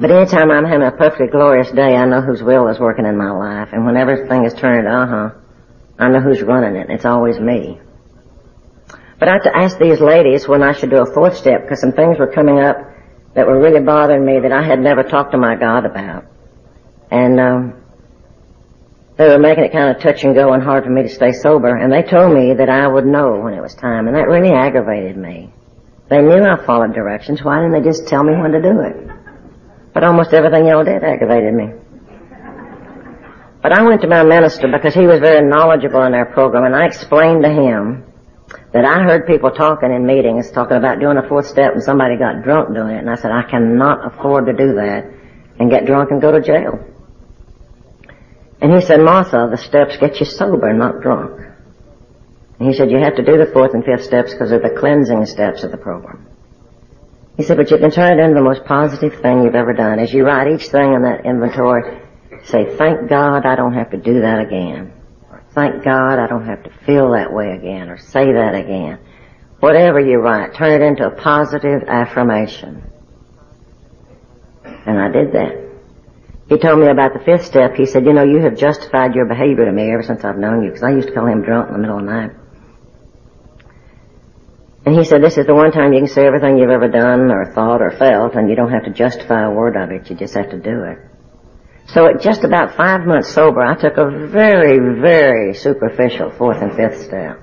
But 0.00 0.10
anytime 0.10 0.50
I'm 0.50 0.64
having 0.64 0.86
a 0.86 0.90
perfectly 0.90 1.28
glorious 1.28 1.70
day, 1.70 1.94
I 1.94 2.06
know 2.06 2.22
whose 2.22 2.42
will 2.42 2.66
is 2.68 2.80
working 2.80 3.06
in 3.06 3.16
my 3.16 3.30
life. 3.30 3.68
And 3.72 3.86
when 3.86 3.96
everything 3.96 4.44
is 4.44 4.54
turned, 4.54 4.88
uh-huh, 4.88 5.30
I 5.98 6.08
know 6.08 6.20
who's 6.20 6.42
running 6.42 6.74
it. 6.74 6.90
It's 6.90 7.04
always 7.04 7.38
me. 7.38 7.78
But 9.20 9.28
I 9.28 9.34
had 9.34 9.42
to 9.44 9.56
ask 9.56 9.78
these 9.78 10.00
ladies 10.00 10.48
when 10.48 10.64
I 10.64 10.72
should 10.72 10.90
do 10.90 10.96
a 10.96 11.14
fourth 11.14 11.36
step 11.36 11.62
because 11.62 11.80
some 11.80 11.92
things 11.92 12.18
were 12.18 12.26
coming 12.26 12.58
up 12.58 12.78
that 13.34 13.46
were 13.46 13.60
really 13.60 13.80
bothering 13.80 14.24
me 14.24 14.40
that 14.40 14.50
I 14.50 14.62
had 14.62 14.80
never 14.80 15.04
talked 15.04 15.30
to 15.32 15.38
my 15.38 15.54
God 15.54 15.86
about. 15.86 16.24
And 17.12 17.38
um, 17.38 17.74
they 19.18 19.28
were 19.28 19.38
making 19.38 19.64
it 19.64 19.72
kind 19.72 19.94
of 19.94 20.02
touch 20.02 20.24
and 20.24 20.34
go 20.34 20.54
and 20.54 20.62
hard 20.62 20.84
for 20.84 20.90
me 20.90 21.02
to 21.02 21.10
stay 21.10 21.32
sober. 21.32 21.76
And 21.76 21.92
they 21.92 22.02
told 22.02 22.32
me 22.32 22.54
that 22.54 22.70
I 22.70 22.88
would 22.88 23.04
know 23.04 23.38
when 23.38 23.52
it 23.52 23.60
was 23.60 23.74
time. 23.74 24.06
And 24.08 24.16
that 24.16 24.28
really 24.28 24.50
aggravated 24.50 25.18
me. 25.18 25.52
They 26.08 26.22
knew 26.22 26.42
I 26.42 26.64
followed 26.64 26.94
directions. 26.94 27.44
Why 27.44 27.60
didn't 27.60 27.72
they 27.72 27.86
just 27.86 28.08
tell 28.08 28.24
me 28.24 28.32
when 28.32 28.52
to 28.52 28.62
do 28.62 28.80
it? 28.80 28.96
But 29.92 30.04
almost 30.04 30.32
everything 30.32 30.66
y'all 30.66 30.84
did 30.84 31.04
aggravated 31.04 31.52
me. 31.52 31.68
But 33.62 33.72
I 33.72 33.82
went 33.82 34.00
to 34.00 34.08
my 34.08 34.24
minister 34.24 34.68
because 34.68 34.94
he 34.94 35.06
was 35.06 35.20
very 35.20 35.46
knowledgeable 35.46 36.02
in 36.02 36.14
our 36.14 36.26
program, 36.26 36.64
and 36.64 36.74
I 36.74 36.86
explained 36.86 37.44
to 37.44 37.50
him 37.50 38.04
that 38.72 38.84
I 38.84 39.04
heard 39.04 39.26
people 39.26 39.50
talking 39.52 39.92
in 39.92 40.04
meetings, 40.04 40.50
talking 40.50 40.78
about 40.78 40.98
doing 40.98 41.16
a 41.16 41.28
fourth 41.28 41.46
step, 41.46 41.74
and 41.74 41.82
somebody 41.82 42.16
got 42.16 42.42
drunk 42.42 42.74
doing 42.74 42.96
it, 42.96 42.98
and 42.98 43.10
I 43.10 43.14
said, 43.14 43.30
I 43.30 43.48
cannot 43.48 44.04
afford 44.04 44.46
to 44.46 44.52
do 44.52 44.74
that 44.74 45.06
and 45.60 45.70
get 45.70 45.86
drunk 45.86 46.10
and 46.10 46.20
go 46.20 46.32
to 46.32 46.40
jail. 46.40 46.80
And 48.62 48.72
he 48.72 48.80
said, 48.80 49.00
Martha, 49.00 49.48
the 49.50 49.58
steps 49.58 49.96
get 49.98 50.20
you 50.20 50.26
sober, 50.26 50.72
not 50.72 51.02
drunk. 51.02 51.40
And 52.58 52.68
he 52.68 52.74
said, 52.74 52.90
you 52.90 52.98
have 52.98 53.16
to 53.16 53.24
do 53.24 53.36
the 53.36 53.50
fourth 53.52 53.74
and 53.74 53.84
fifth 53.84 54.04
steps 54.04 54.32
because 54.32 54.50
they're 54.50 54.60
the 54.60 54.78
cleansing 54.78 55.26
steps 55.26 55.64
of 55.64 55.72
the 55.72 55.76
program. 55.76 56.26
He 57.36 57.42
said, 57.42 57.56
but 57.56 57.70
you 57.70 57.78
can 57.78 57.90
turn 57.90 58.18
it 58.18 58.22
into 58.22 58.34
the 58.34 58.42
most 58.42 58.64
positive 58.64 59.20
thing 59.20 59.42
you've 59.42 59.54
ever 59.54 59.72
done. 59.72 59.98
As 59.98 60.12
you 60.12 60.24
write 60.24 60.52
each 60.52 60.68
thing 60.68 60.94
in 60.94 61.02
that 61.02 61.26
inventory, 61.26 62.02
Say, 62.44 62.76
thank 62.76 63.08
God 63.08 63.46
I 63.46 63.54
don't 63.54 63.74
have 63.74 63.90
to 63.90 63.96
do 63.96 64.20
that 64.20 64.40
again. 64.40 64.92
Or 65.30 65.42
thank 65.54 65.84
God 65.84 66.18
I 66.18 66.26
don't 66.26 66.46
have 66.46 66.64
to 66.64 66.70
feel 66.84 67.12
that 67.12 67.32
way 67.32 67.52
again 67.52 67.88
or 67.88 67.98
say 67.98 68.32
that 68.32 68.54
again. 68.54 68.98
Whatever 69.60 70.00
you 70.00 70.18
write, 70.18 70.54
turn 70.54 70.82
it 70.82 70.84
into 70.84 71.06
a 71.06 71.10
positive 71.10 71.82
affirmation. 71.86 72.82
And 74.64 75.00
I 75.00 75.08
did 75.08 75.32
that. 75.32 75.71
He 76.48 76.58
told 76.58 76.80
me 76.80 76.88
about 76.88 77.12
the 77.14 77.24
fifth 77.24 77.46
step. 77.46 77.74
He 77.76 77.86
said, 77.86 78.04
you 78.04 78.12
know, 78.12 78.24
you 78.24 78.40
have 78.42 78.56
justified 78.56 79.14
your 79.14 79.26
behavior 79.26 79.64
to 79.64 79.72
me 79.72 79.90
ever 79.92 80.02
since 80.02 80.24
I've 80.24 80.38
known 80.38 80.62
you, 80.62 80.70
because 80.70 80.82
I 80.82 80.90
used 80.90 81.08
to 81.08 81.14
call 81.14 81.26
him 81.26 81.42
drunk 81.42 81.68
in 81.68 81.74
the 81.74 81.80
middle 81.80 81.98
of 81.98 82.04
the 82.04 82.10
night. 82.10 82.30
And 84.84 84.96
he 84.96 85.04
said, 85.04 85.22
this 85.22 85.38
is 85.38 85.46
the 85.46 85.54
one 85.54 85.70
time 85.70 85.92
you 85.92 86.00
can 86.00 86.08
say 86.08 86.26
everything 86.26 86.58
you've 86.58 86.70
ever 86.70 86.88
done 86.88 87.30
or 87.30 87.52
thought 87.54 87.80
or 87.80 87.92
felt, 87.92 88.34
and 88.34 88.50
you 88.50 88.56
don't 88.56 88.72
have 88.72 88.84
to 88.84 88.90
justify 88.90 89.44
a 89.44 89.50
word 89.50 89.76
of 89.76 89.90
it. 89.92 90.10
You 90.10 90.16
just 90.16 90.34
have 90.34 90.50
to 90.50 90.58
do 90.58 90.82
it. 90.82 90.98
So 91.86 92.06
at 92.06 92.20
just 92.20 92.42
about 92.42 92.76
five 92.76 93.06
months 93.06 93.32
sober, 93.32 93.60
I 93.60 93.74
took 93.74 93.96
a 93.96 94.28
very, 94.28 95.00
very 95.00 95.54
superficial 95.54 96.30
fourth 96.30 96.60
and 96.60 96.74
fifth 96.74 97.02
step. 97.04 97.40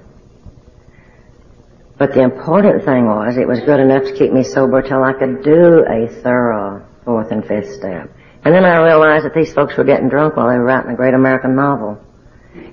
But 1.98 2.14
the 2.14 2.22
important 2.22 2.86
thing 2.86 3.06
was 3.06 3.38
it 3.38 3.48
was 3.48 3.60
good 3.62 3.80
enough 3.80 4.04
to 4.04 4.14
keep 4.14 4.32
me 4.32 4.44
sober 4.44 4.82
till 4.82 5.04
I 5.04 5.14
could 5.14 5.44
do 5.44 5.86
a 5.86 6.08
thorough 6.22 6.86
fourth 7.04 7.32
and 7.32 7.46
fifth 7.46 7.74
step. 7.74 8.10
And 8.44 8.54
then 8.54 8.66
I 8.66 8.78
realized 8.84 9.26
that 9.26 9.34
these 9.34 9.54
folks 9.54 9.76
were 9.78 9.84
getting 9.84 10.10
drunk 10.10 10.36
while 10.36 10.50
they 10.50 10.58
were 10.58 10.64
writing 10.64 10.92
a 10.92 10.96
great 10.96 11.14
American 11.14 11.56
novel. 11.56 12.02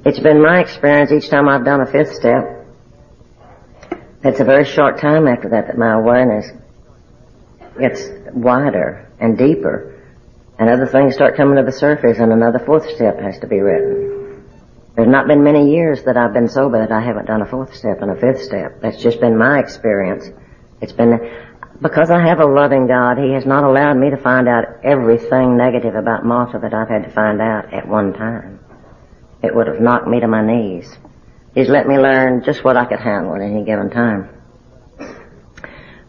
It's 0.05 0.21
been 0.21 0.41
my 0.41 0.61
experience 0.61 1.13
each 1.13 1.29
time 1.29 1.49
I've 1.49 1.65
done 1.65 1.81
a 1.81 1.87
fifth 1.87 2.15
step. 2.15 2.67
It's 4.23 4.41
a 4.41 4.45
very 4.45 4.65
short 4.65 5.01
time 5.01 5.27
after 5.29 5.51
that 5.51 5.67
that 5.67 5.79
my 5.79 5.93
awareness 5.93 6.47
gets 7.79 8.03
wider 8.33 9.11
and 9.21 9.37
deeper 9.37 9.97
and 10.59 10.71
other 10.71 10.87
things 10.87 11.15
start 11.15 11.37
coming 11.37 11.57
to 11.57 11.63
the 11.63 11.73
surface 11.73 12.19
and 12.19 12.33
another 12.33 12.59
fourth 12.59 12.89
step 12.95 13.21
has 13.21 13.39
to 13.41 13.47
be 13.47 13.61
written. 13.61 14.45
There's 14.95 15.09
not 15.09 15.27
been 15.27 15.43
many 15.45 15.71
years 15.73 16.05
that 16.05 16.17
I've 16.17 16.33
been 16.33 16.49
sober 16.49 16.79
that 16.79 16.91
I 16.91 17.03
haven't 17.03 17.27
done 17.27 17.43
a 17.43 17.47
fourth 17.47 17.75
step 17.75 18.01
and 18.01 18.11
a 18.11 18.17
fifth 18.17 18.43
step. 18.43 18.81
That's 18.81 19.03
just 19.03 19.21
been 19.21 19.37
my 19.37 19.59
experience. 19.59 20.31
It's 20.81 20.93
been, 20.93 21.13
because 21.81 22.11
I 22.11 22.27
have 22.27 22.41
a 22.41 22.47
loving 22.47 22.87
God, 22.87 23.19
He 23.19 23.33
has 23.33 23.47
not 23.47 23.65
allowed 23.65 23.97
me 23.97 24.11
to 24.11 24.17
find 24.17 24.49
out 24.49 24.65
everything 24.85 25.57
negative 25.57 25.95
about 25.95 26.25
Martha 26.25 26.59
that 26.59 26.75
I've 26.75 26.89
had 26.89 27.05
to 27.05 27.11
find 27.11 27.41
out 27.41 27.73
at 27.73 27.89
one 27.89 28.13
time. 28.13 28.61
It 29.43 29.55
would 29.55 29.67
have 29.67 29.81
knocked 29.81 30.07
me 30.07 30.21
to 30.21 30.29
my 30.29 30.45
knees. 30.45 30.97
He's 31.55 31.69
let 31.69 31.87
me 31.87 31.97
learn 31.99 32.43
just 32.45 32.65
what 32.65 32.77
I 32.77 32.85
could 32.85 33.01
handle 33.01 33.35
at 33.35 33.43
any 33.43 33.65
given 33.65 33.91
time. 33.91 34.31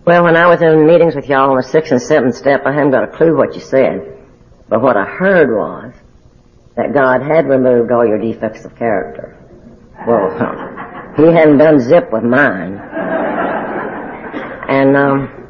Well, 0.05 0.23
when 0.23 0.37
I 0.37 0.47
was 0.47 0.61
in 0.61 0.87
meetings 0.87 1.15
with 1.15 1.27
y'all 1.27 1.51
on 1.51 1.57
the 1.57 1.63
sixth 1.63 1.91
and 1.91 2.01
seventh 2.01 2.35
step, 2.35 2.63
I 2.65 2.71
haven't 2.71 2.91
got 2.91 3.03
a 3.03 3.17
clue 3.17 3.35
what 3.35 3.55
you 3.55 3.61
said. 3.61 4.17
But 4.69 4.81
what 4.81 4.95
I 4.95 5.05
heard 5.05 5.49
was 5.49 5.93
that 6.75 6.93
God 6.93 7.21
had 7.21 7.47
removed 7.47 7.91
all 7.91 8.05
your 8.05 8.17
defects 8.17 8.63
of 8.63 8.75
character. 8.77 9.37
Well, 10.07 10.75
He 11.17 11.23
hadn't 11.23 11.57
done 11.57 11.79
zip 11.79 12.11
with 12.13 12.23
mine. 12.23 12.79
And 14.69 14.95
um, 14.95 15.46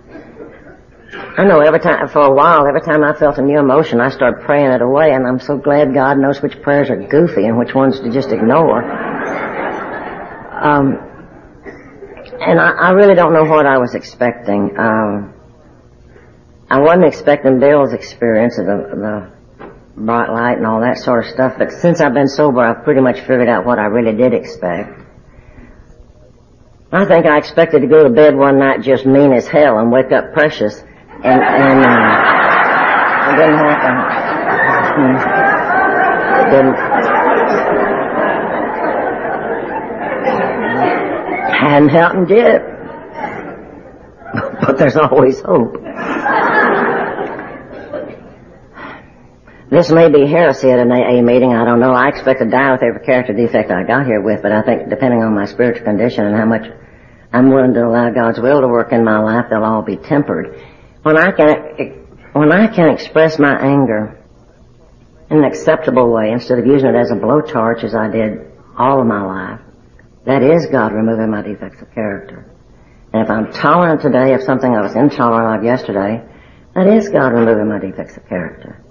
I 1.13 1.45
know 1.45 1.61
every 1.61 1.79
time, 1.79 2.07
for 2.09 2.21
a 2.21 2.33
while, 2.33 2.67
every 2.67 2.81
time 2.81 3.03
I 3.03 3.13
felt 3.13 3.37
a 3.37 3.41
new 3.41 3.59
emotion, 3.59 4.01
I 4.01 4.09
started 4.09 4.43
praying 4.45 4.71
it 4.71 4.81
away, 4.81 5.11
and 5.11 5.25
I'm 5.25 5.39
so 5.39 5.57
glad 5.57 5.93
God 5.93 6.17
knows 6.17 6.41
which 6.41 6.61
prayers 6.61 6.89
are 6.89 6.97
goofy 6.97 7.45
and 7.45 7.57
which 7.57 7.73
ones 7.73 7.99
to 8.01 8.11
just 8.11 8.29
ignore. 8.29 8.83
Um, 10.53 10.97
and 12.41 12.59
I, 12.59 12.71
I 12.71 12.89
really 12.91 13.15
don't 13.15 13.31
know 13.31 13.45
what 13.45 13.65
I 13.65 13.77
was 13.77 13.95
expecting. 13.95 14.77
Um, 14.77 15.33
I 16.69 16.79
wasn't 16.79 17.05
expecting 17.05 17.59
Bill's 17.59 17.93
experience 17.93 18.57
of 18.57 18.65
the, 18.65 19.31
the 19.95 20.01
bright 20.01 20.29
light 20.29 20.57
and 20.57 20.67
all 20.67 20.81
that 20.81 20.97
sort 20.97 21.25
of 21.25 21.31
stuff, 21.31 21.53
but 21.57 21.71
since 21.71 22.01
I've 22.01 22.13
been 22.13 22.27
sober, 22.27 22.59
I've 22.59 22.83
pretty 22.83 23.01
much 23.01 23.19
figured 23.21 23.47
out 23.47 23.65
what 23.65 23.79
I 23.79 23.85
really 23.85 24.15
did 24.15 24.33
expect. 24.33 25.07
I 26.91 27.05
think 27.05 27.25
I 27.25 27.37
expected 27.37 27.81
to 27.81 27.87
go 27.87 28.03
to 28.03 28.09
bed 28.09 28.35
one 28.35 28.59
night 28.59 28.81
just 28.81 29.05
mean 29.05 29.31
as 29.31 29.47
hell 29.47 29.79
and 29.79 29.91
wake 29.91 30.11
up 30.11 30.33
precious, 30.33 30.83
and, 31.23 31.41
and 31.41 31.85
uh, 31.85 32.37
it 33.27 33.35
didn't 33.37 33.57
happen. 33.57 33.97
It 36.37 36.49
didn't. 36.51 36.77
Hadn't 41.57 41.89
happened 41.89 42.29
yet, 42.29 42.61
but 44.61 44.77
there's 44.77 44.95
always 44.95 45.41
hope. 45.41 45.73
This 49.69 49.91
may 49.91 50.09
be 50.09 50.25
heresy 50.25 50.71
at 50.71 50.79
an 50.79 50.91
AA 50.91 51.21
meeting, 51.21 51.53
I 51.53 51.65
don't 51.65 51.81
know. 51.81 51.91
I 51.91 52.07
expect 52.07 52.39
to 52.39 52.45
die 52.49 52.71
with 52.71 52.83
every 52.83 53.05
character 53.05 53.33
defect 53.33 53.69
I 53.69 53.83
got 53.83 54.05
here 54.05 54.21
with, 54.21 54.41
but 54.41 54.53
I 54.53 54.61
think 54.61 54.89
depending 54.89 55.21
on 55.21 55.35
my 55.35 55.45
spiritual 55.45 55.83
condition 55.83 56.25
and 56.25 56.35
how 56.37 56.45
much 56.45 56.71
I'm 57.33 57.49
willing 57.49 57.73
to 57.73 57.85
allow 57.85 58.09
God's 58.11 58.39
will 58.39 58.61
to 58.61 58.67
work 58.67 58.93
in 58.93 59.03
my 59.03 59.19
life, 59.19 59.47
they'll 59.49 59.65
all 59.65 59.81
be 59.81 59.97
tempered. 59.97 60.55
When 61.03 61.17
I 61.17 61.31
can, 61.31 61.57
when 62.33 62.51
I 62.51 62.67
can 62.67 62.89
express 62.89 63.39
my 63.39 63.57
anger 63.59 64.19
in 65.29 65.37
an 65.37 65.43
acceptable 65.43 66.11
way 66.11 66.31
instead 66.31 66.59
of 66.59 66.65
using 66.65 66.89
it 66.89 66.95
as 66.95 67.11
a 67.11 67.15
blowtorch 67.15 67.83
as 67.83 67.95
I 67.95 68.09
did 68.09 68.51
all 68.77 69.01
of 69.01 69.07
my 69.07 69.23
life, 69.23 69.61
that 70.25 70.43
is 70.43 70.67
God 70.67 70.93
removing 70.93 71.31
my 71.31 71.41
defects 71.41 71.81
of 71.81 71.93
character. 71.93 72.45
And 73.13 73.23
if 73.23 73.29
I'm 73.29 73.51
tolerant 73.51 74.01
today 74.01 74.33
of 74.33 74.43
something 74.43 74.69
I 74.69 74.81
was 74.81 74.95
intolerant 74.95 75.59
of 75.59 75.65
yesterday, 75.65 76.21
that 76.75 76.87
is 76.87 77.09
God 77.09 77.33
removing 77.33 77.69
my 77.69 77.79
defects 77.79 78.17
of 78.17 78.27
character. 78.27 78.83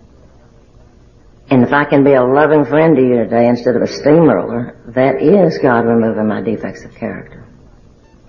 And 1.48 1.62
if 1.62 1.72
I 1.72 1.84
can 1.84 2.02
be 2.02 2.14
a 2.14 2.24
loving 2.24 2.64
friend 2.64 2.96
to 2.96 3.02
you 3.02 3.16
today 3.18 3.46
instead 3.46 3.76
of 3.76 3.82
a 3.82 3.86
steamroller, 3.86 4.82
that 4.88 5.22
is 5.22 5.58
God 5.58 5.84
removing 5.86 6.26
my 6.26 6.40
defects 6.40 6.84
of 6.84 6.94
character. 6.94 7.46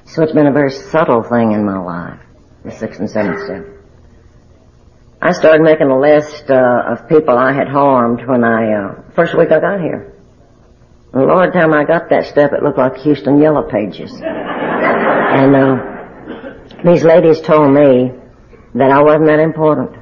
So 0.05 0.21
it's 0.21 0.33
been 0.33 0.47
a 0.47 0.51
very 0.51 0.71
subtle 0.71 1.23
thing 1.23 1.53
in 1.53 1.65
my 1.65 1.79
life, 1.79 2.21
the 2.63 2.71
sixth 2.71 2.99
and 2.99 3.09
seventh 3.09 3.43
step. 3.45 3.65
I 5.21 5.31
started 5.31 5.63
making 5.63 5.87
a 5.87 5.99
list 5.99 6.49
uh, 6.49 6.83
of 6.87 7.09
people 7.09 7.37
I 7.37 7.51
had 7.51 7.67
harmed 7.67 8.27
when 8.27 8.43
I, 8.43 8.73
uh, 8.73 9.01
first 9.15 9.35
week 9.35 9.51
I 9.51 9.59
got 9.59 9.81
here. 9.81 10.13
And 11.11 11.23
the 11.23 11.25
Lord, 11.25 11.53
time 11.53 11.73
I 11.73 11.85
got 11.85 12.09
that 12.09 12.27
step, 12.27 12.53
it 12.53 12.61
looked 12.61 12.77
like 12.77 12.97
Houston 12.97 13.41
Yellow 13.41 13.63
Pages. 13.63 14.11
and 14.23 15.55
uh, 15.55 15.77
these 16.85 17.03
ladies 17.03 17.41
told 17.41 17.73
me 17.73 18.11
that 18.75 18.91
I 18.91 19.01
wasn't 19.01 19.25
that 19.27 19.39
important 19.39 19.97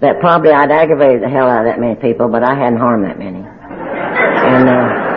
that 0.00 0.20
probably 0.20 0.50
I'd 0.50 0.70
aggravated 0.70 1.22
the 1.22 1.28
hell 1.28 1.48
out 1.48 1.66
of 1.66 1.72
that 1.72 1.78
many 1.80 1.94
people, 1.94 2.28
but 2.28 2.42
I 2.42 2.54
hadn't 2.54 2.78
harmed 2.78 3.04
that 3.04 3.18
many. 3.18 3.44
And, 4.44 4.68
uh, 4.68 5.14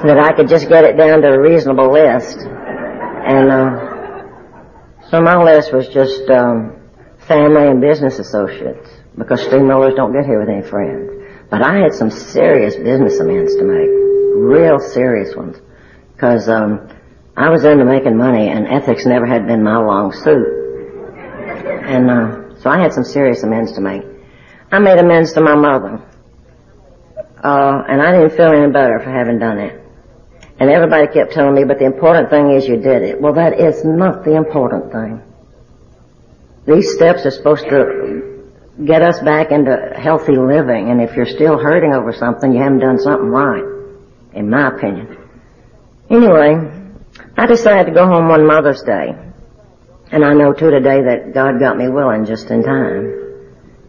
so 0.00 0.06
that 0.06 0.18
I 0.18 0.32
could 0.32 0.48
just 0.48 0.68
get 0.68 0.84
it 0.84 0.96
down 0.96 1.22
to 1.22 1.28
a 1.32 1.40
reasonable 1.40 1.92
list. 1.92 2.38
And, 2.38 3.50
uh, 3.50 3.89
so 5.10 5.20
my 5.20 5.42
list 5.42 5.72
was 5.72 5.88
just, 5.88 6.28
um, 6.30 6.76
family 7.26 7.68
and 7.68 7.80
business 7.80 8.18
associates, 8.18 8.88
because 9.16 9.44
steamrollers 9.46 9.96
don't 9.96 10.12
get 10.12 10.24
here 10.24 10.38
with 10.40 10.48
any 10.48 10.62
friends. 10.62 11.10
But 11.50 11.62
I 11.62 11.78
had 11.78 11.92
some 11.92 12.10
serious 12.10 12.76
business 12.76 13.18
amends 13.18 13.56
to 13.56 13.64
make. 13.64 13.90
Real 14.36 14.78
serious 14.78 15.34
ones. 15.34 15.56
Because, 16.14 16.48
um, 16.48 16.88
I 17.36 17.50
was 17.50 17.64
into 17.64 17.84
making 17.84 18.16
money, 18.16 18.48
and 18.48 18.68
ethics 18.68 19.04
never 19.04 19.26
had 19.26 19.46
been 19.46 19.62
my 19.62 19.78
long 19.78 20.12
suit. 20.12 20.46
And, 21.84 22.10
uh, 22.10 22.60
so 22.60 22.70
I 22.70 22.78
had 22.78 22.92
some 22.92 23.04
serious 23.04 23.42
amends 23.42 23.72
to 23.72 23.80
make. 23.80 24.02
I 24.70 24.78
made 24.78 24.98
amends 24.98 25.32
to 25.32 25.40
my 25.40 25.56
mother. 25.56 26.00
Uh, 27.42 27.82
and 27.88 28.02
I 28.02 28.12
didn't 28.12 28.36
feel 28.36 28.52
any 28.52 28.70
better 28.70 29.00
for 29.00 29.10
having 29.10 29.38
done 29.38 29.58
it. 29.58 29.79
And 30.60 30.70
everybody 30.70 31.06
kept 31.06 31.32
telling 31.32 31.54
me, 31.54 31.64
but 31.64 31.78
the 31.78 31.86
important 31.86 32.28
thing 32.28 32.50
is 32.50 32.68
you 32.68 32.76
did 32.76 33.02
it. 33.02 33.20
Well, 33.20 33.32
that 33.32 33.58
is 33.58 33.82
not 33.82 34.24
the 34.24 34.36
important 34.36 34.92
thing. 34.92 35.22
These 36.66 36.92
steps 36.92 37.24
are 37.24 37.30
supposed 37.30 37.64
to 37.70 38.52
get 38.84 39.00
us 39.00 39.18
back 39.20 39.50
into 39.50 39.74
healthy 39.96 40.36
living, 40.36 40.90
and 40.90 41.00
if 41.00 41.16
you're 41.16 41.26
still 41.26 41.58
hurting 41.58 41.94
over 41.94 42.12
something, 42.12 42.52
you 42.52 42.62
haven't 42.62 42.80
done 42.80 42.98
something 42.98 43.28
right, 43.28 43.64
in 44.34 44.50
my 44.50 44.68
opinion. 44.68 45.16
Anyway, 46.10 46.54
I 47.36 47.46
decided 47.46 47.86
to 47.86 47.92
go 47.92 48.06
home 48.06 48.28
one 48.28 48.46
Mother's 48.46 48.82
Day. 48.82 49.16
And 50.12 50.24
I 50.24 50.34
know 50.34 50.52
too 50.52 50.70
today 50.70 51.02
that 51.02 51.32
God 51.32 51.58
got 51.58 51.78
me 51.78 51.88
willing 51.88 52.26
just 52.26 52.50
in 52.50 52.62
time. 52.62 53.16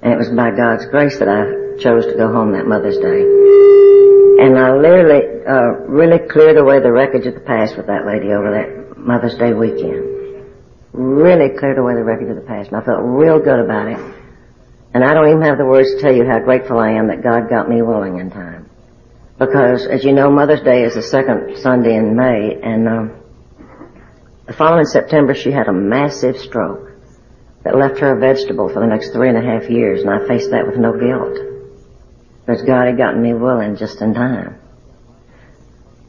And 0.02 0.14
it 0.14 0.18
was 0.18 0.30
by 0.30 0.52
God's 0.52 0.86
grace 0.86 1.20
that 1.20 1.28
I 1.28 1.82
chose 1.82 2.06
to 2.06 2.14
go 2.16 2.32
home 2.32 2.54
that 2.54 2.66
Mother's 2.66 2.98
Day. 2.98 4.11
And 4.42 4.58
I 4.58 4.74
literally, 4.74 5.46
uh, 5.46 5.86
really 5.86 6.18
cleared 6.28 6.58
away 6.58 6.80
the 6.80 6.92
wreckage 6.92 7.28
of 7.28 7.36
the 7.36 7.42
past 7.42 7.78
with 7.78 7.86
that 7.88 8.08
lady 8.08 8.34
over 8.34 8.50
that 8.50 8.98
Mother's 8.98 9.36
Day 9.36 9.54
weekend. 9.54 10.50
Really 10.94 11.56
cleared 11.58 11.78
away 11.78 11.94
the 11.94 12.04
wreckage 12.04 12.30
of 12.30 12.36
the 12.38 12.42
past. 12.42 12.72
And 12.72 12.82
I 12.82 12.84
felt 12.84 13.02
real 13.04 13.38
good 13.38 13.60
about 13.60 13.88
it. 13.88 14.00
And 14.96 15.04
I 15.04 15.14
don't 15.14 15.30
even 15.30 15.44
have 15.44 15.60
the 15.60 15.66
words 15.66 15.94
to 15.94 16.02
tell 16.02 16.16
you 16.16 16.26
how 16.26 16.40
grateful 16.40 16.80
I 16.80 16.94
am 16.94 17.08
that 17.08 17.22
God 17.22 17.50
got 17.50 17.70
me 17.70 17.84
willing 17.84 18.18
in 18.18 18.32
time. 18.32 18.68
Because, 19.38 19.86
as 19.86 20.04
you 20.04 20.12
know, 20.12 20.32
Mother's 20.32 20.62
Day 20.62 20.84
is 20.84 20.96
the 20.96 21.04
second 21.04 21.58
Sunday 21.58 21.96
in 21.96 22.16
May, 22.16 22.60
and 22.62 22.88
um, 22.88 23.24
the 24.48 24.54
following 24.54 24.86
September, 24.86 25.34
she 25.34 25.52
had 25.52 25.68
a 25.68 25.74
massive 25.74 26.38
stroke 26.38 26.92
that 27.64 27.78
left 27.78 28.00
her 28.00 28.18
a 28.18 28.20
vegetable 28.20 28.70
for 28.70 28.82
the 28.82 28.88
next 28.88 29.14
three 29.14 29.30
and 29.30 29.38
a 29.38 29.42
half 29.42 29.70
years, 29.70 30.02
and 30.02 30.10
I 30.10 30.28
faced 30.28 30.52
that 30.52 30.66
with 30.66 30.78
no 30.78 30.94
guilt. 30.94 31.51
Because 32.46 32.64
God 32.64 32.88
had 32.88 32.98
gotten 32.98 33.22
me 33.22 33.34
willing 33.34 33.76
just 33.76 34.02
in 34.02 34.14
time. 34.14 34.60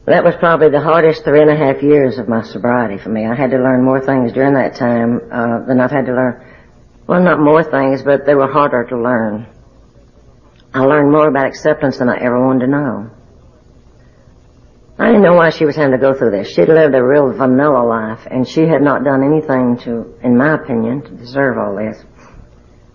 That 0.05 0.23
was 0.23 0.35
probably 0.35 0.69
the 0.69 0.81
hardest 0.81 1.23
three 1.23 1.41
and 1.41 1.49
a 1.49 1.55
half 1.55 1.81
years 1.81 2.17
of 2.17 2.27
my 2.27 2.43
sobriety 2.43 2.97
for 3.01 3.09
me. 3.09 3.25
I 3.25 3.35
had 3.35 3.51
to 3.51 3.57
learn 3.57 3.85
more 3.85 4.01
things 4.01 4.33
during 4.33 4.53
that 4.55 4.75
time 4.75 5.21
uh, 5.31 5.65
than 5.65 5.79
I've 5.79 5.91
had 5.91 6.07
to 6.07 6.13
learn 6.13 6.45
Well, 7.07 7.21
not 7.21 7.39
more 7.39 7.63
things, 7.63 8.03
but 8.03 8.25
they 8.25 8.35
were 8.35 8.51
harder 8.51 8.83
to 8.83 8.97
learn. 9.01 9.47
I 10.73 10.81
learned 10.81 11.11
more 11.11 11.27
about 11.29 11.45
acceptance 11.45 11.99
than 11.99 12.09
I 12.09 12.17
ever 12.17 12.43
wanted 12.45 12.65
to 12.65 12.71
know. 12.71 13.11
I 14.99 15.07
didn't 15.07 15.21
know 15.21 15.35
why 15.35 15.51
she 15.51 15.65
was 15.65 15.75
having 15.75 15.93
to 15.93 15.97
go 15.97 16.13
through 16.13 16.31
this. 16.31 16.53
She'd 16.53 16.67
lived 16.67 16.93
a 16.95 17.03
real 17.03 17.31
vanilla 17.31 17.83
life, 17.83 18.27
and 18.29 18.47
she 18.47 18.61
had 18.61 18.81
not 18.81 19.03
done 19.03 19.23
anything 19.23 19.77
to, 19.85 20.15
in 20.21 20.37
my 20.37 20.53
opinion, 20.53 21.01
to 21.03 21.11
deserve 21.11 21.57
all 21.57 21.75
this. 21.75 22.03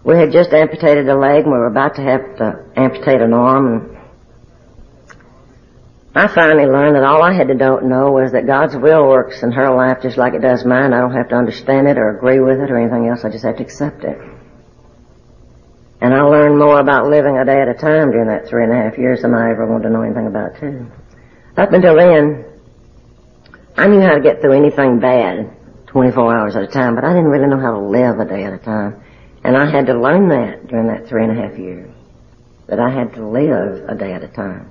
We 0.04 0.16
had 0.16 0.32
just 0.32 0.52
amputated 0.52 1.08
a 1.08 1.16
leg, 1.16 1.44
and 1.44 1.52
we 1.52 1.58
were 1.58 1.66
about 1.66 1.96
to 1.96 2.02
have 2.02 2.36
to 2.36 2.64
amputate 2.76 3.20
an 3.20 3.32
arm, 3.32 3.66
and 3.66 3.98
I 6.18 6.26
finally 6.26 6.66
learned 6.66 6.96
that 6.96 7.04
all 7.04 7.22
I 7.22 7.32
had 7.32 7.46
to 7.46 7.54
know 7.54 8.10
was 8.10 8.32
that 8.32 8.44
God's 8.44 8.74
will 8.74 9.06
works 9.06 9.42
in 9.44 9.52
her 9.52 9.70
life 9.70 9.98
just 10.02 10.16
like 10.16 10.34
it 10.34 10.42
does 10.42 10.64
mine. 10.64 10.92
I 10.92 11.00
don't 11.00 11.14
have 11.14 11.28
to 11.28 11.36
understand 11.36 11.86
it 11.86 11.96
or 11.96 12.16
agree 12.16 12.40
with 12.40 12.58
it 12.58 12.72
or 12.72 12.76
anything 12.76 13.06
else. 13.08 13.24
I 13.24 13.30
just 13.30 13.44
have 13.44 13.58
to 13.58 13.62
accept 13.62 14.02
it. 14.02 14.18
And 16.00 16.14
I 16.14 16.22
learned 16.22 16.58
more 16.58 16.80
about 16.80 17.06
living 17.06 17.38
a 17.38 17.44
day 17.44 17.60
at 17.60 17.68
a 17.68 17.74
time 17.74 18.10
during 18.10 18.26
that 18.26 18.48
three 18.48 18.64
and 18.64 18.72
a 18.72 18.74
half 18.74 18.98
years 18.98 19.22
than 19.22 19.32
I 19.32 19.50
ever 19.50 19.64
wanted 19.64 19.84
to 19.84 19.90
know 19.90 20.02
anything 20.02 20.26
about 20.26 20.58
too. 20.58 20.86
Up 21.56 21.72
until 21.72 21.94
then, 21.94 22.44
I 23.76 23.86
knew 23.86 24.00
how 24.00 24.14
to 24.14 24.20
get 24.20 24.40
through 24.40 24.58
anything 24.58 24.98
bad 24.98 25.54
24 25.86 26.36
hours 26.36 26.56
at 26.56 26.64
a 26.64 26.66
time, 26.66 26.96
but 26.96 27.04
I 27.04 27.14
didn't 27.14 27.30
really 27.30 27.46
know 27.46 27.60
how 27.60 27.78
to 27.78 27.80
live 27.80 28.18
a 28.18 28.24
day 28.24 28.42
at 28.42 28.52
a 28.52 28.58
time. 28.58 29.02
And 29.44 29.56
I 29.56 29.70
had 29.70 29.86
to 29.86 29.98
learn 29.98 30.28
that 30.28 30.68
during 30.68 30.88
that 30.88 31.08
three 31.08 31.24
and 31.24 31.36
a 31.36 31.40
half 31.40 31.58
years. 31.58 31.90
That 32.66 32.80
I 32.80 32.90
had 32.90 33.14
to 33.14 33.26
live 33.26 33.88
a 33.88 33.94
day 33.94 34.12
at 34.12 34.22
a 34.22 34.28
time. 34.28 34.70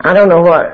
I 0.00 0.14
don't 0.14 0.28
know 0.28 0.40
what, 0.40 0.64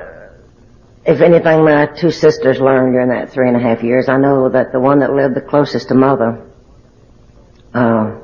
if 1.05 1.21
anything, 1.21 1.65
my 1.65 1.85
two 1.85 2.11
sisters 2.11 2.59
learned 2.59 2.93
during 2.93 3.09
that 3.09 3.31
three 3.31 3.47
and 3.47 3.57
a 3.57 3.59
half 3.59 3.83
years. 3.83 4.07
I 4.07 4.17
know 4.17 4.49
that 4.49 4.71
the 4.71 4.79
one 4.79 4.99
that 4.99 5.13
lived 5.13 5.35
the 5.35 5.41
closest 5.41 5.89
to 5.89 5.95
mother, 5.95 6.49
uh, 7.73 8.15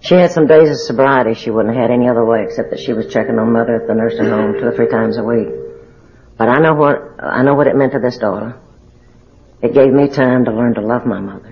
she 0.00 0.14
had 0.14 0.32
some 0.32 0.46
days 0.46 0.70
of 0.70 0.76
sobriety 0.78 1.34
she 1.34 1.50
wouldn't 1.50 1.74
have 1.74 1.82
had 1.82 1.90
any 1.90 2.08
other 2.08 2.24
way 2.24 2.44
except 2.44 2.70
that 2.70 2.80
she 2.80 2.92
was 2.92 3.12
checking 3.12 3.38
on 3.38 3.52
mother 3.52 3.76
at 3.76 3.86
the 3.86 3.94
nursing 3.94 4.26
home 4.26 4.54
two 4.54 4.66
or 4.66 4.72
three 4.74 4.88
times 4.88 5.18
a 5.18 5.24
week. 5.24 5.48
But 6.36 6.48
I 6.48 6.58
know 6.58 6.74
what, 6.74 7.02
I 7.18 7.42
know 7.42 7.54
what 7.54 7.66
it 7.66 7.74
meant 7.74 7.92
to 7.92 7.98
this 7.98 8.18
daughter. 8.18 8.56
It 9.60 9.74
gave 9.74 9.92
me 9.92 10.08
time 10.08 10.44
to 10.44 10.52
learn 10.52 10.74
to 10.74 10.80
love 10.80 11.04
my 11.04 11.20
mother. 11.20 11.47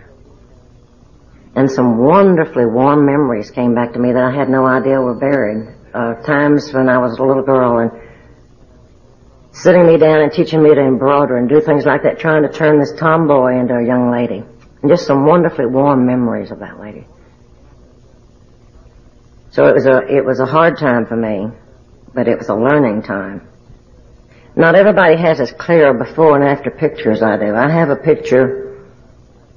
And 1.57 1.71
some 1.71 1.97
wonderfully 1.97 2.67
warm 2.67 3.07
memories 3.07 3.51
came 3.51 3.75
back 3.75 3.95
to 3.95 3.99
me 3.99 4.13
that 4.13 4.23
I 4.23 4.31
had 4.31 4.51
no 4.51 4.67
idea 4.67 5.01
were 5.01 5.15
buried. 5.15 5.75
Uh, 5.95 6.15
times 6.23 6.71
when 6.75 6.91
I 6.91 6.99
was 6.99 7.19
a 7.19 7.23
little 7.23 7.43
girl 7.43 7.79
and 7.79 7.91
sitting 9.53 9.87
me 9.87 9.97
down 9.97 10.21
and 10.21 10.31
teaching 10.31 10.63
me 10.63 10.75
to 10.75 10.81
embroider 10.83 11.39
and 11.39 11.49
do 11.49 11.63
things 11.63 11.87
like 11.87 12.03
that, 12.03 12.19
trying 12.19 12.43
to 12.43 12.53
turn 12.53 12.79
this 12.79 12.93
tomboy 13.01 13.59
into 13.59 13.75
a 13.75 13.83
young 13.83 14.11
lady. 14.11 14.45
And 14.83 14.91
just 14.91 15.07
some 15.07 15.25
wonderfully 15.25 15.65
warm 15.65 16.05
memories 16.05 16.51
of 16.51 16.59
that 16.59 16.79
lady. 16.79 17.07
So 19.51 19.67
it 19.67 19.75
was 19.75 19.87
a, 19.87 20.03
it 20.15 20.27
was 20.27 20.41
a 20.41 20.47
hard 20.47 20.77
time 20.79 21.07
for 21.07 21.17
me, 21.17 21.49
but 22.13 22.29
it 22.29 22.37
was 22.37 22.51
a 22.51 22.55
learning 22.55 23.01
time. 23.01 23.49
Not 24.55 24.75
everybody 24.75 25.17
has 25.17 25.41
as 25.41 25.53
clear 25.53 25.95
before 25.95 26.37
and 26.37 26.45
after 26.45 26.71
picture 26.71 27.13
as 27.13 27.23
I 27.23 27.39
do. 27.39 27.55
I 27.55 27.71
have 27.71 27.89
a 27.89 27.97
picture 27.97 28.85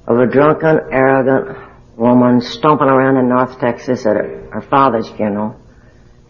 of 0.07 0.17
a 0.17 0.25
drunken, 0.25 0.79
arrogant 0.91 1.68
woman 1.99 2.41
stomping 2.41 2.87
around 2.87 3.17
in 3.17 3.27
North 3.27 3.59
Texas 3.59 4.05
at 4.05 4.15
her 4.15 4.65
father's 4.69 5.09
funeral. 5.09 5.59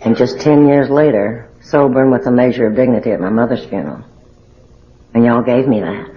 And 0.01 0.17
just 0.17 0.39
ten 0.39 0.67
years 0.67 0.89
later, 0.89 1.49
sober 1.61 2.01
and 2.01 2.11
with 2.11 2.25
a 2.25 2.31
measure 2.31 2.67
of 2.67 2.75
dignity 2.75 3.11
at 3.11 3.19
my 3.19 3.29
mother's 3.29 3.65
funeral. 3.65 4.03
And 5.13 5.23
y'all 5.23 5.43
gave 5.43 5.67
me 5.67 5.81
that. 5.81 6.09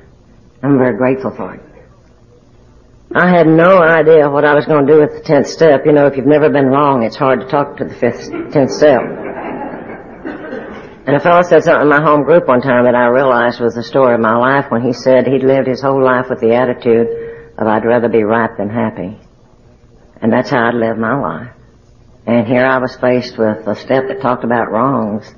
I'm 0.62 0.78
very 0.78 0.96
grateful 0.96 1.34
for 1.34 1.54
it. 1.54 1.62
I 3.14 3.28
had 3.28 3.46
no 3.46 3.82
idea 3.82 4.30
what 4.30 4.44
I 4.44 4.54
was 4.54 4.64
going 4.64 4.86
to 4.86 4.92
do 4.92 5.00
with 5.00 5.12
the 5.12 5.20
tenth 5.20 5.46
step. 5.46 5.84
You 5.84 5.92
know, 5.92 6.06
if 6.06 6.16
you've 6.16 6.26
never 6.26 6.48
been 6.48 6.66
wrong, 6.66 7.02
it's 7.02 7.16
hard 7.16 7.40
to 7.40 7.46
talk 7.46 7.76
to 7.76 7.84
the 7.84 7.94
fifth, 7.94 8.30
tenth 8.52 8.70
step. 8.70 9.02
And 11.04 11.16
a 11.16 11.20
fellow 11.20 11.42
said 11.42 11.64
something 11.64 11.82
in 11.82 11.88
my 11.88 12.00
home 12.00 12.22
group 12.22 12.46
one 12.46 12.62
time 12.62 12.84
that 12.84 12.94
I 12.94 13.06
realized 13.06 13.60
was 13.60 13.74
the 13.74 13.82
story 13.82 14.14
of 14.14 14.20
my 14.20 14.36
life 14.36 14.70
when 14.70 14.82
he 14.82 14.92
said 14.92 15.26
he'd 15.26 15.42
lived 15.42 15.66
his 15.66 15.82
whole 15.82 16.02
life 16.02 16.30
with 16.30 16.40
the 16.40 16.54
attitude 16.54 17.08
of 17.58 17.66
I'd 17.66 17.84
rather 17.84 18.08
be 18.08 18.22
right 18.22 18.56
than 18.56 18.70
happy. 18.70 19.18
And 20.22 20.32
that's 20.32 20.50
how 20.50 20.68
I'd 20.68 20.74
lived 20.74 20.98
my 20.98 21.18
life. 21.18 21.52
And 22.26 22.46
here 22.46 22.64
I 22.64 22.78
was 22.78 22.96
faced 22.96 23.36
with 23.36 23.66
a 23.66 23.74
step 23.74 24.06
that 24.06 24.20
talked 24.20 24.44
about 24.44 24.70
wrongs. 24.70 25.34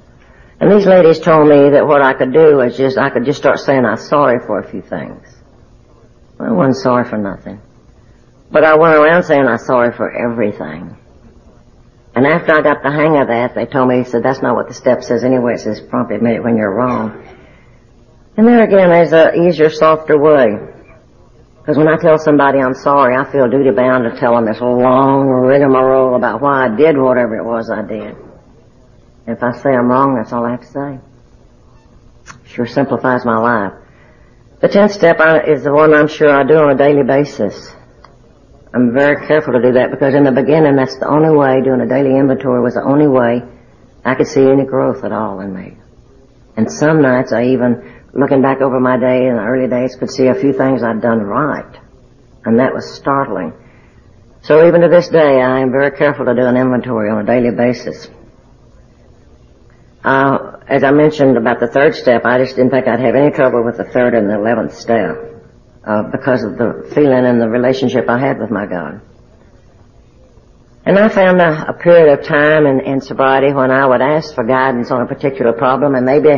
And 0.60 0.70
these 0.70 0.86
ladies 0.86 1.18
told 1.18 1.48
me 1.48 1.70
that 1.70 1.86
what 1.86 2.02
I 2.02 2.12
could 2.12 2.32
do 2.32 2.56
was 2.58 2.76
just, 2.76 2.98
I 2.98 3.08
could 3.10 3.24
just 3.24 3.38
start 3.38 3.58
saying 3.58 3.84
I'm 3.84 3.96
sorry 3.96 4.38
for 4.46 4.60
a 4.60 4.70
few 4.70 4.82
things. 4.82 5.26
I 6.38 6.52
wasn't 6.52 6.76
sorry 6.76 7.08
for 7.08 7.16
nothing. 7.16 7.60
But 8.50 8.64
I 8.64 8.76
went 8.76 8.94
around 8.94 9.22
saying 9.24 9.46
I'm 9.46 9.58
sorry 9.58 9.92
for 9.92 10.10
everything. 10.10 10.96
And 12.14 12.26
after 12.26 12.52
I 12.52 12.60
got 12.60 12.82
the 12.82 12.90
hang 12.90 13.16
of 13.16 13.28
that, 13.28 13.54
they 13.54 13.66
told 13.66 13.88
me, 13.88 13.98
he 13.98 14.04
said, 14.04 14.22
that's 14.22 14.42
not 14.42 14.54
what 14.54 14.68
the 14.68 14.74
step 14.74 15.02
says 15.02 15.24
anyway. 15.24 15.54
It 15.54 15.60
says 15.60 15.80
promptly 15.80 16.16
admit 16.16 16.36
it 16.36 16.44
when 16.44 16.56
you're 16.56 16.72
wrong. 16.72 17.26
And 18.36 18.46
there 18.46 18.62
again, 18.62 18.90
there's 18.90 19.12
a 19.12 19.34
easier, 19.34 19.70
softer 19.70 20.18
way. 20.18 20.73
Because 21.64 21.78
when 21.78 21.88
I 21.88 21.96
tell 21.96 22.18
somebody 22.18 22.58
I'm 22.58 22.74
sorry, 22.74 23.16
I 23.16 23.24
feel 23.32 23.48
duty 23.48 23.70
bound 23.70 24.04
to 24.04 24.20
tell 24.20 24.34
them 24.34 24.44
this 24.44 24.60
long 24.60 25.26
rigmarole 25.28 26.14
about 26.14 26.42
why 26.42 26.66
I 26.66 26.76
did 26.76 26.98
whatever 26.98 27.36
it 27.36 27.44
was 27.44 27.70
I 27.70 27.80
did. 27.80 28.14
And 29.26 29.34
If 29.34 29.42
I 29.42 29.52
say 29.52 29.70
I'm 29.70 29.88
wrong, 29.88 30.14
that's 30.14 30.30
all 30.30 30.44
I 30.44 30.50
have 30.50 30.60
to 30.60 30.66
say. 30.66 30.98
Sure 32.44 32.66
simplifies 32.66 33.24
my 33.24 33.38
life. 33.38 33.72
The 34.60 34.68
tenth 34.68 34.92
step 34.92 35.16
is 35.48 35.64
the 35.64 35.72
one 35.72 35.94
I'm 35.94 36.06
sure 36.06 36.30
I 36.30 36.44
do 36.44 36.58
on 36.58 36.70
a 36.70 36.76
daily 36.76 37.02
basis. 37.02 37.72
I'm 38.74 38.92
very 38.92 39.26
careful 39.26 39.54
to 39.54 39.62
do 39.62 39.72
that 39.72 39.90
because 39.90 40.12
in 40.12 40.24
the 40.24 40.32
beginning, 40.32 40.76
that's 40.76 40.98
the 40.98 41.08
only 41.08 41.34
way, 41.34 41.62
doing 41.62 41.80
a 41.80 41.88
daily 41.88 42.14
inventory 42.18 42.60
was 42.60 42.74
the 42.74 42.84
only 42.84 43.08
way 43.08 43.40
I 44.04 44.14
could 44.16 44.26
see 44.26 44.42
any 44.42 44.66
growth 44.66 45.02
at 45.02 45.12
all 45.12 45.40
in 45.40 45.54
me. 45.54 45.78
And 46.58 46.70
some 46.70 47.00
nights 47.00 47.32
I 47.32 47.44
even 47.46 47.93
looking 48.14 48.42
back 48.42 48.60
over 48.60 48.80
my 48.80 48.96
day 48.96 49.26
in 49.26 49.36
the 49.36 49.42
early 49.42 49.68
days, 49.68 49.96
could 49.96 50.10
see 50.10 50.28
a 50.28 50.34
few 50.34 50.52
things 50.52 50.82
I'd 50.82 51.02
done 51.02 51.20
right. 51.20 51.78
And 52.44 52.58
that 52.60 52.72
was 52.72 52.94
startling. 52.94 53.52
So 54.42 54.66
even 54.68 54.82
to 54.82 54.88
this 54.88 55.08
day, 55.08 55.40
I 55.40 55.60
am 55.60 55.70
very 55.70 55.90
careful 55.90 56.26
to 56.26 56.34
do 56.34 56.42
an 56.42 56.56
inventory 56.56 57.10
on 57.10 57.18
a 57.18 57.24
daily 57.24 57.50
basis. 57.50 58.08
Uh, 60.04 60.58
as 60.68 60.84
I 60.84 60.90
mentioned 60.90 61.38
about 61.38 61.60
the 61.60 61.66
third 61.66 61.94
step, 61.94 62.26
I 62.26 62.38
just 62.38 62.56
didn't 62.56 62.70
think 62.70 62.86
I'd 62.86 63.00
have 63.00 63.14
any 63.14 63.30
trouble 63.30 63.64
with 63.64 63.78
the 63.78 63.84
third 63.84 64.14
and 64.14 64.28
the 64.28 64.34
eleventh 64.34 64.74
step 64.74 65.16
uh, 65.82 66.02
because 66.12 66.44
of 66.44 66.58
the 66.58 66.90
feeling 66.94 67.24
and 67.24 67.40
the 67.40 67.48
relationship 67.48 68.08
I 68.08 68.18
had 68.18 68.38
with 68.38 68.50
my 68.50 68.66
God. 68.66 69.00
And 70.84 70.98
I 70.98 71.08
found 71.08 71.40
a, 71.40 71.70
a 71.70 71.72
period 71.72 72.18
of 72.18 72.26
time 72.26 72.66
in, 72.66 72.80
in 72.80 73.00
sobriety 73.00 73.54
when 73.54 73.70
I 73.70 73.86
would 73.86 74.02
ask 74.02 74.34
for 74.34 74.44
guidance 74.44 74.90
on 74.90 75.00
a 75.00 75.06
particular 75.06 75.54
problem, 75.54 75.94
and 75.94 76.04
maybe 76.04 76.28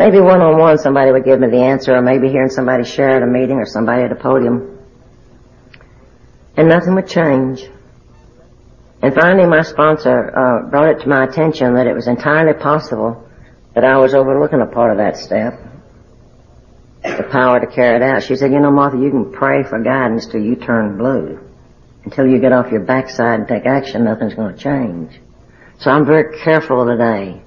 Maybe 0.00 0.18
one 0.18 0.40
on 0.40 0.58
one 0.58 0.78
somebody 0.78 1.12
would 1.12 1.26
give 1.26 1.40
me 1.40 1.50
the 1.50 1.62
answer, 1.62 1.94
or 1.94 2.00
maybe 2.00 2.30
hearing 2.30 2.48
somebody 2.48 2.84
share 2.84 3.10
at 3.10 3.22
a 3.22 3.26
meeting 3.26 3.58
or 3.58 3.66
somebody 3.66 4.02
at 4.02 4.10
a 4.10 4.14
podium. 4.14 4.78
And 6.56 6.70
nothing 6.70 6.94
would 6.94 7.06
change. 7.06 7.68
And 9.02 9.12
finally 9.14 9.46
my 9.46 9.60
sponsor 9.60 10.16
uh, 10.34 10.70
brought 10.70 10.88
it 10.88 11.02
to 11.02 11.06
my 11.06 11.24
attention 11.24 11.74
that 11.74 11.86
it 11.86 11.92
was 11.92 12.08
entirely 12.08 12.58
possible 12.58 13.28
that 13.74 13.84
I 13.84 13.98
was 13.98 14.14
overlooking 14.14 14.62
a 14.62 14.66
part 14.66 14.90
of 14.90 14.96
that 14.96 15.18
step. 15.18 15.60
The 17.02 17.28
power 17.30 17.60
to 17.60 17.66
carry 17.66 17.96
it 17.96 18.02
out. 18.02 18.22
She 18.22 18.36
said, 18.36 18.52
you 18.52 18.60
know, 18.60 18.70
Martha, 18.70 18.96
you 18.96 19.10
can 19.10 19.30
pray 19.30 19.64
for 19.64 19.82
guidance 19.82 20.26
till 20.26 20.40
you 20.40 20.56
turn 20.56 20.96
blue. 20.96 21.38
Until 22.04 22.26
you 22.26 22.40
get 22.40 22.52
off 22.52 22.72
your 22.72 22.84
backside 22.84 23.40
and 23.40 23.46
take 23.46 23.66
action, 23.66 24.04
nothing's 24.04 24.32
going 24.32 24.56
to 24.56 24.58
change. 24.58 25.20
So 25.78 25.90
I'm 25.90 26.06
very 26.06 26.40
careful 26.42 26.86
today 26.86 27.42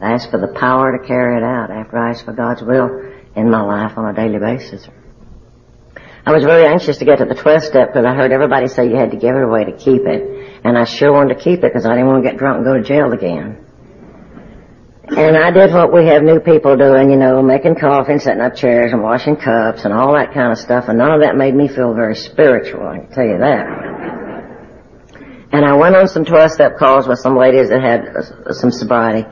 I 0.00 0.12
ask 0.12 0.30
for 0.30 0.38
the 0.38 0.48
power 0.48 0.96
to 0.96 1.06
carry 1.06 1.36
it 1.36 1.42
out 1.42 1.70
after 1.70 1.98
I 1.98 2.10
ask 2.10 2.24
for 2.24 2.32
God's 2.32 2.62
will 2.62 3.12
in 3.36 3.50
my 3.50 3.60
life 3.60 3.98
on 3.98 4.08
a 4.08 4.14
daily 4.14 4.38
basis. 4.38 4.88
I 6.24 6.32
was 6.32 6.44
very 6.44 6.66
anxious 6.66 6.98
to 6.98 7.04
get 7.04 7.18
to 7.18 7.24
the 7.24 7.34
12th 7.34 7.62
step 7.62 7.88
because 7.88 8.04
I 8.04 8.14
heard 8.14 8.32
everybody 8.32 8.68
say 8.68 8.88
you 8.88 8.96
had 8.96 9.10
to 9.10 9.16
give 9.16 9.34
it 9.36 9.42
away 9.42 9.64
to 9.64 9.72
keep 9.72 10.02
it. 10.06 10.60
And 10.64 10.76
I 10.76 10.84
sure 10.84 11.12
wanted 11.12 11.34
to 11.34 11.40
keep 11.40 11.60
it 11.60 11.72
because 11.72 11.86
I 11.86 11.90
didn't 11.94 12.06
want 12.08 12.24
to 12.24 12.30
get 12.30 12.38
drunk 12.38 12.58
and 12.58 12.64
go 12.64 12.76
to 12.76 12.82
jail 12.82 13.12
again. 13.12 13.66
And 15.08 15.36
I 15.36 15.50
did 15.50 15.72
what 15.72 15.92
we 15.92 16.06
have 16.06 16.22
new 16.22 16.38
people 16.38 16.76
doing, 16.76 17.10
you 17.10 17.16
know, 17.16 17.42
making 17.42 17.74
coffee 17.74 18.12
and 18.12 18.22
setting 18.22 18.40
up 18.40 18.54
chairs 18.54 18.92
and 18.92 19.02
washing 19.02 19.36
cups 19.36 19.84
and 19.84 19.92
all 19.92 20.14
that 20.14 20.32
kind 20.32 20.52
of 20.52 20.58
stuff. 20.58 20.84
And 20.88 20.98
none 20.98 21.10
of 21.10 21.20
that 21.22 21.36
made 21.36 21.54
me 21.54 21.68
feel 21.68 21.94
very 21.94 22.14
spiritual, 22.14 22.86
I 22.86 22.98
can 22.98 23.10
tell 23.10 23.26
you 23.26 23.38
that. 23.38 23.66
And 25.52 25.64
I 25.64 25.74
went 25.74 25.96
on 25.96 26.06
some 26.06 26.24
12 26.24 26.52
step 26.52 26.78
calls 26.78 27.08
with 27.08 27.18
some 27.18 27.36
ladies 27.36 27.70
that 27.70 27.82
had 27.82 28.06
uh, 28.06 28.52
some 28.52 28.70
sobriety. 28.70 29.26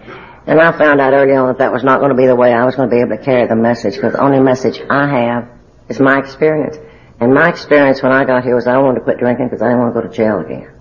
And 0.48 0.58
I 0.62 0.72
found 0.72 0.98
out 0.98 1.12
early 1.12 1.36
on 1.36 1.48
that 1.48 1.58
that 1.58 1.72
was 1.74 1.84
not 1.84 2.00
going 2.00 2.08
to 2.08 2.16
be 2.16 2.26
the 2.26 2.34
way 2.34 2.54
I 2.54 2.64
was 2.64 2.74
going 2.74 2.88
to 2.88 2.94
be 2.96 3.02
able 3.02 3.18
to 3.18 3.22
carry 3.22 3.46
the 3.46 3.54
message 3.54 3.96
because 3.96 4.14
the 4.14 4.22
only 4.24 4.40
message 4.40 4.80
I 4.88 5.06
have 5.06 5.50
is 5.90 6.00
my 6.00 6.18
experience. 6.18 6.78
And 7.20 7.34
my 7.34 7.50
experience 7.50 8.02
when 8.02 8.12
I 8.12 8.24
got 8.24 8.44
here 8.44 8.54
was 8.54 8.66
I 8.66 8.78
wanted 8.78 9.00
to 9.00 9.04
quit 9.04 9.18
drinking 9.18 9.48
because 9.48 9.60
I 9.60 9.66
didn't 9.68 9.80
want 9.80 9.94
to 9.94 10.00
go 10.00 10.08
to 10.08 10.14
jail 10.14 10.40
again. 10.40 10.72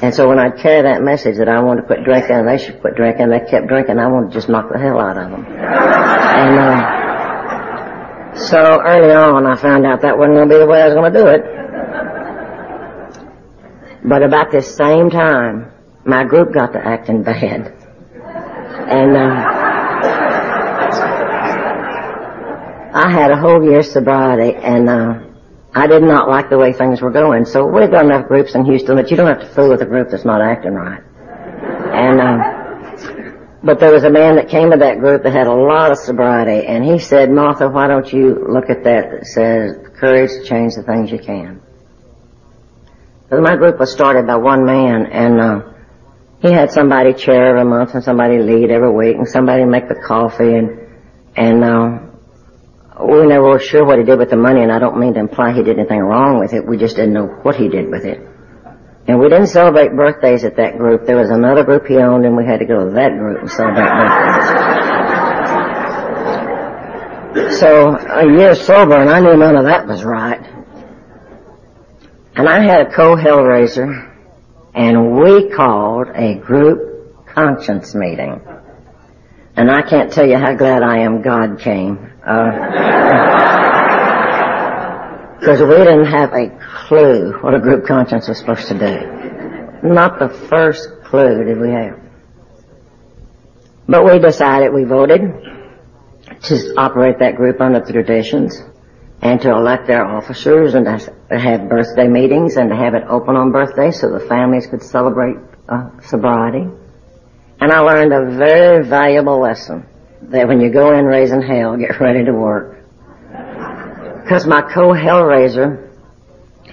And 0.00 0.14
so 0.14 0.26
when 0.28 0.38
I'd 0.38 0.56
carry 0.62 0.80
that 0.80 1.02
message 1.02 1.36
that 1.36 1.48
I 1.48 1.60
wanted 1.60 1.82
to 1.82 1.86
quit 1.88 2.04
drinking 2.04 2.36
and 2.36 2.48
they 2.48 2.56
should 2.56 2.80
quit 2.80 2.96
drinking, 2.96 3.28
they 3.28 3.40
kept 3.40 3.66
drinking, 3.68 3.98
I 3.98 4.06
wanted 4.06 4.28
to 4.28 4.32
just 4.32 4.48
knock 4.48 4.72
the 4.72 4.78
hell 4.78 4.98
out 4.98 5.18
of 5.18 5.30
them. 5.30 5.44
and, 5.44 6.58
uh, 6.58 7.04
so 8.48 8.80
early 8.80 9.12
on 9.12 9.44
I 9.44 9.56
found 9.56 9.84
out 9.84 10.00
that 10.00 10.16
wasn't 10.16 10.36
going 10.36 10.48
to 10.48 10.54
be 10.54 10.58
the 10.58 10.66
way 10.66 10.80
I 10.80 10.86
was 10.86 10.94
going 10.94 11.12
to 11.12 11.18
do 11.18 11.26
it. 11.26 11.42
But 14.08 14.22
about 14.22 14.50
this 14.50 14.74
same 14.74 15.10
time, 15.10 15.70
my 16.06 16.24
group 16.24 16.54
got 16.54 16.72
to 16.72 16.78
acting 16.78 17.24
bad. 17.24 17.74
And, 18.88 19.16
uh, 19.16 19.68
I 22.94 23.10
had 23.10 23.30
a 23.30 23.36
whole 23.36 23.62
year's 23.62 23.92
sobriety 23.92 24.56
and, 24.56 24.88
uh, 24.88 25.18
I 25.74 25.86
did 25.86 26.02
not 26.02 26.28
like 26.28 26.48
the 26.48 26.58
way 26.58 26.72
things 26.72 27.02
were 27.02 27.10
going. 27.10 27.44
So 27.44 27.66
we've 27.66 27.90
got 27.90 28.04
enough 28.04 28.26
groups 28.26 28.54
in 28.54 28.64
Houston 28.64 28.96
that 28.96 29.10
you 29.10 29.16
don't 29.16 29.26
have 29.26 29.40
to 29.40 29.46
fool 29.46 29.68
with 29.68 29.82
a 29.82 29.86
group 29.86 30.08
that's 30.10 30.24
not 30.24 30.40
acting 30.40 30.72
right. 30.72 31.02
And, 31.92 32.20
uh, 32.20 32.58
but 33.62 33.78
there 33.78 33.92
was 33.92 34.04
a 34.04 34.10
man 34.10 34.36
that 34.36 34.48
came 34.48 34.70
to 34.70 34.76
that 34.78 35.00
group 35.00 35.24
that 35.24 35.32
had 35.32 35.46
a 35.46 35.54
lot 35.54 35.90
of 35.90 35.98
sobriety 35.98 36.66
and 36.66 36.84
he 36.84 36.98
said, 36.98 37.30
Martha, 37.30 37.68
why 37.68 37.86
don't 37.88 38.10
you 38.12 38.46
look 38.48 38.70
at 38.70 38.84
that 38.84 39.10
that 39.10 39.26
says 39.26 39.76
courage 39.98 40.30
to 40.30 40.44
change 40.44 40.74
the 40.74 40.82
things 40.82 41.10
you 41.10 41.18
can. 41.18 41.60
So 43.30 43.40
my 43.40 43.56
group 43.56 43.78
was 43.78 43.92
started 43.92 44.26
by 44.26 44.36
one 44.36 44.64
man 44.64 45.06
and, 45.06 45.40
uh, 45.40 45.60
he 46.40 46.52
had 46.52 46.70
somebody 46.70 47.14
chair 47.14 47.56
every 47.56 47.64
month 47.64 47.94
and 47.94 48.04
somebody 48.04 48.38
lead 48.38 48.70
every 48.70 48.92
week 48.92 49.16
and 49.16 49.28
somebody 49.28 49.64
make 49.64 49.88
the 49.88 49.94
coffee 49.94 50.54
and, 50.54 50.80
and, 51.36 51.64
uh, 51.64 51.98
we 53.00 53.26
never 53.26 53.48
were 53.48 53.60
sure 53.60 53.84
what 53.84 53.98
he 53.98 54.04
did 54.04 54.18
with 54.18 54.30
the 54.30 54.36
money, 54.36 54.60
and 54.60 54.72
I 54.72 54.80
don't 54.80 54.98
mean 54.98 55.14
to 55.14 55.20
imply 55.20 55.52
he 55.52 55.62
did 55.62 55.78
anything 55.78 56.00
wrong 56.00 56.40
with 56.40 56.52
it. 56.52 56.66
We 56.66 56.76
just 56.76 56.96
didn't 56.96 57.12
know 57.12 57.26
what 57.42 57.54
he 57.54 57.68
did 57.68 57.88
with 57.88 58.04
it. 58.04 58.18
And 59.06 59.20
we 59.20 59.28
didn't 59.28 59.46
celebrate 59.46 59.94
birthdays 59.94 60.44
at 60.44 60.56
that 60.56 60.76
group. 60.76 61.06
There 61.06 61.16
was 61.16 61.30
another 61.30 61.62
group 61.64 61.86
he 61.86 61.96
owned, 61.96 62.26
and 62.26 62.36
we 62.36 62.44
had 62.44 62.58
to 62.58 62.66
go 62.66 62.86
to 62.86 62.90
that 62.94 63.12
group 63.16 63.40
and 63.40 63.50
celebrate 63.50 63.88
birthdays. 67.36 67.58
so 67.60 67.96
a 67.96 68.26
year 68.26 68.54
sober, 68.54 68.96
and 68.96 69.08
I 69.08 69.20
knew 69.20 69.36
none 69.36 69.56
of 69.56 69.64
that 69.64 69.86
was 69.86 70.02
right. 70.04 70.44
And 72.34 72.48
I 72.48 72.60
had 72.60 72.88
a 72.88 72.90
co-hellraiser, 72.92 74.12
and 74.78 75.18
we 75.20 75.50
called 75.50 76.06
a 76.14 76.36
group 76.36 77.26
conscience 77.26 77.96
meeting. 77.96 78.40
And 79.56 79.68
I 79.72 79.82
can't 79.82 80.12
tell 80.12 80.24
you 80.24 80.38
how 80.38 80.54
glad 80.54 80.84
I 80.84 80.98
am 81.00 81.20
God 81.20 81.58
came. 81.58 81.96
Because 85.40 85.60
uh, 85.60 85.66
we 85.68 85.76
didn't 85.78 86.06
have 86.06 86.32
a 86.32 86.56
clue 86.86 87.32
what 87.40 87.54
a 87.54 87.58
group 87.58 87.86
conscience 87.86 88.28
was 88.28 88.38
supposed 88.38 88.68
to 88.68 88.78
do. 88.78 89.88
Not 89.88 90.20
the 90.20 90.28
first 90.28 90.88
clue 91.06 91.42
did 91.42 91.58
we 91.58 91.70
have. 91.70 91.98
But 93.88 94.04
we 94.04 94.20
decided, 94.20 94.72
we 94.72 94.84
voted 94.84 95.22
to 96.42 96.74
operate 96.76 97.18
that 97.18 97.34
group 97.34 97.60
under 97.60 97.80
the 97.80 97.92
traditions 97.92 98.62
and 99.20 99.40
to 99.40 99.50
elect 99.50 99.86
their 99.86 100.04
officers 100.04 100.74
and 100.74 100.86
to 100.86 101.38
have 101.38 101.68
birthday 101.68 102.06
meetings 102.06 102.56
and 102.56 102.70
to 102.70 102.76
have 102.76 102.94
it 102.94 103.02
open 103.08 103.34
on 103.36 103.50
birthdays 103.50 104.00
so 104.00 104.10
the 104.10 104.24
families 104.28 104.66
could 104.66 104.82
celebrate 104.82 105.36
uh, 105.68 105.90
sobriety. 106.02 106.66
And 107.60 107.72
I 107.72 107.80
learned 107.80 108.12
a 108.12 108.36
very 108.36 108.86
valuable 108.86 109.40
lesson 109.40 109.86
that 110.22 110.46
when 110.46 110.60
you 110.60 110.70
go 110.70 110.96
in 110.96 111.04
raising 111.04 111.42
hell, 111.42 111.76
get 111.76 111.98
ready 112.00 112.24
to 112.24 112.32
work. 112.32 112.84
Because 114.22 114.46
my 114.46 114.62
co-hellraiser 114.62 115.88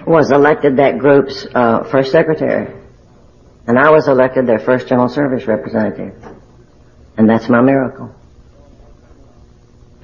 was 0.06 0.30
elected 0.30 0.76
that 0.76 0.98
group's 0.98 1.46
uh, 1.52 1.82
first 1.90 2.12
secretary. 2.12 2.72
And 3.66 3.78
I 3.78 3.90
was 3.90 4.06
elected 4.06 4.46
their 4.46 4.60
first 4.60 4.86
general 4.86 5.08
service 5.08 5.46
representative. 5.46 6.14
And 7.16 7.28
that's 7.28 7.48
my 7.48 7.60
miracle. 7.60 8.14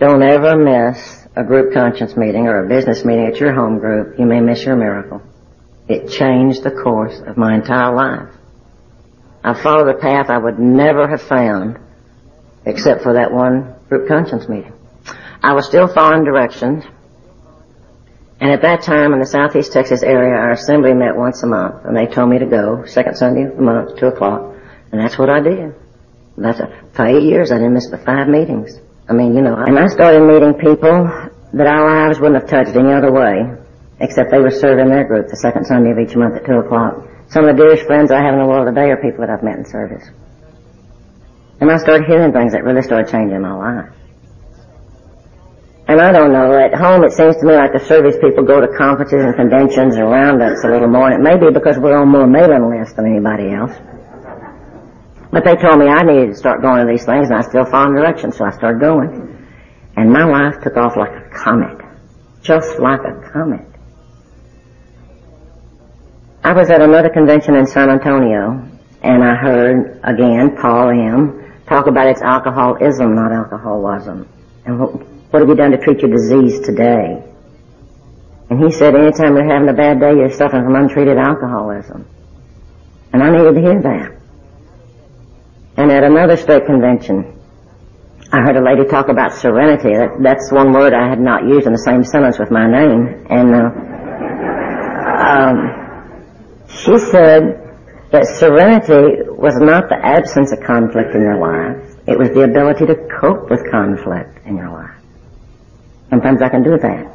Don't 0.00 0.22
ever 0.22 0.56
miss 0.56 1.21
a 1.34 1.44
group 1.44 1.72
conscience 1.72 2.16
meeting 2.16 2.46
or 2.46 2.64
a 2.64 2.68
business 2.68 3.04
meeting 3.04 3.26
at 3.26 3.36
your 3.36 3.54
home 3.54 3.78
group. 3.78 4.18
You 4.18 4.26
may 4.26 4.40
miss 4.40 4.64
your 4.64 4.76
miracle. 4.76 5.22
It 5.88 6.08
changed 6.10 6.62
the 6.62 6.70
course 6.70 7.20
of 7.26 7.36
my 7.36 7.54
entire 7.54 7.94
life. 7.94 8.34
I 9.44 9.60
followed 9.60 9.88
a 9.88 9.98
path 9.98 10.30
I 10.30 10.38
would 10.38 10.58
never 10.58 11.08
have 11.08 11.22
found 11.22 11.78
except 12.64 13.02
for 13.02 13.14
that 13.14 13.32
one 13.32 13.74
group 13.88 14.08
conscience 14.08 14.48
meeting. 14.48 14.72
I 15.42 15.54
was 15.54 15.66
still 15.66 15.88
following 15.88 16.24
directions, 16.24 16.84
and 18.40 18.50
at 18.52 18.62
that 18.62 18.82
time 18.82 19.12
in 19.12 19.18
the 19.18 19.26
southeast 19.26 19.72
Texas 19.72 20.02
area, 20.02 20.34
our 20.34 20.52
assembly 20.52 20.94
met 20.94 21.16
once 21.16 21.42
a 21.42 21.46
month, 21.46 21.84
and 21.84 21.96
they 21.96 22.06
told 22.06 22.30
me 22.30 22.38
to 22.38 22.46
go 22.46 22.84
second 22.86 23.16
Sunday 23.16 23.44
of 23.44 23.56
the 23.56 23.62
month, 23.62 23.98
two 23.98 24.06
o'clock, 24.06 24.54
and 24.92 25.00
that's 25.00 25.18
what 25.18 25.28
I 25.28 25.40
did. 25.40 25.74
That's 26.36 26.60
a, 26.60 26.82
for 26.92 27.06
eight 27.06 27.24
years, 27.24 27.50
I 27.50 27.56
didn't 27.56 27.74
miss 27.74 27.88
but 27.88 28.04
five 28.04 28.28
meetings. 28.28 28.78
I 29.08 29.12
mean, 29.12 29.34
you 29.34 29.42
know, 29.42 29.56
and 29.56 29.78
I 29.78 29.86
started 29.88 30.20
meeting 30.22 30.54
people 30.54 31.10
that 31.54 31.66
our 31.66 32.06
lives 32.06 32.20
wouldn't 32.20 32.40
have 32.40 32.48
touched 32.48 32.76
any 32.76 32.92
other 32.92 33.12
way, 33.12 33.44
except 34.00 34.30
they 34.30 34.38
were 34.38 34.50
serving 34.50 34.88
their 34.88 35.04
group 35.04 35.28
the 35.28 35.36
second 35.36 35.66
Sunday 35.66 35.90
of 35.90 35.98
each 35.98 36.16
month 36.16 36.36
at 36.36 36.46
two 36.46 36.58
o'clock. 36.58 37.02
Some 37.28 37.48
of 37.48 37.56
the 37.56 37.62
dearest 37.62 37.84
friends 37.86 38.10
I 38.10 38.22
have 38.22 38.34
in 38.34 38.40
the 38.40 38.46
world 38.46 38.66
today 38.66 38.90
are 38.90 38.96
people 38.96 39.26
that 39.26 39.30
I've 39.30 39.42
met 39.42 39.58
in 39.58 39.64
service. 39.64 40.08
And 41.60 41.70
I 41.70 41.78
started 41.78 42.06
hearing 42.06 42.32
things 42.32 42.52
that 42.52 42.64
really 42.64 42.82
started 42.82 43.10
changing 43.10 43.40
my 43.40 43.54
life. 43.54 43.92
And 45.88 46.00
I 46.00 46.12
don't 46.12 46.32
know, 46.32 46.56
at 46.56 46.74
home 46.74 47.04
it 47.04 47.12
seems 47.12 47.36
to 47.38 47.44
me 47.46 47.54
like 47.54 47.72
the 47.72 47.84
service 47.84 48.16
people 48.20 48.44
go 48.44 48.60
to 48.60 48.68
conferences 48.78 49.24
and 49.24 49.34
conventions 49.34 49.96
and 49.96 50.08
roundups 50.08 50.64
a 50.64 50.68
little 50.68 50.88
more, 50.88 51.10
and 51.10 51.20
it 51.20 51.22
may 51.22 51.36
be 51.36 51.52
because 51.52 51.76
we're 51.78 51.96
on 51.96 52.08
more 52.08 52.26
mailing 52.26 52.70
lists 52.70 52.94
than 52.94 53.06
anybody 53.06 53.52
else. 53.52 53.72
But 55.32 55.44
they 55.44 55.56
told 55.56 55.78
me 55.78 55.86
I 55.86 56.02
needed 56.02 56.28
to 56.28 56.36
start 56.36 56.60
going 56.60 56.86
to 56.86 56.92
these 56.92 57.06
things, 57.06 57.30
and 57.30 57.38
I 57.38 57.40
still 57.40 57.64
followed 57.64 57.96
directions, 57.96 58.36
so 58.36 58.44
I 58.44 58.50
started 58.50 58.80
going. 58.80 59.48
And 59.96 60.12
my 60.12 60.24
life 60.24 60.62
took 60.62 60.76
off 60.76 60.94
like 60.94 61.10
a 61.10 61.30
comet. 61.30 61.80
Just 62.42 62.78
like 62.78 63.00
a 63.00 63.30
comet. 63.32 63.66
I 66.44 66.52
was 66.52 66.68
at 66.70 66.82
another 66.82 67.08
convention 67.08 67.54
in 67.54 67.66
San 67.66 67.88
Antonio, 67.88 68.68
and 69.02 69.24
I 69.24 69.34
heard, 69.34 70.00
again, 70.04 70.56
Paul 70.60 70.90
M 70.90 71.62
talk 71.66 71.86
about 71.86 72.08
it's 72.08 72.20
alcoholism, 72.20 73.14
not 73.14 73.32
alcoholism. 73.32 74.28
And 74.66 74.78
what, 74.78 74.90
what 75.32 75.40
have 75.40 75.48
you 75.48 75.54
done 75.54 75.70
to 75.70 75.78
treat 75.78 76.00
your 76.00 76.10
disease 76.10 76.60
today? 76.60 77.24
And 78.50 78.62
he 78.62 78.70
said, 78.70 78.94
anytime 78.94 79.34
you're 79.36 79.50
having 79.50 79.68
a 79.70 79.72
bad 79.72 79.98
day, 79.98 80.12
you're 80.12 80.30
suffering 80.30 80.64
from 80.64 80.74
untreated 80.74 81.16
alcoholism. 81.16 82.06
And 83.14 83.22
I 83.22 83.30
needed 83.30 83.54
to 83.54 83.60
hear 83.60 83.80
that. 83.80 84.21
And 85.82 85.90
at 85.90 86.04
another 86.04 86.36
state 86.36 86.64
convention, 86.64 87.42
I 88.30 88.38
heard 88.38 88.54
a 88.54 88.62
lady 88.62 88.88
talk 88.88 89.08
about 89.08 89.34
serenity. 89.34 89.90
That, 89.90 90.22
that's 90.22 90.52
one 90.52 90.72
word 90.72 90.94
I 90.94 91.08
had 91.08 91.18
not 91.18 91.42
used 91.42 91.66
in 91.66 91.72
the 91.72 91.82
same 91.82 92.04
sentence 92.04 92.38
with 92.38 92.52
my 92.52 92.70
name. 92.70 93.26
And 93.26 93.50
uh, 93.50 93.66
um, 95.26 95.56
she 96.70 96.94
said 97.10 97.58
that 98.14 98.30
serenity 98.38 99.26
was 99.26 99.58
not 99.58 99.88
the 99.88 99.98
absence 99.98 100.52
of 100.52 100.62
conflict 100.62 101.16
in 101.16 101.22
your 101.22 101.42
life. 101.42 101.82
It 102.06 102.16
was 102.16 102.30
the 102.30 102.46
ability 102.46 102.86
to 102.86 102.94
cope 103.18 103.50
with 103.50 103.68
conflict 103.68 104.46
in 104.46 104.56
your 104.56 104.70
life. 104.70 104.94
Sometimes 106.10 106.42
I 106.42 106.48
can 106.48 106.62
do 106.62 106.78
that. 106.78 107.10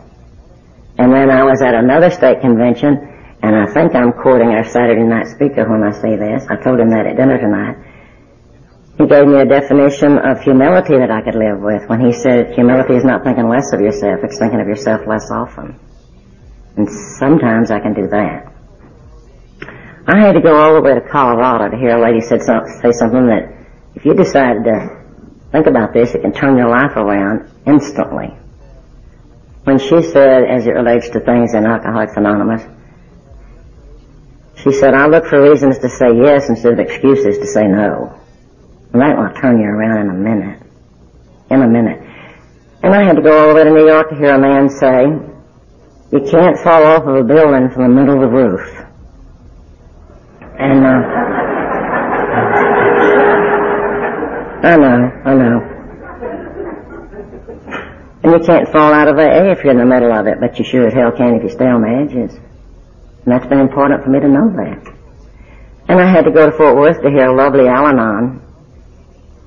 And 0.99 1.13
then 1.15 1.32
I 1.32 1.47
was 1.47 1.61
at 1.61 1.74
another 1.74 2.09
state 2.09 2.41
convention, 2.41 2.99
and 3.41 3.55
I 3.55 3.72
think 3.72 3.95
I'm 3.95 4.11
quoting 4.11 4.49
our 4.49 4.65
Saturday 4.65 5.07
night 5.07 5.28
speaker 5.28 5.63
when 5.72 5.88
I 5.88 5.95
say 5.95 6.20
this. 6.20 6.43
I 6.51 6.57
told 6.59 6.82
him 6.82 6.89
that 6.89 7.07
at 7.07 7.15
dinner 7.15 7.39
tonight. 7.39 7.95
He 8.98 9.06
gave 9.06 9.28
me 9.28 9.39
a 9.39 9.45
definition 9.45 10.18
of 10.18 10.41
humility 10.41 10.98
that 10.98 11.12
I 11.12 11.22
could 11.22 11.36
live 11.36 11.62
with 11.62 11.88
when 11.88 12.02
he 12.02 12.14
said 12.14 12.54
humility 12.56 12.95
is 12.95 13.06
not 13.06 13.24
thinking 13.24 13.48
less 13.48 13.72
of 13.72 13.80
yourself, 13.80 14.22
it's 14.24 14.39
thinking 14.39 14.60
of 14.60 14.68
yourself 14.68 15.02
less 15.06 15.30
often. 15.30 15.80
And 16.78 16.89
sometimes 16.89 17.70
I 17.70 17.80
can 17.80 17.93
do 17.93 18.08
that. 18.08 18.52
I 20.08 20.20
had 20.20 20.34
to 20.34 20.41
go 20.41 20.56
all 20.56 20.74
the 20.74 20.82
way 20.82 20.95
to 20.95 21.02
Colorado 21.02 21.70
to 21.70 21.78
hear 21.78 21.98
a 21.98 22.02
lady 22.02 22.22
said 22.22 22.41
some, 22.41 22.66
say 22.82 22.91
something 22.91 23.28
that 23.28 23.54
if 23.93 24.06
you 24.06 24.16
decide 24.16 24.64
to 24.64 25.04
think 25.52 25.68
about 25.68 25.93
this, 25.93 26.16
it 26.16 26.22
can 26.22 26.34
turn 26.34 26.58
your 26.58 26.70
life 26.70 26.95
around 26.95 27.52
instantly. 27.68 28.30
When 29.64 29.78
she 29.78 30.02
said, 30.02 30.45
as 30.45 30.66
it 30.66 30.72
relates 30.72 31.10
to 31.10 31.20
things 31.20 31.54
in 31.54 31.66
Alcoholics 31.66 32.16
Anonymous, 32.16 32.64
she 34.56 34.72
said, 34.72 34.93
I 34.95 35.08
look 35.08 35.26
for 35.26 35.41
reasons 35.41 35.78
to 35.80 35.89
say 35.89 36.08
yes 36.16 36.50
instead 36.50 36.74
of 36.74 36.80
excuses 36.80 37.38
to 37.38 37.45
say 37.45 37.68
no. 37.68 38.18
That 38.93 39.17
will 39.17 39.33
turn 39.41 39.59
you 39.59 39.67
around 39.67 39.99
in 40.01 40.09
a 40.09 40.13
minute. 40.13 40.61
In 41.51 41.61
a 41.61 41.67
minute. 41.67 42.01
And 42.83 42.93
I 42.93 43.03
had 43.03 43.15
to 43.15 43.21
go 43.21 43.38
all 43.38 43.49
the 43.49 43.55
way 43.55 43.63
to 43.63 43.69
New 43.69 43.88
York 43.88 44.09
to 44.09 44.15
hear 44.15 44.35
a 44.35 44.39
man 44.39 44.69
say, 44.69 45.05
you 46.11 46.21
can't 46.31 46.57
fall 46.59 46.83
off 46.85 47.03
of 47.03 47.15
a 47.15 47.23
building 47.23 47.69
from 47.69 47.83
the 47.83 47.89
middle 47.89 48.15
of 48.15 48.21
the 48.21 48.27
roof. 48.27 48.63
And, 50.59 50.85
uh, 50.85 51.27
I 54.63 54.77
know, 54.77 55.11
I 55.25 55.33
know. 55.33 55.73
And 58.23 58.31
you 58.31 58.39
can't 58.45 58.69
fall 58.69 58.93
out 58.93 59.07
of 59.07 59.17
AA 59.17 59.51
if 59.51 59.63
you're 59.63 59.71
in 59.71 59.79
the 59.79 59.85
middle 59.85 60.11
of 60.11 60.27
it, 60.27 60.39
but 60.39 60.57
you 60.57 60.65
sure 60.65 60.88
as 60.88 60.93
hell 60.93 61.11
can 61.11 61.35
if 61.35 61.43
you 61.43 61.49
stay 61.49 61.67
on 61.67 61.81
the 61.81 61.89
edges. 61.89 62.35
And 62.35 63.33
that's 63.33 63.47
been 63.47 63.59
important 63.59 64.03
for 64.03 64.09
me 64.09 64.19
to 64.19 64.27
know 64.27 64.49
that. 64.55 64.93
And 65.89 65.99
I 65.99 66.09
had 66.09 66.23
to 66.25 66.31
go 66.31 66.49
to 66.49 66.55
Fort 66.55 66.75
Worth 66.77 67.01
to 67.01 67.09
hear 67.09 67.27
a 67.27 67.35
lovely 67.35 67.67
Al-Anon 67.67 68.47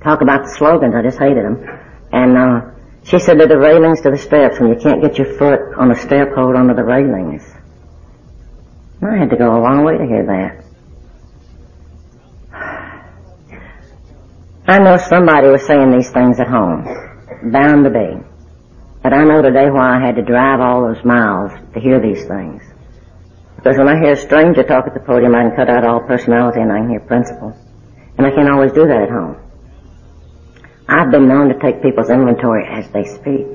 talk 0.02 0.20
about 0.20 0.44
the 0.44 0.54
slogans. 0.56 0.94
I 0.94 1.02
just 1.02 1.18
hated 1.18 1.44
them. 1.44 1.64
And, 2.12 2.36
uh, 2.36 2.70
she 3.04 3.18
said 3.18 3.38
they're 3.40 3.48
the 3.48 3.58
railings 3.58 4.02
to 4.02 4.10
the 4.10 4.18
steps 4.18 4.58
and 4.58 4.68
you 4.68 4.76
can't 4.76 5.00
get 5.02 5.16
your 5.16 5.38
foot 5.38 5.74
on 5.78 5.88
the 5.88 5.96
step 5.96 6.32
hold 6.34 6.54
under 6.54 6.74
the 6.74 6.84
railings. 6.84 7.42
I 9.02 9.16
had 9.16 9.30
to 9.30 9.36
go 9.36 9.56
a 9.56 9.60
long 9.60 9.84
way 9.84 9.96
to 9.96 10.04
hear 10.04 10.26
that. 10.26 10.64
I 14.68 14.78
know 14.78 14.98
somebody 14.98 15.48
was 15.48 15.66
saying 15.66 15.90
these 15.90 16.10
things 16.10 16.38
at 16.38 16.46
home. 16.46 16.84
Bound 17.50 17.84
to 17.84 17.90
be. 17.90 18.22
But 19.02 19.14
I 19.14 19.24
know 19.24 19.40
today 19.40 19.70
why 19.70 19.96
I 19.96 20.06
had 20.06 20.16
to 20.16 20.22
drive 20.22 20.60
all 20.60 20.86
those 20.86 21.02
miles 21.04 21.52
to 21.72 21.80
hear 21.80 21.98
these 22.00 22.26
things. 22.26 22.62
Because 23.56 23.78
when 23.78 23.88
I 23.88 23.98
hear 23.98 24.12
a 24.12 24.16
stranger 24.16 24.62
talk 24.62 24.86
at 24.86 24.94
the 24.94 25.00
podium, 25.00 25.34
I 25.34 25.48
can 25.48 25.56
cut 25.56 25.70
out 25.70 25.84
all 25.84 26.00
personality 26.00 26.60
and 26.60 26.70
I 26.70 26.78
can 26.78 26.90
hear 26.90 27.00
principle. 27.00 27.56
And 28.18 28.26
I 28.26 28.30
can't 28.30 28.50
always 28.50 28.72
do 28.72 28.86
that 28.86 29.02
at 29.02 29.10
home. 29.10 29.40
I've 30.92 31.12
been 31.12 31.28
known 31.28 31.48
to 31.50 31.58
take 31.60 31.82
people's 31.82 32.10
inventory 32.10 32.66
as 32.66 32.90
they 32.90 33.04
speak. 33.04 33.46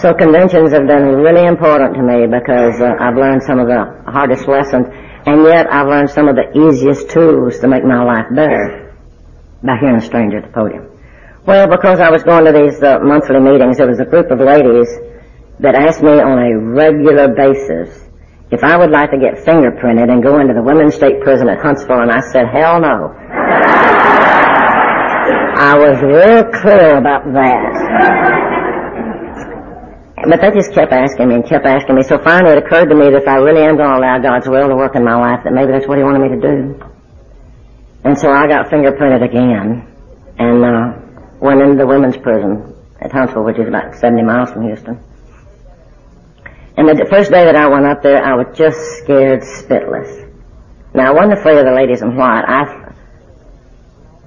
So 0.00 0.14
conventions 0.14 0.72
have 0.72 0.86
been 0.86 1.20
really 1.20 1.46
important 1.46 1.94
to 1.94 2.02
me 2.02 2.26
because 2.26 2.80
uh, 2.80 2.96
I've 2.98 3.14
learned 3.14 3.42
some 3.42 3.60
of 3.60 3.68
the 3.68 4.02
hardest 4.10 4.48
lessons, 4.48 4.86
and 4.90 5.44
yet 5.44 5.70
I've 5.70 5.86
learned 5.86 6.08
some 6.08 6.26
of 6.26 6.34
the 6.34 6.48
easiest 6.56 7.10
tools 7.10 7.58
to 7.60 7.68
make 7.68 7.84
my 7.84 8.02
life 8.02 8.26
better 8.34 8.96
by 9.62 9.76
hearing 9.78 9.96
a 9.96 10.00
stranger 10.00 10.38
at 10.38 10.44
the 10.46 10.52
podium. 10.52 10.88
Well, 11.44 11.68
because 11.68 12.00
I 12.00 12.10
was 12.10 12.22
going 12.22 12.46
to 12.46 12.52
these 12.52 12.82
uh, 12.82 12.98
monthly 13.02 13.40
meetings, 13.40 13.76
there 13.76 13.86
was 13.86 14.00
a 14.00 14.06
group 14.06 14.30
of 14.30 14.40
ladies 14.40 14.88
that 15.60 15.74
asked 15.74 16.02
me 16.02 16.18
on 16.18 16.38
a 16.38 16.58
regular 16.58 17.28
basis 17.28 18.08
if 18.52 18.62
I 18.62 18.76
would 18.76 18.90
like 18.90 19.10
to 19.12 19.18
get 19.18 19.40
fingerprinted 19.48 20.12
and 20.12 20.22
go 20.22 20.38
into 20.38 20.52
the 20.52 20.62
women's 20.62 20.94
state 20.94 21.22
prison 21.22 21.48
at 21.48 21.58
Huntsville, 21.58 22.04
and 22.04 22.12
I 22.12 22.20
said, 22.20 22.52
hell 22.52 22.78
no. 22.78 23.16
I 25.56 25.72
was 25.72 25.96
real 26.04 26.44
clear 26.60 26.98
about 27.00 27.24
that. 27.32 27.72
But 30.28 30.40
they 30.40 30.50
just 30.52 30.74
kept 30.74 30.92
asking 30.92 31.28
me 31.28 31.34
and 31.36 31.46
kept 31.48 31.64
asking 31.64 31.96
me. 31.96 32.02
So 32.02 32.18
finally 32.18 32.52
it 32.52 32.58
occurred 32.58 32.90
to 32.90 32.94
me 32.94 33.08
that 33.08 33.22
if 33.22 33.28
I 33.28 33.36
really 33.36 33.64
am 33.64 33.76
going 33.76 33.88
to 33.88 33.96
allow 33.96 34.20
God's 34.20 34.46
will 34.46 34.68
to 34.68 34.76
work 34.76 34.96
in 34.96 35.02
my 35.04 35.16
life, 35.16 35.40
that 35.44 35.52
maybe 35.52 35.72
that's 35.72 35.88
what 35.88 35.96
He 35.96 36.04
wanted 36.04 36.20
me 36.20 36.28
to 36.36 36.40
do. 36.40 36.76
And 38.04 38.18
so 38.18 38.30
I 38.30 38.46
got 38.46 38.68
fingerprinted 38.68 39.24
again 39.24 39.88
and 40.38 40.64
uh, 40.64 40.92
went 41.40 41.62
into 41.62 41.76
the 41.76 41.86
women's 41.86 42.18
prison 42.18 42.76
at 43.00 43.12
Huntsville, 43.12 43.44
which 43.44 43.58
is 43.58 43.66
about 43.66 43.96
70 43.96 44.22
miles 44.22 44.52
from 44.52 44.64
Houston. 44.64 45.00
And 46.76 46.88
the 46.88 47.06
first 47.10 47.30
day 47.30 47.44
that 47.44 47.56
I 47.56 47.68
went 47.68 47.86
up 47.86 48.02
there, 48.02 48.24
I 48.24 48.34
was 48.34 48.56
just 48.56 48.78
scared 49.02 49.42
spitless. 49.42 50.30
Now, 50.94 51.10
I 51.10 51.12
wasn't 51.12 51.38
afraid 51.38 51.58
of 51.58 51.66
the 51.66 51.72
ladies 51.72 52.02
in 52.02 52.16
white. 52.16 52.44
I 52.46 52.82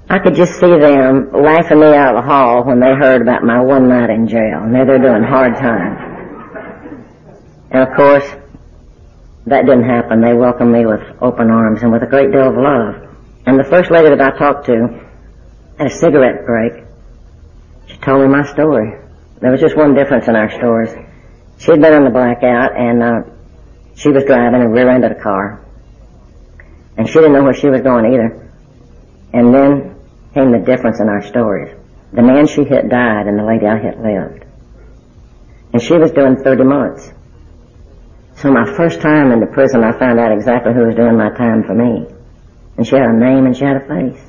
I 0.08 0.20
could 0.20 0.36
just 0.36 0.54
see 0.60 0.70
them 0.78 1.32
laughing 1.34 1.80
me 1.80 1.88
out 1.88 2.16
of 2.16 2.24
the 2.24 2.30
hall 2.30 2.64
when 2.64 2.80
they 2.80 2.94
heard 2.94 3.24
about 3.24 3.44
my 3.44 3.60
one 3.60 3.90
night 3.90 4.12
in 4.12 4.28
jail. 4.28 4.62
And 4.62 4.74
they're, 4.74 4.86
they're 4.86 5.00
doing 5.00 5.24
hard 5.24 5.56
time. 5.56 6.14
And 7.72 7.82
of 7.82 7.96
course, 7.96 8.26
that 9.48 9.66
didn't 9.66 9.90
happen. 9.90 10.22
They 10.22 10.34
welcomed 10.34 10.72
me 10.72 10.86
with 10.86 11.02
open 11.22 11.50
arms 11.50 11.82
and 11.82 11.92
with 11.92 12.04
a 12.04 12.08
great 12.08 12.32
deal 12.32 12.50
of 12.50 12.56
love. 12.56 13.18
And 13.48 13.60
the 13.60 13.64
first 13.64 13.90
lady 13.90 14.10
that 14.10 14.22
I 14.22 14.38
talked 14.38 14.68
to 14.68 15.10
at 15.80 15.88
a 15.88 15.90
cigarette 15.90 16.46
break, 16.46 16.84
she 17.88 17.98
told 17.98 18.22
me 18.22 18.28
my 18.28 18.44
story. 18.44 18.94
There 19.42 19.52
was 19.52 19.60
just 19.60 19.76
one 19.76 19.96
difference 19.96 20.28
in 20.28 20.36
our 20.36 20.52
stories. 20.52 20.94
She 21.58 21.72
had 21.72 21.82
been 21.82 21.94
in 21.94 22.04
the 22.04 22.10
blackout 22.10 22.76
and 22.76 23.02
uh, 23.02 23.22
she 23.96 24.10
was 24.10 24.24
driving 24.26 24.62
and 24.62 24.74
rear-ended 24.74 25.12
a 25.12 25.22
car. 25.22 25.66
And 26.98 27.08
she 27.08 27.16
didn't 27.16 27.34
know 27.34 27.44
where 27.44 27.54
she 27.54 27.70
was 27.70 27.82
going 27.82 28.14
either. 28.14 28.52
And 29.34 29.54
then 29.54 29.96
came 30.34 30.52
the 30.52 30.60
difference 30.60 31.00
in 31.00 31.10
our 31.10 31.24
stories. 31.24 31.76
The 32.12 32.22
man 32.22 32.48
she 32.48 32.64
hit 32.64 32.90
died 32.90 33.28
and 33.28 33.40
the 33.40 33.44
lady 33.44 33.66
I 33.66 33.78
hit 33.78 34.00
lived. 34.00 34.46
And 35.74 35.82
she 35.82 35.98
was 35.98 36.12
doing 36.12 36.38
30 36.38 36.64
months. 36.64 37.12
So 38.36 38.52
my 38.52 38.66
first 38.76 39.02
time 39.02 39.32
in 39.32 39.40
the 39.40 39.48
prison, 39.48 39.84
I 39.84 39.98
found 39.98 40.20
out 40.20 40.32
exactly 40.32 40.74
who 40.74 40.86
was 40.86 40.96
doing 40.96 41.18
my 41.18 41.30
time 41.32 41.64
for 41.64 41.74
me. 41.74 42.06
And 42.78 42.86
she 42.86 42.96
had 42.96 43.10
a 43.10 43.14
name 43.14 43.46
and 43.46 43.56
she 43.56 43.64
had 43.64 43.78
a 43.78 43.88
face. 43.88 44.22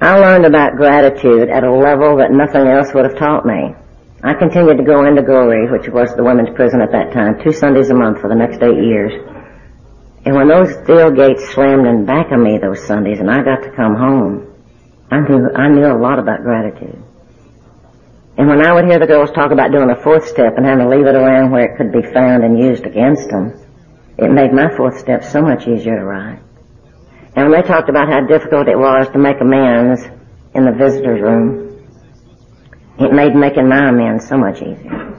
I 0.00 0.18
learned 0.18 0.46
about 0.46 0.76
gratitude 0.76 1.50
at 1.50 1.62
a 1.62 1.70
level 1.70 2.16
that 2.16 2.32
nothing 2.32 2.66
else 2.66 2.92
would 2.94 3.04
have 3.04 3.18
taught 3.18 3.44
me. 3.44 3.74
I 4.22 4.34
continued 4.34 4.76
to 4.76 4.84
go 4.84 5.04
into 5.06 5.22
Goree, 5.22 5.72
which 5.72 5.88
was 5.88 6.14
the 6.14 6.22
women's 6.22 6.54
prison 6.54 6.82
at 6.82 6.92
that 6.92 7.12
time, 7.12 7.40
two 7.42 7.52
Sundays 7.52 7.88
a 7.88 7.94
month 7.94 8.20
for 8.20 8.28
the 8.28 8.34
next 8.34 8.62
eight 8.62 8.76
years. 8.76 9.12
And 10.26 10.36
when 10.36 10.48
those 10.48 10.68
steel 10.84 11.10
gates 11.10 11.48
slammed 11.54 11.86
in 11.86 12.04
back 12.04 12.30
of 12.30 12.38
me 12.38 12.58
those 12.58 12.84
Sundays 12.86 13.20
and 13.20 13.30
I 13.30 13.42
got 13.42 13.62
to 13.62 13.72
come 13.72 13.96
home, 13.96 14.52
I 15.10 15.20
knew, 15.20 15.48
I 15.56 15.68
knew 15.68 15.86
a 15.86 15.96
lot 15.96 16.18
about 16.18 16.42
gratitude. 16.42 17.02
And 18.36 18.46
when 18.46 18.60
I 18.60 18.74
would 18.74 18.84
hear 18.84 18.98
the 18.98 19.06
girls 19.06 19.30
talk 19.30 19.52
about 19.52 19.72
doing 19.72 19.88
a 19.88 20.02
fourth 20.02 20.28
step 20.28 20.54
and 20.56 20.66
having 20.66 20.84
to 20.84 20.90
leave 20.90 21.06
it 21.06 21.16
around 21.16 21.50
where 21.50 21.72
it 21.72 21.78
could 21.78 21.90
be 21.90 22.02
found 22.12 22.44
and 22.44 22.58
used 22.58 22.84
against 22.84 23.30
them, 23.30 23.56
it 24.18 24.30
made 24.30 24.52
my 24.52 24.68
fourth 24.76 24.98
step 24.98 25.24
so 25.24 25.40
much 25.40 25.66
easier 25.66 25.96
to 25.96 26.04
write. 26.04 26.40
And 27.34 27.48
when 27.48 27.58
they 27.58 27.66
talked 27.66 27.88
about 27.88 28.08
how 28.08 28.26
difficult 28.26 28.68
it 28.68 28.76
was 28.76 29.08
to 29.12 29.18
make 29.18 29.40
amends 29.40 30.04
in 30.54 30.66
the 30.66 30.72
visitor's 30.72 31.22
room, 31.22 31.69
it 33.00 33.12
made 33.12 33.34
making 33.34 33.68
my 33.68 33.88
amends 33.88 34.28
so 34.28 34.36
much 34.36 34.60
easier. 34.60 35.16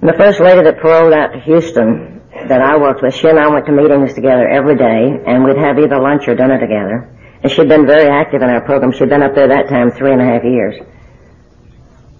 The 0.00 0.14
first 0.16 0.40
lady 0.40 0.62
that 0.62 0.80
paroled 0.80 1.12
out 1.12 1.32
to 1.32 1.40
Houston 1.40 2.22
that 2.48 2.62
I 2.62 2.78
worked 2.78 3.02
with, 3.02 3.14
she 3.14 3.28
and 3.28 3.38
I 3.38 3.48
went 3.48 3.66
to 3.66 3.72
meetings 3.72 4.14
together 4.14 4.48
every 4.48 4.76
day, 4.76 5.20
and 5.26 5.44
we'd 5.44 5.58
have 5.58 5.78
either 5.78 6.00
lunch 6.00 6.28
or 6.28 6.34
dinner 6.34 6.58
together. 6.58 7.14
And 7.42 7.52
she'd 7.52 7.68
been 7.68 7.86
very 7.86 8.08
active 8.08 8.42
in 8.42 8.48
our 8.48 8.60
program. 8.62 8.92
She'd 8.92 9.10
been 9.10 9.22
up 9.22 9.34
there 9.34 9.48
that 9.48 9.68
time 9.68 9.90
three 9.90 10.12
and 10.12 10.22
a 10.22 10.24
half 10.24 10.44
years. 10.44 10.76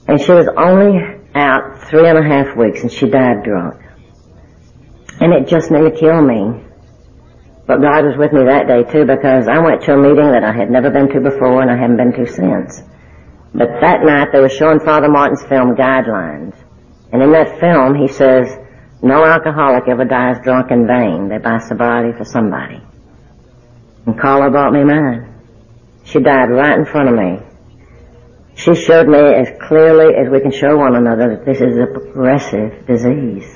And 0.07 0.20
she 0.20 0.32
was 0.32 0.49
only 0.57 1.01
out 1.34 1.88
three 1.88 2.09
and 2.09 2.18
a 2.18 2.22
half 2.22 2.57
weeks, 2.57 2.82
and 2.82 2.92
she 2.92 3.09
died 3.09 3.44
drunk. 3.44 3.80
And 5.20 5.32
it 5.32 5.49
just 5.49 5.70
nearly 5.70 5.96
killed 5.96 6.26
me. 6.26 6.64
But 7.66 7.80
God 7.80 8.05
was 8.05 8.16
with 8.16 8.32
me 8.32 8.44
that 8.44 8.66
day 8.66 8.84
too, 8.84 9.05
because 9.05 9.46
I 9.49 9.59
went 9.59 9.82
to 9.82 9.94
a 9.94 9.96
meeting 9.96 10.32
that 10.32 10.44
I 10.44 10.53
had 10.53 10.70
never 10.70 10.90
been 10.90 11.09
to 11.11 11.20
before, 11.20 11.62
and 11.62 11.70
I 11.70 11.76
haven't 11.76 11.96
been 11.96 12.12
to 12.12 12.26
since. 12.32 12.82
But 13.55 13.80
that 13.80 14.05
night 14.05 14.28
they 14.32 14.40
were 14.40 14.49
showing 14.49 14.80
Father 14.80 15.09
Martin's 15.09 15.42
film 15.42 15.74
Guidelines. 15.74 16.55
And 17.12 17.22
in 17.22 17.32
that 17.32 17.59
film 17.61 17.94
he 17.94 18.09
says, 18.09 18.57
no 19.03 19.24
alcoholic 19.24 19.88
ever 19.88 20.05
dies 20.05 20.36
drunk 20.42 20.70
in 20.70 20.86
vain. 20.86 21.28
They 21.28 21.38
buy 21.38 21.59
sobriety 21.59 22.16
for 22.16 22.24
somebody. 22.24 22.80
And 24.07 24.18
Carla 24.18 24.51
bought 24.51 24.72
me 24.72 24.84
mine. 24.84 25.34
She 26.05 26.18
died 26.18 26.51
right 26.51 26.78
in 26.78 26.84
front 26.84 27.09
of 27.09 27.14
me. 27.14 27.38
She 28.55 28.74
showed 28.74 29.07
me 29.07 29.18
as 29.18 29.49
clearly 29.68 30.14
as 30.16 30.28
we 30.30 30.40
can 30.40 30.51
show 30.51 30.76
one 30.76 30.96
another 30.96 31.36
that 31.36 31.44
this 31.46 31.61
is 31.61 31.78
a 31.78 31.86
progressive 31.86 32.86
disease. 32.86 33.46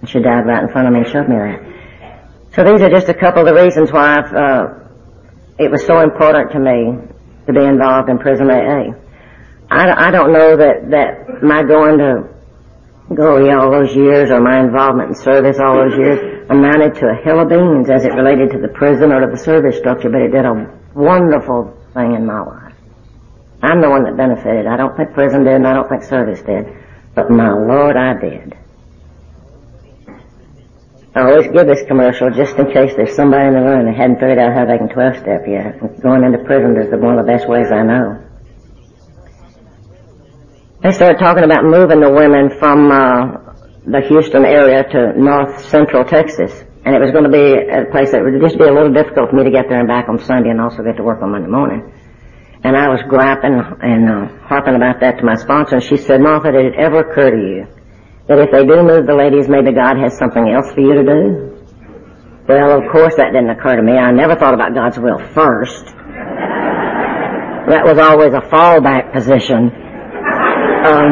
And 0.00 0.08
she 0.08 0.20
died 0.20 0.46
right 0.46 0.62
in 0.62 0.68
front 0.68 0.88
of 0.88 0.92
me 0.92 1.00
and 1.00 1.08
showed 1.08 1.28
me 1.28 1.36
that. 1.36 1.70
So 2.54 2.64
these 2.64 2.82
are 2.82 2.90
just 2.90 3.08
a 3.08 3.14
couple 3.14 3.46
of 3.46 3.54
the 3.54 3.62
reasons 3.62 3.92
why 3.92 4.16
uh, 4.16 4.88
it 5.58 5.70
was 5.70 5.86
so 5.86 6.00
important 6.00 6.52
to 6.52 6.58
me 6.58 6.98
to 7.46 7.52
be 7.52 7.64
involved 7.64 8.08
in 8.08 8.18
prison 8.18 8.50
AA. 8.50 8.92
I, 9.70 10.08
I 10.08 10.10
don't 10.10 10.32
know 10.32 10.56
that, 10.56 10.90
that 10.90 11.42
my 11.42 11.62
going 11.62 11.98
to 11.98 12.28
Goree 13.10 13.50
all 13.50 13.70
those 13.70 13.94
years 13.94 14.30
or 14.30 14.40
my 14.40 14.60
involvement 14.60 15.10
in 15.10 15.14
service 15.14 15.58
all 15.58 15.76
those 15.76 15.98
years 15.98 16.46
amounted 16.48 16.94
to 16.96 17.06
a 17.10 17.14
hill 17.14 17.40
of 17.40 17.48
beans 17.48 17.90
as 17.90 18.04
it 18.04 18.12
related 18.14 18.50
to 18.50 18.58
the 18.58 18.68
prison 18.68 19.12
or 19.12 19.20
to 19.20 19.30
the 19.30 19.38
service 19.38 19.78
structure, 19.78 20.10
but 20.10 20.22
it 20.22 20.30
did 20.30 20.44
a 20.44 20.78
wonderful 20.94 21.76
thing 21.94 22.14
in 22.14 22.26
my 22.26 22.40
life. 22.40 22.74
I'm 23.62 23.80
the 23.80 23.90
one 23.90 24.04
that 24.04 24.16
benefited. 24.16 24.66
I 24.66 24.76
don't 24.76 24.96
think 24.96 25.12
prison 25.12 25.44
did 25.44 25.54
and 25.54 25.66
I 25.66 25.74
don't 25.74 25.88
think 25.88 26.04
service 26.04 26.40
did, 26.42 26.66
but 27.14 27.30
my 27.30 27.50
Lord, 27.50 27.96
I 27.96 28.14
did. 28.18 28.56
I 31.12 31.22
always 31.22 31.50
give 31.50 31.66
this 31.66 31.82
commercial 31.88 32.30
just 32.30 32.54
in 32.54 32.70
case 32.70 32.94
there's 32.94 33.16
somebody 33.16 33.48
in 33.48 33.54
the 33.54 33.66
room 33.66 33.86
that 33.86 33.96
hadn't 33.98 34.22
figured 34.22 34.38
out 34.38 34.54
how 34.54 34.64
they 34.64 34.78
can 34.78 34.88
12 34.88 35.18
step 35.18 35.42
yet. 35.42 35.74
Going 36.00 36.22
into 36.22 36.38
prison 36.46 36.78
is 36.78 36.86
one 36.94 37.18
of 37.18 37.26
the 37.26 37.30
best 37.30 37.48
ways 37.48 37.66
I 37.72 37.82
know. 37.82 38.22
They 40.82 40.92
started 40.92 41.18
talking 41.18 41.42
about 41.42 41.64
moving 41.66 41.98
the 41.98 42.10
women 42.14 42.54
from 42.62 42.92
uh, 42.94 43.42
the 43.90 44.06
Houston 44.06 44.44
area 44.44 44.86
to 44.86 45.18
north 45.18 45.66
central 45.66 46.04
Texas. 46.04 46.54
And 46.86 46.94
it 46.94 47.00
was 47.02 47.10
going 47.10 47.26
to 47.26 47.34
be 47.34 47.58
a 47.58 47.90
place 47.90 48.12
that 48.12 48.22
would 48.22 48.40
just 48.40 48.56
be 48.56 48.64
a 48.64 48.72
little 48.72 48.94
difficult 48.94 49.30
for 49.30 49.36
me 49.36 49.44
to 49.44 49.50
get 49.50 49.68
there 49.68 49.80
and 49.82 49.88
back 49.88 50.08
on 50.08 50.22
Sunday 50.22 50.50
and 50.50 50.60
also 50.60 50.84
get 50.86 50.96
to 50.96 51.02
work 51.02 51.20
on 51.22 51.32
Monday 51.32 51.50
morning. 51.50 51.90
And 52.62 52.76
I 52.76 52.88
was 52.88 53.02
griping 53.10 53.58
and 53.58 54.08
uh, 54.08 54.46
harping 54.46 54.76
about 54.76 55.00
that 55.00 55.18
to 55.18 55.24
my 55.24 55.34
sponsor, 55.34 55.76
and 55.76 55.84
she 55.84 55.96
said, 55.96 56.20
Martha, 56.20 56.52
did 56.52 56.66
it 56.66 56.74
ever 56.78 57.00
occur 57.00 57.30
to 57.30 57.36
you 57.36 57.79
that 58.30 58.38
if 58.38 58.54
they 58.54 58.64
do 58.64 58.86
move 58.86 59.10
the 59.10 59.14
ladies, 59.14 59.48
maybe 59.48 59.74
God 59.74 59.98
has 59.98 60.16
something 60.16 60.48
else 60.48 60.70
for 60.70 60.80
you 60.80 60.94
to 60.94 61.02
do? 61.02 61.50
Well, 62.46 62.78
of 62.78 62.86
course 62.92 63.16
that 63.16 63.34
didn't 63.34 63.50
occur 63.50 63.74
to 63.74 63.82
me. 63.82 63.98
I 63.98 64.12
never 64.12 64.36
thought 64.36 64.54
about 64.54 64.72
God's 64.72 64.98
will 64.98 65.18
first. 65.34 65.84
That 67.66 67.82
was 67.82 67.98
always 67.98 68.32
a 68.32 68.40
fallback 68.46 69.12
position. 69.12 69.74
Um, 70.86 71.08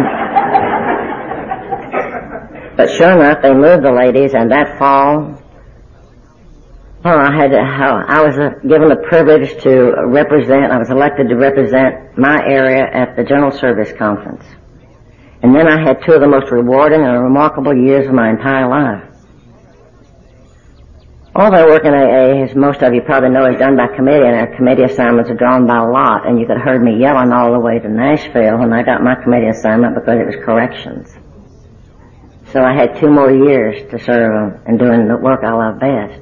but 2.77 2.89
sure 2.95 3.11
enough, 3.11 3.43
they 3.43 3.53
moved 3.53 3.83
the 3.83 3.91
ladies, 3.91 4.35
and 4.35 4.53
that 4.53 4.79
fall, 4.79 5.43
Oh, 7.05 7.17
I 7.17 7.33
had 7.33 7.51
to, 7.53 7.59
I 7.59 8.23
was 8.23 8.37
uh, 8.39 8.59
given 8.63 8.89
the 8.89 9.03
privilege 9.09 9.63
to 9.63 10.07
represent, 10.07 10.73
I 10.73 10.79
was 10.79 10.91
elected 10.91 11.29
to 11.29 11.37
represent 11.37 12.19
my 12.19 12.39
area 12.45 12.85
at 12.93 13.15
the 13.17 13.23
General 13.23 13.53
Service 13.53 13.93
Conference. 13.97 14.43
And 15.43 15.55
then 15.55 15.69
I 15.69 15.81
had 15.81 16.03
two 16.05 16.13
of 16.13 16.21
the 16.21 16.29
most 16.29 16.51
rewarding 16.51 17.01
and 17.03 17.23
remarkable 17.23 17.75
years 17.75 18.07
of 18.09 18.15
my 18.15 18.31
entire 18.31 18.69
life. 18.69 19.05
All 21.35 21.53
my 21.53 21.65
work 21.65 21.85
in 21.85 21.95
AA, 21.95 22.43
as 22.43 22.57
most 22.57 22.83
of 22.83 22.93
you 22.93 23.01
probably 23.03 23.31
know, 23.31 23.47
is 23.47 23.61
done 23.61 23.77
by 23.77 23.87
committee, 23.95 24.27
and 24.27 24.35
our 24.35 24.57
committee 24.57 24.83
assignments 24.83 25.31
are 25.31 25.39
drawn 25.39 25.69
by 25.69 25.79
lot. 25.79 26.27
And 26.27 26.41
you 26.41 26.47
could 26.47 26.57
have 26.57 26.65
heard 26.65 26.83
me 26.83 26.99
yelling 26.99 27.31
all 27.31 27.53
the 27.53 27.61
way 27.61 27.79
to 27.79 27.89
Nashville 27.89 28.59
when 28.59 28.73
I 28.73 28.83
got 28.83 29.05
my 29.05 29.15
committee 29.15 29.47
assignment 29.47 29.95
because 29.95 30.19
it 30.19 30.27
was 30.27 30.35
corrections. 30.45 31.15
So 32.53 32.65
I 32.65 32.75
had 32.75 32.99
two 32.99 33.09
more 33.09 33.31
years 33.31 33.89
to 33.93 33.99
serve 34.03 34.67
in 34.67 34.79
doing 34.79 35.07
the 35.07 35.17
work 35.17 35.45
I 35.45 35.53
love 35.53 35.79
best. 35.79 36.21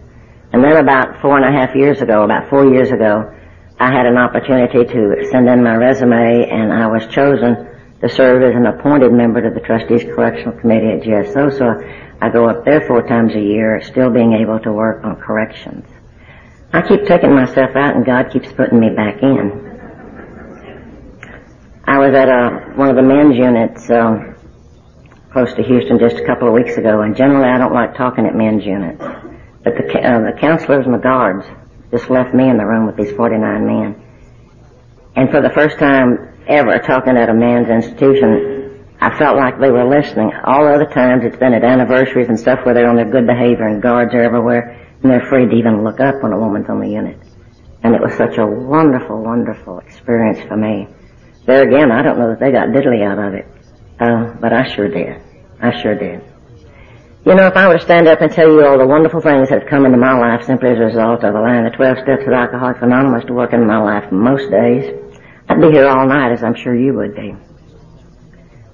And 0.52 0.62
then 0.62 0.76
about 0.76 1.22
four 1.22 1.38
and 1.38 1.46
a 1.46 1.52
half 1.52 1.74
years 1.74 2.02
ago, 2.02 2.24
about 2.24 2.50
four 2.50 2.66
years 2.66 2.90
ago, 2.90 3.32
I 3.80 3.92
had 3.92 4.04
an 4.04 4.18
opportunity 4.18 4.84
to 4.84 5.28
send 5.30 5.48
in 5.48 5.62
my 5.62 5.76
resume 5.76 6.50
and 6.50 6.72
I 6.72 6.88
was 6.88 7.06
chosen 7.06 7.68
to 8.06 8.14
serve 8.14 8.42
as 8.42 8.54
an 8.54 8.66
appointed 8.66 9.12
member 9.12 9.42
to 9.42 9.50
the 9.52 9.64
Trustees 9.64 10.04
Correctional 10.04 10.58
Committee 10.60 10.88
at 10.88 11.02
GSO. 11.02 11.58
So 11.58 11.66
I 12.20 12.30
go 12.30 12.48
up 12.48 12.64
there 12.64 12.86
four 12.86 13.02
times 13.02 13.34
a 13.34 13.40
year, 13.40 13.80
still 13.82 14.10
being 14.10 14.32
able 14.32 14.60
to 14.60 14.72
work 14.72 15.04
on 15.04 15.16
corrections. 15.16 15.86
I 16.72 16.82
keep 16.82 17.06
taking 17.06 17.34
myself 17.34 17.70
out 17.74 17.96
and 17.96 18.04
God 18.04 18.30
keeps 18.32 18.52
putting 18.52 18.78
me 18.78 18.90
back 18.90 19.22
in. 19.22 19.64
I 21.84 21.98
was 21.98 22.14
at 22.14 22.28
a, 22.28 22.72
one 22.74 22.90
of 22.90 22.96
the 22.96 23.02
men's 23.02 23.36
units 23.36 23.88
uh, 23.90 24.34
close 25.32 25.54
to 25.54 25.62
Houston 25.62 25.98
just 25.98 26.16
a 26.16 26.26
couple 26.26 26.48
of 26.48 26.54
weeks 26.54 26.76
ago, 26.76 27.02
and 27.02 27.16
generally 27.16 27.48
I 27.48 27.58
don't 27.58 27.72
like 27.72 27.96
talking 27.96 28.26
at 28.26 28.34
men's 28.34 28.64
units. 28.64 29.02
But 29.62 29.74
the, 29.76 30.00
uh, 30.00 30.32
the 30.32 30.36
counselors 30.40 30.84
and 30.84 30.94
the 30.94 30.98
guards 30.98 31.46
just 31.90 32.10
left 32.10 32.34
me 32.34 32.48
in 32.48 32.56
the 32.56 32.66
room 32.66 32.86
with 32.86 32.96
these 32.96 33.12
49 33.16 33.66
men. 33.66 34.02
And 35.14 35.30
for 35.30 35.40
the 35.40 35.50
first 35.50 35.78
time 35.78 36.35
ever 36.48 36.78
talking 36.78 37.16
at 37.16 37.28
a 37.28 37.34
man's 37.34 37.68
institution, 37.68 38.86
I 39.00 39.16
felt 39.18 39.36
like 39.36 39.60
they 39.60 39.70
were 39.70 39.84
listening. 39.88 40.32
All 40.44 40.66
other 40.66 40.86
times 40.86 41.24
it's 41.24 41.36
been 41.36 41.52
at 41.52 41.64
anniversaries 41.64 42.28
and 42.28 42.38
stuff 42.38 42.60
where 42.64 42.74
they're 42.74 42.88
on 42.88 42.96
their 42.96 43.10
good 43.10 43.26
behavior 43.26 43.66
and 43.66 43.82
guards 43.82 44.14
are 44.14 44.22
everywhere 44.22 44.86
and 45.02 45.10
they're 45.10 45.26
afraid 45.26 45.50
to 45.50 45.56
even 45.56 45.84
look 45.84 46.00
up 46.00 46.22
when 46.22 46.32
a 46.32 46.38
woman's 46.38 46.68
on 46.68 46.80
the 46.80 46.88
unit. 46.88 47.18
And 47.82 47.94
it 47.94 48.00
was 48.00 48.14
such 48.16 48.38
a 48.38 48.46
wonderful, 48.46 49.22
wonderful 49.22 49.80
experience 49.80 50.40
for 50.48 50.56
me. 50.56 50.88
There 51.44 51.62
again, 51.62 51.92
I 51.92 52.02
don't 52.02 52.18
know 52.18 52.30
that 52.30 52.40
they 52.40 52.50
got 52.50 52.68
diddly 52.68 53.04
out 53.04 53.18
of 53.18 53.34
it, 53.34 53.46
uh, 54.00 54.34
but 54.40 54.52
I 54.52 54.74
sure 54.74 54.88
did. 54.88 55.22
I 55.60 55.80
sure 55.80 55.94
did. 55.94 56.24
You 57.24 57.34
know, 57.34 57.46
if 57.46 57.56
I 57.56 57.68
were 57.68 57.78
to 57.78 57.84
stand 57.84 58.08
up 58.08 58.20
and 58.20 58.32
tell 58.32 58.48
you 58.48 58.64
all 58.64 58.78
the 58.78 58.86
wonderful 58.86 59.20
things 59.20 59.48
that 59.50 59.60
have 59.62 59.68
come 59.68 59.84
into 59.84 59.98
my 59.98 60.16
life 60.16 60.46
simply 60.46 60.70
as 60.70 60.78
a 60.78 60.86
result 60.86 61.24
of 61.24 61.34
allowing 61.34 61.64
the 61.64 61.70
12 61.70 61.98
steps 61.98 62.22
of 62.26 62.32
Alcoholics 62.32 62.82
Anonymous 62.82 63.24
to 63.26 63.34
work 63.34 63.52
in 63.52 63.66
my 63.66 63.78
life 63.78 64.10
most 64.10 64.50
days, 64.50 64.94
I'd 65.56 65.62
be 65.62 65.72
here 65.72 65.88
all 65.88 66.06
night 66.06 66.32
as 66.32 66.44
I'm 66.44 66.54
sure 66.54 66.76
you 66.76 66.92
would 66.92 67.14
be. 67.14 67.32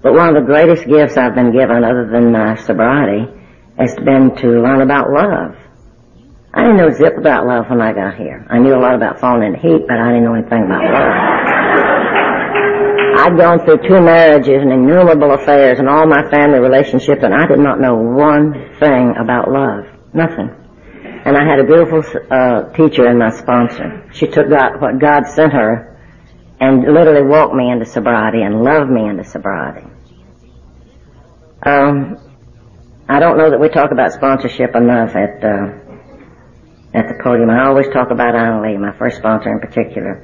But 0.03 0.15
one 0.15 0.27
of 0.27 0.35
the 0.35 0.45
greatest 0.45 0.85
gifts 0.85 1.17
I've 1.17 1.37
been 1.37 1.53
given 1.53 1.85
other 1.85 2.11
than 2.11 2.33
my 2.33 2.57
sobriety 2.57 3.31
has 3.79 3.95
been 3.95 4.35
to 4.43 4.59
learn 4.59 4.83
about 4.83 5.07
love. 5.11 5.55
I 6.53 6.63
didn't 6.63 6.79
know 6.79 6.91
zip 6.91 7.17
about 7.17 7.47
love 7.47 7.71
when 7.71 7.81
I 7.81 7.93
got 7.93 8.17
here. 8.17 8.45
I 8.51 8.59
knew 8.59 8.75
a 8.75 8.83
lot 8.83 8.97
about 8.97 9.21
falling 9.21 9.55
in 9.55 9.55
heat, 9.55 9.87
but 9.87 9.97
I 9.97 10.11
didn't 10.11 10.25
know 10.25 10.35
anything 10.35 10.65
about 10.65 10.83
love. 10.91 11.15
I'd 13.15 13.39
gone 13.39 13.65
through 13.65 13.87
two 13.87 14.03
marriages 14.03 14.59
and 14.61 14.73
innumerable 14.73 15.35
affairs 15.35 15.79
and 15.79 15.89
all 15.89 16.09
my 16.09 16.29
family 16.33 16.59
relationships, 16.59 17.23
and 17.23 17.33
I 17.33 17.47
did 17.47 17.61
not 17.61 17.79
know 17.79 17.95
one 17.95 18.75
thing 18.81 19.15
about 19.23 19.53
love. 19.53 19.87
Nothing. 20.13 20.51
And 21.25 21.37
I 21.37 21.47
had 21.47 21.61
a 21.61 21.65
beautiful 21.65 22.03
uh, 22.29 22.75
teacher 22.75 23.07
and 23.07 23.21
my 23.21 23.31
sponsor. 23.31 24.11
She 24.15 24.27
took 24.27 24.51
God, 24.51 24.81
what 24.83 24.99
God 24.99 25.29
sent 25.29 25.53
her 25.53 25.92
and 26.63 26.87
literally 26.87 27.27
walked 27.27 27.55
me 27.55 27.73
into 27.73 27.85
sobriety 27.85 28.41
and 28.41 28.63
loved 28.63 28.89
me 28.89 29.09
into 29.09 29.25
sobriety. 29.25 29.85
Um, 31.67 32.17
I 33.09 33.19
don't 33.19 33.37
know 33.37 33.51
that 33.51 33.59
we 33.59 33.69
talk 33.69 33.91
about 33.91 34.13
sponsorship 34.13 34.71
enough 34.77 35.11
at 35.17 35.43
uh, 35.43 35.75
at 36.95 37.09
the 37.09 37.19
podium. 37.21 37.51
I 37.51 37.67
always 37.67 37.89
talk 37.89 38.13
about 38.13 38.37
Anna 38.37 38.63
Lee, 38.63 38.79
my 38.79 38.97
first 38.97 39.17
sponsor 39.19 39.51
in 39.51 39.59
particular. 39.59 40.23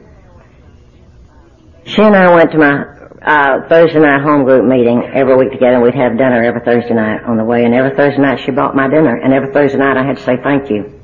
She 1.84 2.02
and 2.02 2.14
I 2.14 2.32
went 2.32 2.52
to 2.52 2.58
my 2.58 2.86
uh, 3.18 3.68
Thursday 3.68 3.98
night 3.98 4.22
home 4.22 4.44
group 4.44 4.64
meeting 4.64 5.10
every 5.12 5.34
week 5.34 5.50
together. 5.50 5.80
We'd 5.80 5.96
have 5.96 6.16
dinner 6.18 6.44
every 6.44 6.60
Thursday 6.60 6.94
night 6.94 7.24
on 7.26 7.36
the 7.36 7.44
way, 7.44 7.64
and 7.64 7.74
every 7.74 7.96
Thursday 7.96 8.22
night 8.22 8.38
she 8.44 8.52
bought 8.52 8.76
my 8.76 8.88
dinner, 8.88 9.16
and 9.16 9.34
every 9.34 9.52
Thursday 9.52 9.78
night 9.78 9.96
I 9.96 10.06
had 10.06 10.18
to 10.18 10.22
say 10.22 10.36
thank 10.40 10.70
you. 10.70 10.97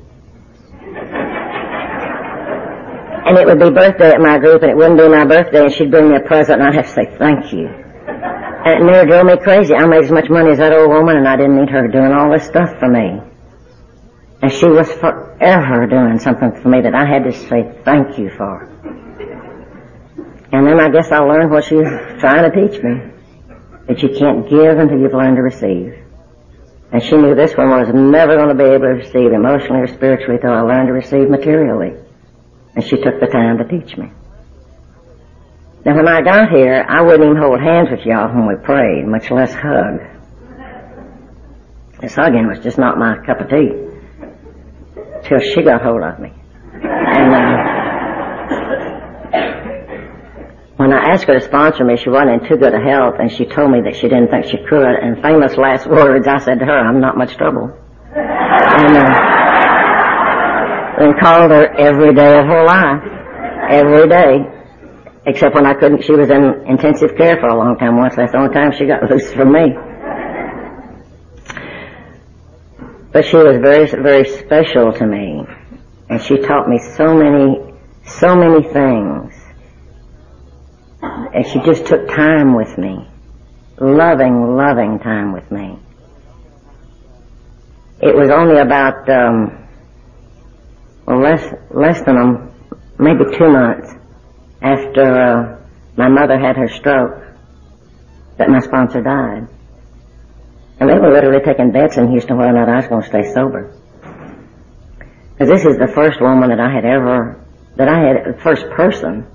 And 3.25 3.37
it 3.37 3.45
would 3.45 3.59
be 3.59 3.71
birthday 3.71 4.09
at 4.11 4.21
my 4.21 4.37
group, 4.37 4.61
and 4.61 4.71
it 4.71 4.77
wouldn't 4.77 4.99
be 4.99 5.07
my 5.09 5.25
birthday, 5.25 5.65
and 5.65 5.73
she'd 5.73 5.89
bring 5.89 6.09
me 6.09 6.15
a 6.15 6.21
present, 6.21 6.61
and 6.61 6.69
I'd 6.69 6.75
have 6.75 6.85
to 6.85 6.93
say 6.93 7.17
thank 7.17 7.51
you. 7.51 7.67
And 8.65 8.81
it 8.81 8.83
nearly 8.83 9.07
drove 9.07 9.25
me 9.27 9.37
crazy. 9.37 9.75
I 9.75 9.85
made 9.85 10.05
as 10.05 10.11
much 10.11 10.27
money 10.27 10.49
as 10.49 10.57
that 10.57 10.73
old 10.73 10.89
woman, 10.89 11.17
and 11.17 11.27
I 11.27 11.35
didn't 11.37 11.55
need 11.55 11.69
her 11.69 11.87
doing 11.87 12.11
all 12.11 12.31
this 12.31 12.47
stuff 12.47 12.69
for 12.79 12.89
me. 12.89 13.21
And 14.41 14.51
she 14.51 14.65
was 14.65 14.91
forever 14.93 15.85
doing 15.85 16.17
something 16.17 16.51
for 16.63 16.69
me 16.69 16.81
that 16.81 16.95
I 16.95 17.05
had 17.05 17.25
to 17.25 17.31
say 17.31 17.79
thank 17.85 18.17
you 18.17 18.31
for. 18.35 18.65
And 20.51 20.65
then 20.65 20.79
I 20.79 20.89
guess 20.89 21.11
I 21.11 21.19
learned 21.19 21.51
what 21.51 21.65
she 21.65 21.75
was 21.75 21.87
trying 22.19 22.49
to 22.49 22.53
teach 22.53 22.81
me. 22.81 23.11
That 23.87 24.01
you 24.01 24.09
can't 24.17 24.49
give 24.49 24.79
until 24.79 24.97
you've 24.97 25.13
learned 25.13 25.35
to 25.35 25.43
receive. 25.43 25.93
And 26.91 27.03
she 27.03 27.17
knew 27.17 27.35
this 27.35 27.55
one 27.55 27.69
was 27.69 27.89
never 27.93 28.35
going 28.35 28.49
to 28.49 28.55
be 28.55 28.63
able 28.63 28.89
to 28.89 28.97
receive 28.97 29.31
emotionally 29.31 29.81
or 29.81 29.87
spiritually 29.87 30.37
until 30.41 30.53
I 30.53 30.61
learned 30.61 30.87
to 30.87 30.93
receive 30.93 31.29
materially. 31.29 32.04
And 32.75 32.83
she 32.83 32.97
took 32.97 33.19
the 33.19 33.27
time 33.27 33.57
to 33.57 33.63
teach 33.65 33.97
me. 33.97 34.11
Now 35.85 35.95
when 35.95 36.07
I 36.07 36.21
got 36.21 36.49
here, 36.49 36.85
I 36.87 37.01
wouldn't 37.01 37.23
even 37.23 37.37
hold 37.37 37.61
hands 37.61 37.89
with 37.91 38.05
y'all 38.05 38.33
when 38.33 38.47
we 38.47 38.55
prayed, 38.55 39.05
much 39.07 39.29
less 39.29 39.53
hug. 39.53 40.01
This 42.01 42.15
hugging 42.15 42.47
was 42.47 42.59
just 42.59 42.77
not 42.77 42.97
my 42.97 43.17
cup 43.25 43.39
of 43.39 43.49
tea. 43.49 43.69
Till 45.23 45.39
she 45.39 45.61
got 45.63 45.81
hold 45.81 46.03
of 46.03 46.19
me. 46.19 46.33
And, 46.73 47.33
uh, 47.33 47.75
when 50.77 50.91
I 50.91 51.13
asked 51.13 51.23
her 51.25 51.39
to 51.39 51.45
sponsor 51.45 51.85
me, 51.85 51.95
she 51.95 52.09
wasn't 52.09 52.41
in 52.43 52.49
too 52.49 52.57
good 52.57 52.73
a 52.73 52.79
health, 52.79 53.15
and 53.19 53.31
she 53.31 53.45
told 53.45 53.71
me 53.71 53.79
that 53.85 53.95
she 53.95 54.09
didn't 54.09 54.27
think 54.29 54.45
she 54.45 54.57
could. 54.57 54.83
And 54.83 55.21
famous 55.21 55.55
last 55.55 55.87
words, 55.89 56.27
I 56.27 56.37
said 56.39 56.59
to 56.59 56.65
her, 56.65 56.77
"I'm 56.77 56.99
not 56.99 57.15
much 57.17 57.37
trouble," 57.37 57.71
and, 58.13 58.97
uh, 58.97 59.44
and 60.97 61.19
called 61.19 61.51
her 61.51 61.65
every 61.77 62.13
day 62.13 62.37
of 62.39 62.45
her 62.45 62.65
life, 62.65 63.03
every 63.69 64.07
day, 64.07 64.39
except 65.25 65.55
when 65.55 65.65
I 65.65 65.73
couldn't. 65.73 66.03
She 66.03 66.13
was 66.13 66.29
in 66.29 66.65
intensive 66.67 67.15
care 67.17 67.37
for 67.37 67.47
a 67.47 67.57
long 67.57 67.77
time 67.77 67.97
once. 67.97 68.15
That's 68.15 68.31
the 68.31 68.37
only 68.37 68.53
time 68.53 68.71
she 68.71 68.85
got 68.85 69.03
loose 69.09 69.31
from 69.33 69.51
me. 69.51 69.73
But 73.11 73.25
she 73.25 73.37
was 73.37 73.57
very, 73.57 73.89
very 73.89 74.25
special 74.39 74.91
to 74.91 75.05
me, 75.05 75.43
and 76.09 76.21
she 76.21 76.37
taught 76.37 76.67
me 76.67 76.79
so 76.79 77.15
many, 77.15 77.73
so 78.05 78.35
many 78.35 78.61
things 78.67 79.33
and 81.35 81.45
she 81.45 81.59
just 81.59 81.85
took 81.85 82.07
time 82.07 82.55
with 82.55 82.77
me. 82.77 83.07
Loving, 83.79 84.55
loving 84.55 84.99
time 84.99 85.33
with 85.33 85.49
me. 85.51 85.77
It 88.01 88.15
was 88.15 88.29
only 88.29 88.59
about, 88.59 89.09
um, 89.09 89.64
well, 91.05 91.19
less, 91.19 91.53
less 91.71 92.01
than 92.05 92.17
a, 92.17 92.53
maybe 93.01 93.25
two 93.37 93.49
months 93.49 93.93
after, 94.61 95.03
uh, 95.03 95.61
my 95.97 96.09
mother 96.09 96.39
had 96.39 96.57
her 96.57 96.67
stroke 96.69 97.23
that 98.37 98.49
my 98.49 98.59
sponsor 98.59 99.01
died. 99.01 99.47
And 100.79 100.89
they 100.89 100.99
were 100.99 101.13
literally 101.13 101.43
taking 101.43 101.71
bets 101.71 101.97
in 101.97 102.11
Houston 102.11 102.37
whether 102.37 102.49
or 102.49 102.65
not 102.65 102.69
I 102.69 102.77
was 102.77 102.87
going 102.87 103.01
to 103.03 103.07
stay 103.07 103.33
sober. 103.33 103.73
Because 105.31 105.49
this 105.49 105.65
is 105.65 105.77
the 105.77 105.91
first 105.93 106.19
woman 106.19 106.49
that 106.49 106.59
I 106.59 106.73
had 106.73 106.85
ever, 106.85 107.45
that 107.77 107.87
I 107.87 107.99
had, 107.99 108.41
first 108.41 108.69
person 108.71 109.27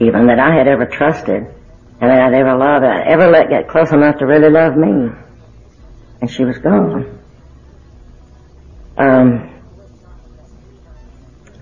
even 0.00 0.26
that 0.28 0.38
I 0.38 0.54
had 0.54 0.68
ever 0.68 0.86
trusted 0.86 1.42
and 2.00 2.10
that 2.10 2.20
I'd 2.20 2.34
ever 2.34 2.56
loved, 2.56 2.84
that 2.84 2.90
I'd 2.90 3.08
ever 3.08 3.28
let 3.30 3.50
get 3.50 3.68
close 3.68 3.92
enough 3.92 4.18
to 4.18 4.26
really 4.26 4.50
love 4.50 4.76
me. 4.76 5.10
And 6.20 6.30
she 6.30 6.44
was 6.44 6.58
gone. 6.58 7.18
Um, 8.96 9.57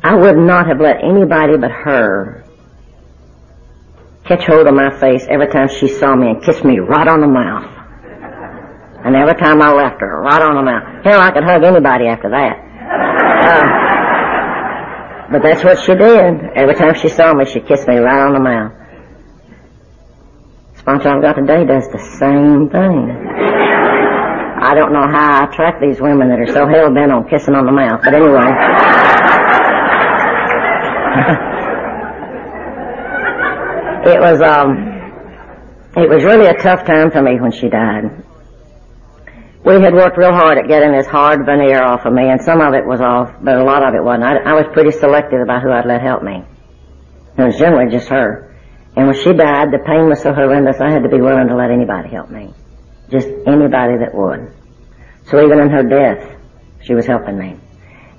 I 0.07 0.15
would 0.15 0.37
not 0.37 0.69
have 0.69 0.79
let 0.81 1.03
anybody 1.03 1.57
but 1.59 1.73
her 1.73 2.45
catch 4.25 4.47
hold 4.47 4.69
of 4.69 4.75
my 4.75 4.97
face 5.01 5.27
every 5.29 5.49
time 5.49 5.67
she 5.69 5.89
saw 5.89 6.15
me 6.15 6.29
and 6.29 6.41
kiss 6.45 6.63
me 6.63 6.79
right 6.79 7.09
on 7.09 7.21
the 7.21 7.27
mouth. 7.27 7.67
And 9.05 9.17
every 9.17 9.35
time 9.35 9.61
I 9.61 9.73
left 9.73 10.01
her, 10.01 10.23
right 10.23 10.41
on 10.41 10.55
the 10.55 10.63
mouth. 10.63 11.03
Hell, 11.05 11.19
I 11.19 11.33
could 11.33 11.43
hug 11.43 11.65
anybody 11.65 12.07
after 12.07 12.31
that. 12.31 12.55
Uh, 13.51 15.33
but 15.33 15.43
that's 15.43 15.65
what 15.65 15.81
she 15.81 15.97
did. 15.97 16.55
Every 16.55 16.77
time 16.77 16.95
she 16.95 17.09
saw 17.09 17.35
me, 17.35 17.45
she 17.45 17.59
kissed 17.59 17.89
me 17.89 17.97
right 17.97 18.27
on 18.29 18.33
the 18.35 18.39
mouth. 18.39 18.75
Sponsor 20.79 21.09
I've 21.09 21.23
got 21.23 21.33
today 21.35 21.65
does 21.67 21.89
the 21.91 21.99
same 22.23 22.71
thing. 22.71 23.11
I 24.63 24.73
don't 24.73 24.93
know 24.93 25.09
how 25.11 25.43
I 25.43 25.45
attract 25.51 25.81
these 25.81 26.01
women 26.01 26.29
that 26.29 26.39
are 26.39 26.47
so 26.47 26.69
hell 26.69 26.95
bent 26.95 27.11
on 27.11 27.29
kissing 27.29 27.57
on 27.57 27.67
the 27.67 27.73
mouth, 27.73 28.03
but 28.05 28.15
anyway. 28.15 29.06
it 34.07 34.21
was, 34.21 34.43
um, 34.43 34.77
it 35.97 36.09
was 36.09 36.25
really 36.25 36.47
a 36.47 36.55
tough 36.55 36.85
time 36.85 37.11
for 37.11 37.23
me 37.23 37.41
when 37.41 37.53
she 37.53 37.69
died. 37.69 38.25
We 39.65 39.83
had 39.83 39.95
worked 39.95 40.17
real 40.17 40.33
hard 40.33 40.59
at 40.59 40.69
getting 40.69 40.93
this 40.93 41.07
hard 41.07 41.45
veneer 41.45 41.83
off 41.83 42.07
of 42.07 42.13
me, 42.13 42.31
and 42.31 42.41
some 42.41 42.61
of 42.61 42.75
it 42.75 42.87
was 42.87 43.01
off, 43.01 43.35
but 43.43 43.57
a 43.57 43.65
lot 43.65 43.83
of 43.83 43.95
it 43.95 44.05
wasn't. 44.05 44.25
I, 44.25 44.37
I 44.37 44.53
was 44.53 44.67
pretty 44.73 44.93
selective 44.93 45.41
about 45.41 45.63
who 45.63 45.73
I'd 45.73 45.87
let 45.87 46.03
help 46.03 46.23
me. 46.23 46.45
It 47.37 47.43
was 47.43 47.59
generally 47.59 47.91
just 47.91 48.09
her. 48.09 48.55
And 48.95 49.09
when 49.09 49.17
she 49.17 49.33
died, 49.33 49.73
the 49.73 49.81
pain 49.85 50.09
was 50.09 50.23
so 50.23 50.33
horrendous, 50.33 50.81
I 50.81 50.91
had 50.91 51.03
to 51.03 51.09
be 51.09 51.21
willing 51.21 51.49
to 51.49 51.57
let 51.57 51.71
anybody 51.71 52.11
help 52.11 52.31
me. 52.31 52.55
Just 53.11 53.29
anybody 53.47 53.99
that 53.99 54.15
would. 54.15 54.53
So 55.25 55.45
even 55.45 55.61
in 55.61 55.71
her 55.71 55.83
death, 55.83 56.39
she 56.83 56.95
was 56.95 57.07
helping 57.07 57.37
me. 57.37 57.59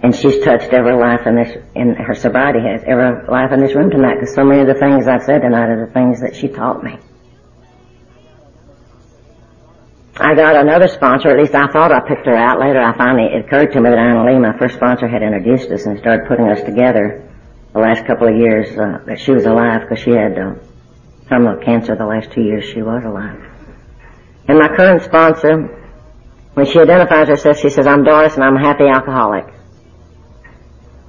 And 0.03 0.15
she's 0.15 0.43
touched 0.43 0.73
every 0.73 0.95
life 0.95 1.25
in 1.25 1.35
this, 1.35 1.57
in 1.73 1.95
her 1.95 2.13
sobriety 2.13 2.59
has, 2.59 2.83
every 2.85 3.27
life 3.27 3.51
in 3.51 3.61
this 3.61 3.73
room 3.73 3.89
tonight, 3.89 4.15
because 4.19 4.35
so 4.35 4.43
many 4.43 4.61
of 4.61 4.67
the 4.67 4.75
things 4.75 5.07
I've 5.07 5.23
said 5.23 5.41
tonight 5.41 5.69
are 5.69 5.85
the 5.87 5.91
things 5.91 6.21
that 6.21 6.35
she 6.35 6.47
taught 6.49 6.83
me. 6.83 6.97
I 10.19 10.33
got 10.33 10.55
another 10.55 10.87
sponsor, 10.87 11.29
at 11.29 11.39
least 11.39 11.53
I 11.53 11.67
thought 11.67 11.91
I 11.91 11.99
picked 11.99 12.25
her 12.25 12.35
out. 12.35 12.59
Later 12.59 12.81
I 12.81 12.95
finally, 12.97 13.29
it 13.33 13.45
occurred 13.45 13.71
to 13.73 13.81
me 13.81 13.89
that 13.89 13.99
Anna 13.99 14.25
Lee, 14.25 14.39
my 14.39 14.57
first 14.57 14.75
sponsor, 14.75 15.07
had 15.07 15.21
introduced 15.21 15.69
us 15.69 15.85
and 15.85 15.97
started 15.99 16.27
putting 16.27 16.47
us 16.47 16.61
together 16.61 17.29
the 17.73 17.79
last 17.79 18.05
couple 18.05 18.27
of 18.27 18.35
years 18.35 18.69
uh, 18.77 19.03
that 19.05 19.19
she 19.19 19.31
was 19.31 19.45
alive 19.45 19.81
because 19.81 19.99
she 19.99 20.11
had 20.11 20.37
uh, 20.37 20.55
terminal 21.29 21.57
cancer 21.63 21.95
the 21.95 22.05
last 22.05 22.31
two 22.31 22.41
years 22.41 22.65
she 22.65 22.81
was 22.81 23.03
alive. 23.03 23.39
And 24.47 24.57
my 24.57 24.69
current 24.69 25.03
sponsor, 25.03 25.67
when 26.53 26.65
she 26.65 26.79
identifies 26.79 27.27
herself, 27.27 27.59
she 27.59 27.69
says, 27.69 27.85
I'm 27.85 28.03
Doris 28.03 28.35
and 28.35 28.43
I'm 28.43 28.55
a 28.55 28.59
happy 28.59 28.87
alcoholic. 28.87 29.56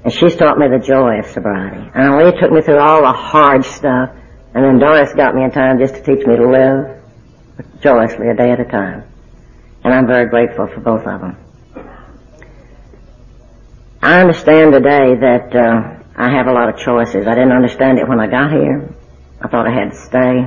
And 0.05 0.13
she's 0.13 0.37
taught 0.37 0.59
me 0.59 0.69
the 0.69 0.79
joy 0.79 1.19
of 1.19 1.27
sobriety. 1.27 1.91
Anna 1.95 2.17
Lee 2.17 2.41
took 2.41 2.53
me 2.53 2.63
through 2.63 2.79
all 2.79 3.03
the 3.03 3.13
hard 3.13 3.65
stuff, 3.65 4.11
and 4.55 4.65
then 4.65 4.79
Doris 4.79 5.13
got 5.15 5.35
me 5.35 5.43
in 5.43 5.51
time 5.51 5.79
just 5.79 5.95
to 5.95 6.03
teach 6.03 6.25
me 6.27 6.37
to 6.37 6.49
live 6.49 7.83
joyously 7.83 8.29
a 8.29 8.35
day 8.35 8.51
at 8.51 8.61
a 8.61 8.65
time. 8.65 9.05
And 9.83 9.93
I'm 9.93 10.07
very 10.07 10.29
grateful 10.29 10.69
for 10.69 10.81
both 10.81 11.07
of 11.07 11.21
them. 11.21 11.37
I 14.01 14.21
understand 14.21 14.73
today 14.73 15.17
that 15.17 15.55
uh, 15.55 16.03
I 16.17 16.31
have 16.31 16.47
a 16.47 16.53
lot 16.53 16.69
of 16.69 16.79
choices. 16.79 17.27
I 17.27 17.35
didn't 17.35 17.53
understand 17.53 17.99
it 17.99 18.09
when 18.09 18.21
I 18.21 18.29
got 18.29 18.53
here. 18.53 18.95
I 19.41 19.49
thought 19.49 19.67
I 19.67 19.73
had 19.73 19.91
to 19.91 19.97
stay. 19.97 20.47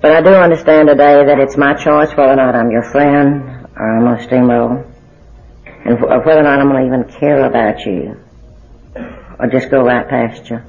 But 0.00 0.12
I 0.12 0.22
do 0.22 0.30
understand 0.30 0.88
today 0.88 1.24
that 1.26 1.38
it's 1.38 1.56
my 1.56 1.74
choice 1.74 2.10
whether 2.16 2.32
or 2.32 2.36
not 2.36 2.54
I'm 2.54 2.70
your 2.70 2.84
friend 2.84 3.66
or 3.76 3.98
I'm 3.98 4.18
to 4.18 4.26
steamroll. 4.26 4.90
And 5.84 6.00
whether 6.00 6.40
or 6.40 6.42
not 6.42 6.60
I'm 6.60 6.68
going 6.70 6.88
to 6.88 6.96
even 6.96 7.20
care 7.20 7.44
about 7.44 7.84
you 7.84 8.18
or 9.38 9.46
just 9.46 9.70
go 9.70 9.82
right 9.82 10.08
past 10.08 10.50
you. 10.50 10.60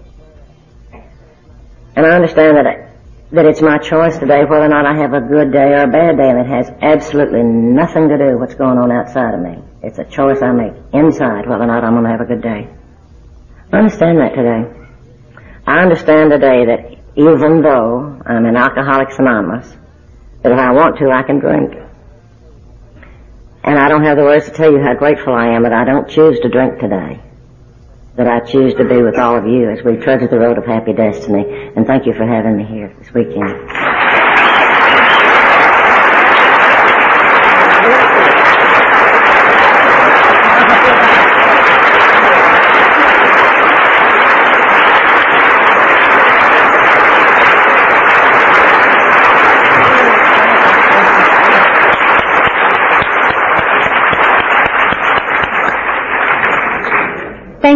And 1.95 2.05
I 2.05 2.11
understand 2.11 2.57
that 2.57 2.89
that 3.31 3.45
it's 3.45 3.61
my 3.61 3.77
choice 3.77 4.17
today 4.17 4.41
whether 4.45 4.65
or 4.65 4.69
not 4.69 4.85
I 4.85 4.95
have 4.97 5.13
a 5.13 5.21
good 5.21 5.51
day 5.51 5.73
or 5.73 5.83
a 5.83 5.87
bad 5.87 6.17
day, 6.17 6.29
and 6.29 6.39
it 6.39 6.47
has 6.47 6.71
absolutely 6.81 7.43
nothing 7.43 8.09
to 8.09 8.17
do 8.17 8.25
with 8.31 8.39
what's 8.39 8.55
going 8.55 8.77
on 8.79 8.91
outside 8.91 9.35
of 9.35 9.41
me. 9.41 9.61
It's 9.83 9.99
a 9.99 10.05
choice 10.05 10.41
I 10.41 10.51
make 10.51 10.73
inside 10.93 11.47
whether 11.47 11.63
or 11.63 11.67
not 11.67 11.83
I'm 11.83 11.93
going 11.93 12.05
to 12.05 12.09
have 12.09 12.21
a 12.21 12.25
good 12.25 12.41
day. 12.41 12.67
I 13.71 13.77
understand 13.77 14.17
that 14.17 14.33
today. 14.33 14.63
I 15.67 15.83
understand 15.83 16.31
today 16.31 16.65
that 16.65 16.97
even 17.15 17.61
though 17.61 18.19
I'm 18.25 18.45
an 18.45 18.55
Alcoholics 18.55 19.19
Anonymous, 19.19 19.69
that 20.41 20.51
if 20.51 20.57
I 20.57 20.71
want 20.71 20.97
to, 20.97 21.11
I 21.11 21.21
can 21.21 21.37
drink. 21.37 21.75
And 23.63 23.77
I 23.77 23.89
don't 23.89 24.03
have 24.03 24.17
the 24.17 24.23
words 24.23 24.45
to 24.45 24.51
tell 24.51 24.71
you 24.71 24.81
how 24.81 24.95
grateful 24.95 25.33
I 25.33 25.49
am 25.49 25.63
that 25.63 25.73
I 25.73 25.85
don't 25.85 26.09
choose 26.09 26.39
to 26.39 26.49
drink 26.49 26.79
today 26.79 27.21
that 28.19 28.27
I 28.27 28.41
choose 28.41 28.73
to 28.73 28.83
be 28.83 29.01
with 29.01 29.17
all 29.17 29.37
of 29.37 29.47
you 29.47 29.69
as 29.69 29.81
we 29.81 29.95
treasure 29.95 30.27
the 30.27 30.37
road 30.37 30.57
of 30.57 30.65
happy 30.65 30.91
destiny. 30.91 31.71
And 31.77 31.87
thank 31.87 32.05
you 32.05 32.11
for 32.11 32.27
having 32.27 32.57
me 32.57 32.65
here 32.65 32.93
this 32.99 33.13
weekend. 33.13 34.08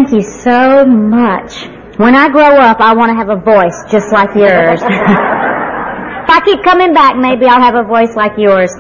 Thank 0.04 0.16
you 0.16 0.32
so 0.44 0.86
much. 0.86 1.64
When 1.96 2.14
I 2.14 2.28
grow 2.28 2.60
up, 2.60 2.82
I 2.82 2.94
want 2.94 3.12
to 3.12 3.16
have 3.16 3.30
a 3.30 3.40
voice 3.40 3.80
just 3.90 4.12
like 4.12 4.36
yours. 4.36 4.82
if 4.84 6.30
I 6.30 6.42
keep 6.44 6.62
coming 6.62 6.94
back, 6.94 7.16
maybe 7.16 7.46
I'll 7.46 7.62
have 7.62 7.76
a 7.76 7.88
voice 7.88 8.14
like 8.14 8.34
yours. 8.38 8.76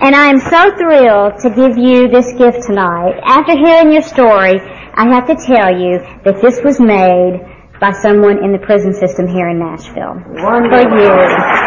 And 0.00 0.16
I 0.16 0.32
am 0.32 0.40
so 0.40 0.74
thrilled 0.78 1.40
to 1.40 1.50
give 1.50 1.76
you 1.76 2.08
this 2.08 2.32
gift 2.40 2.64
tonight. 2.64 3.20
After 3.22 3.52
hearing 3.52 3.92
your 3.92 4.00
story, 4.00 4.58
I 4.94 5.04
have 5.12 5.26
to 5.26 5.36
tell 5.36 5.76
you 5.76 6.00
that 6.24 6.40
this 6.40 6.64
was 6.64 6.80
made 6.80 7.44
by 7.78 7.92
someone 7.92 8.42
in 8.42 8.52
the 8.52 8.58
prison 8.64 8.94
system 8.94 9.28
here 9.28 9.50
in 9.50 9.58
Nashville. 9.58 10.16
Wonderful. 10.40 10.88
For 10.88 11.00
you. 11.04 11.65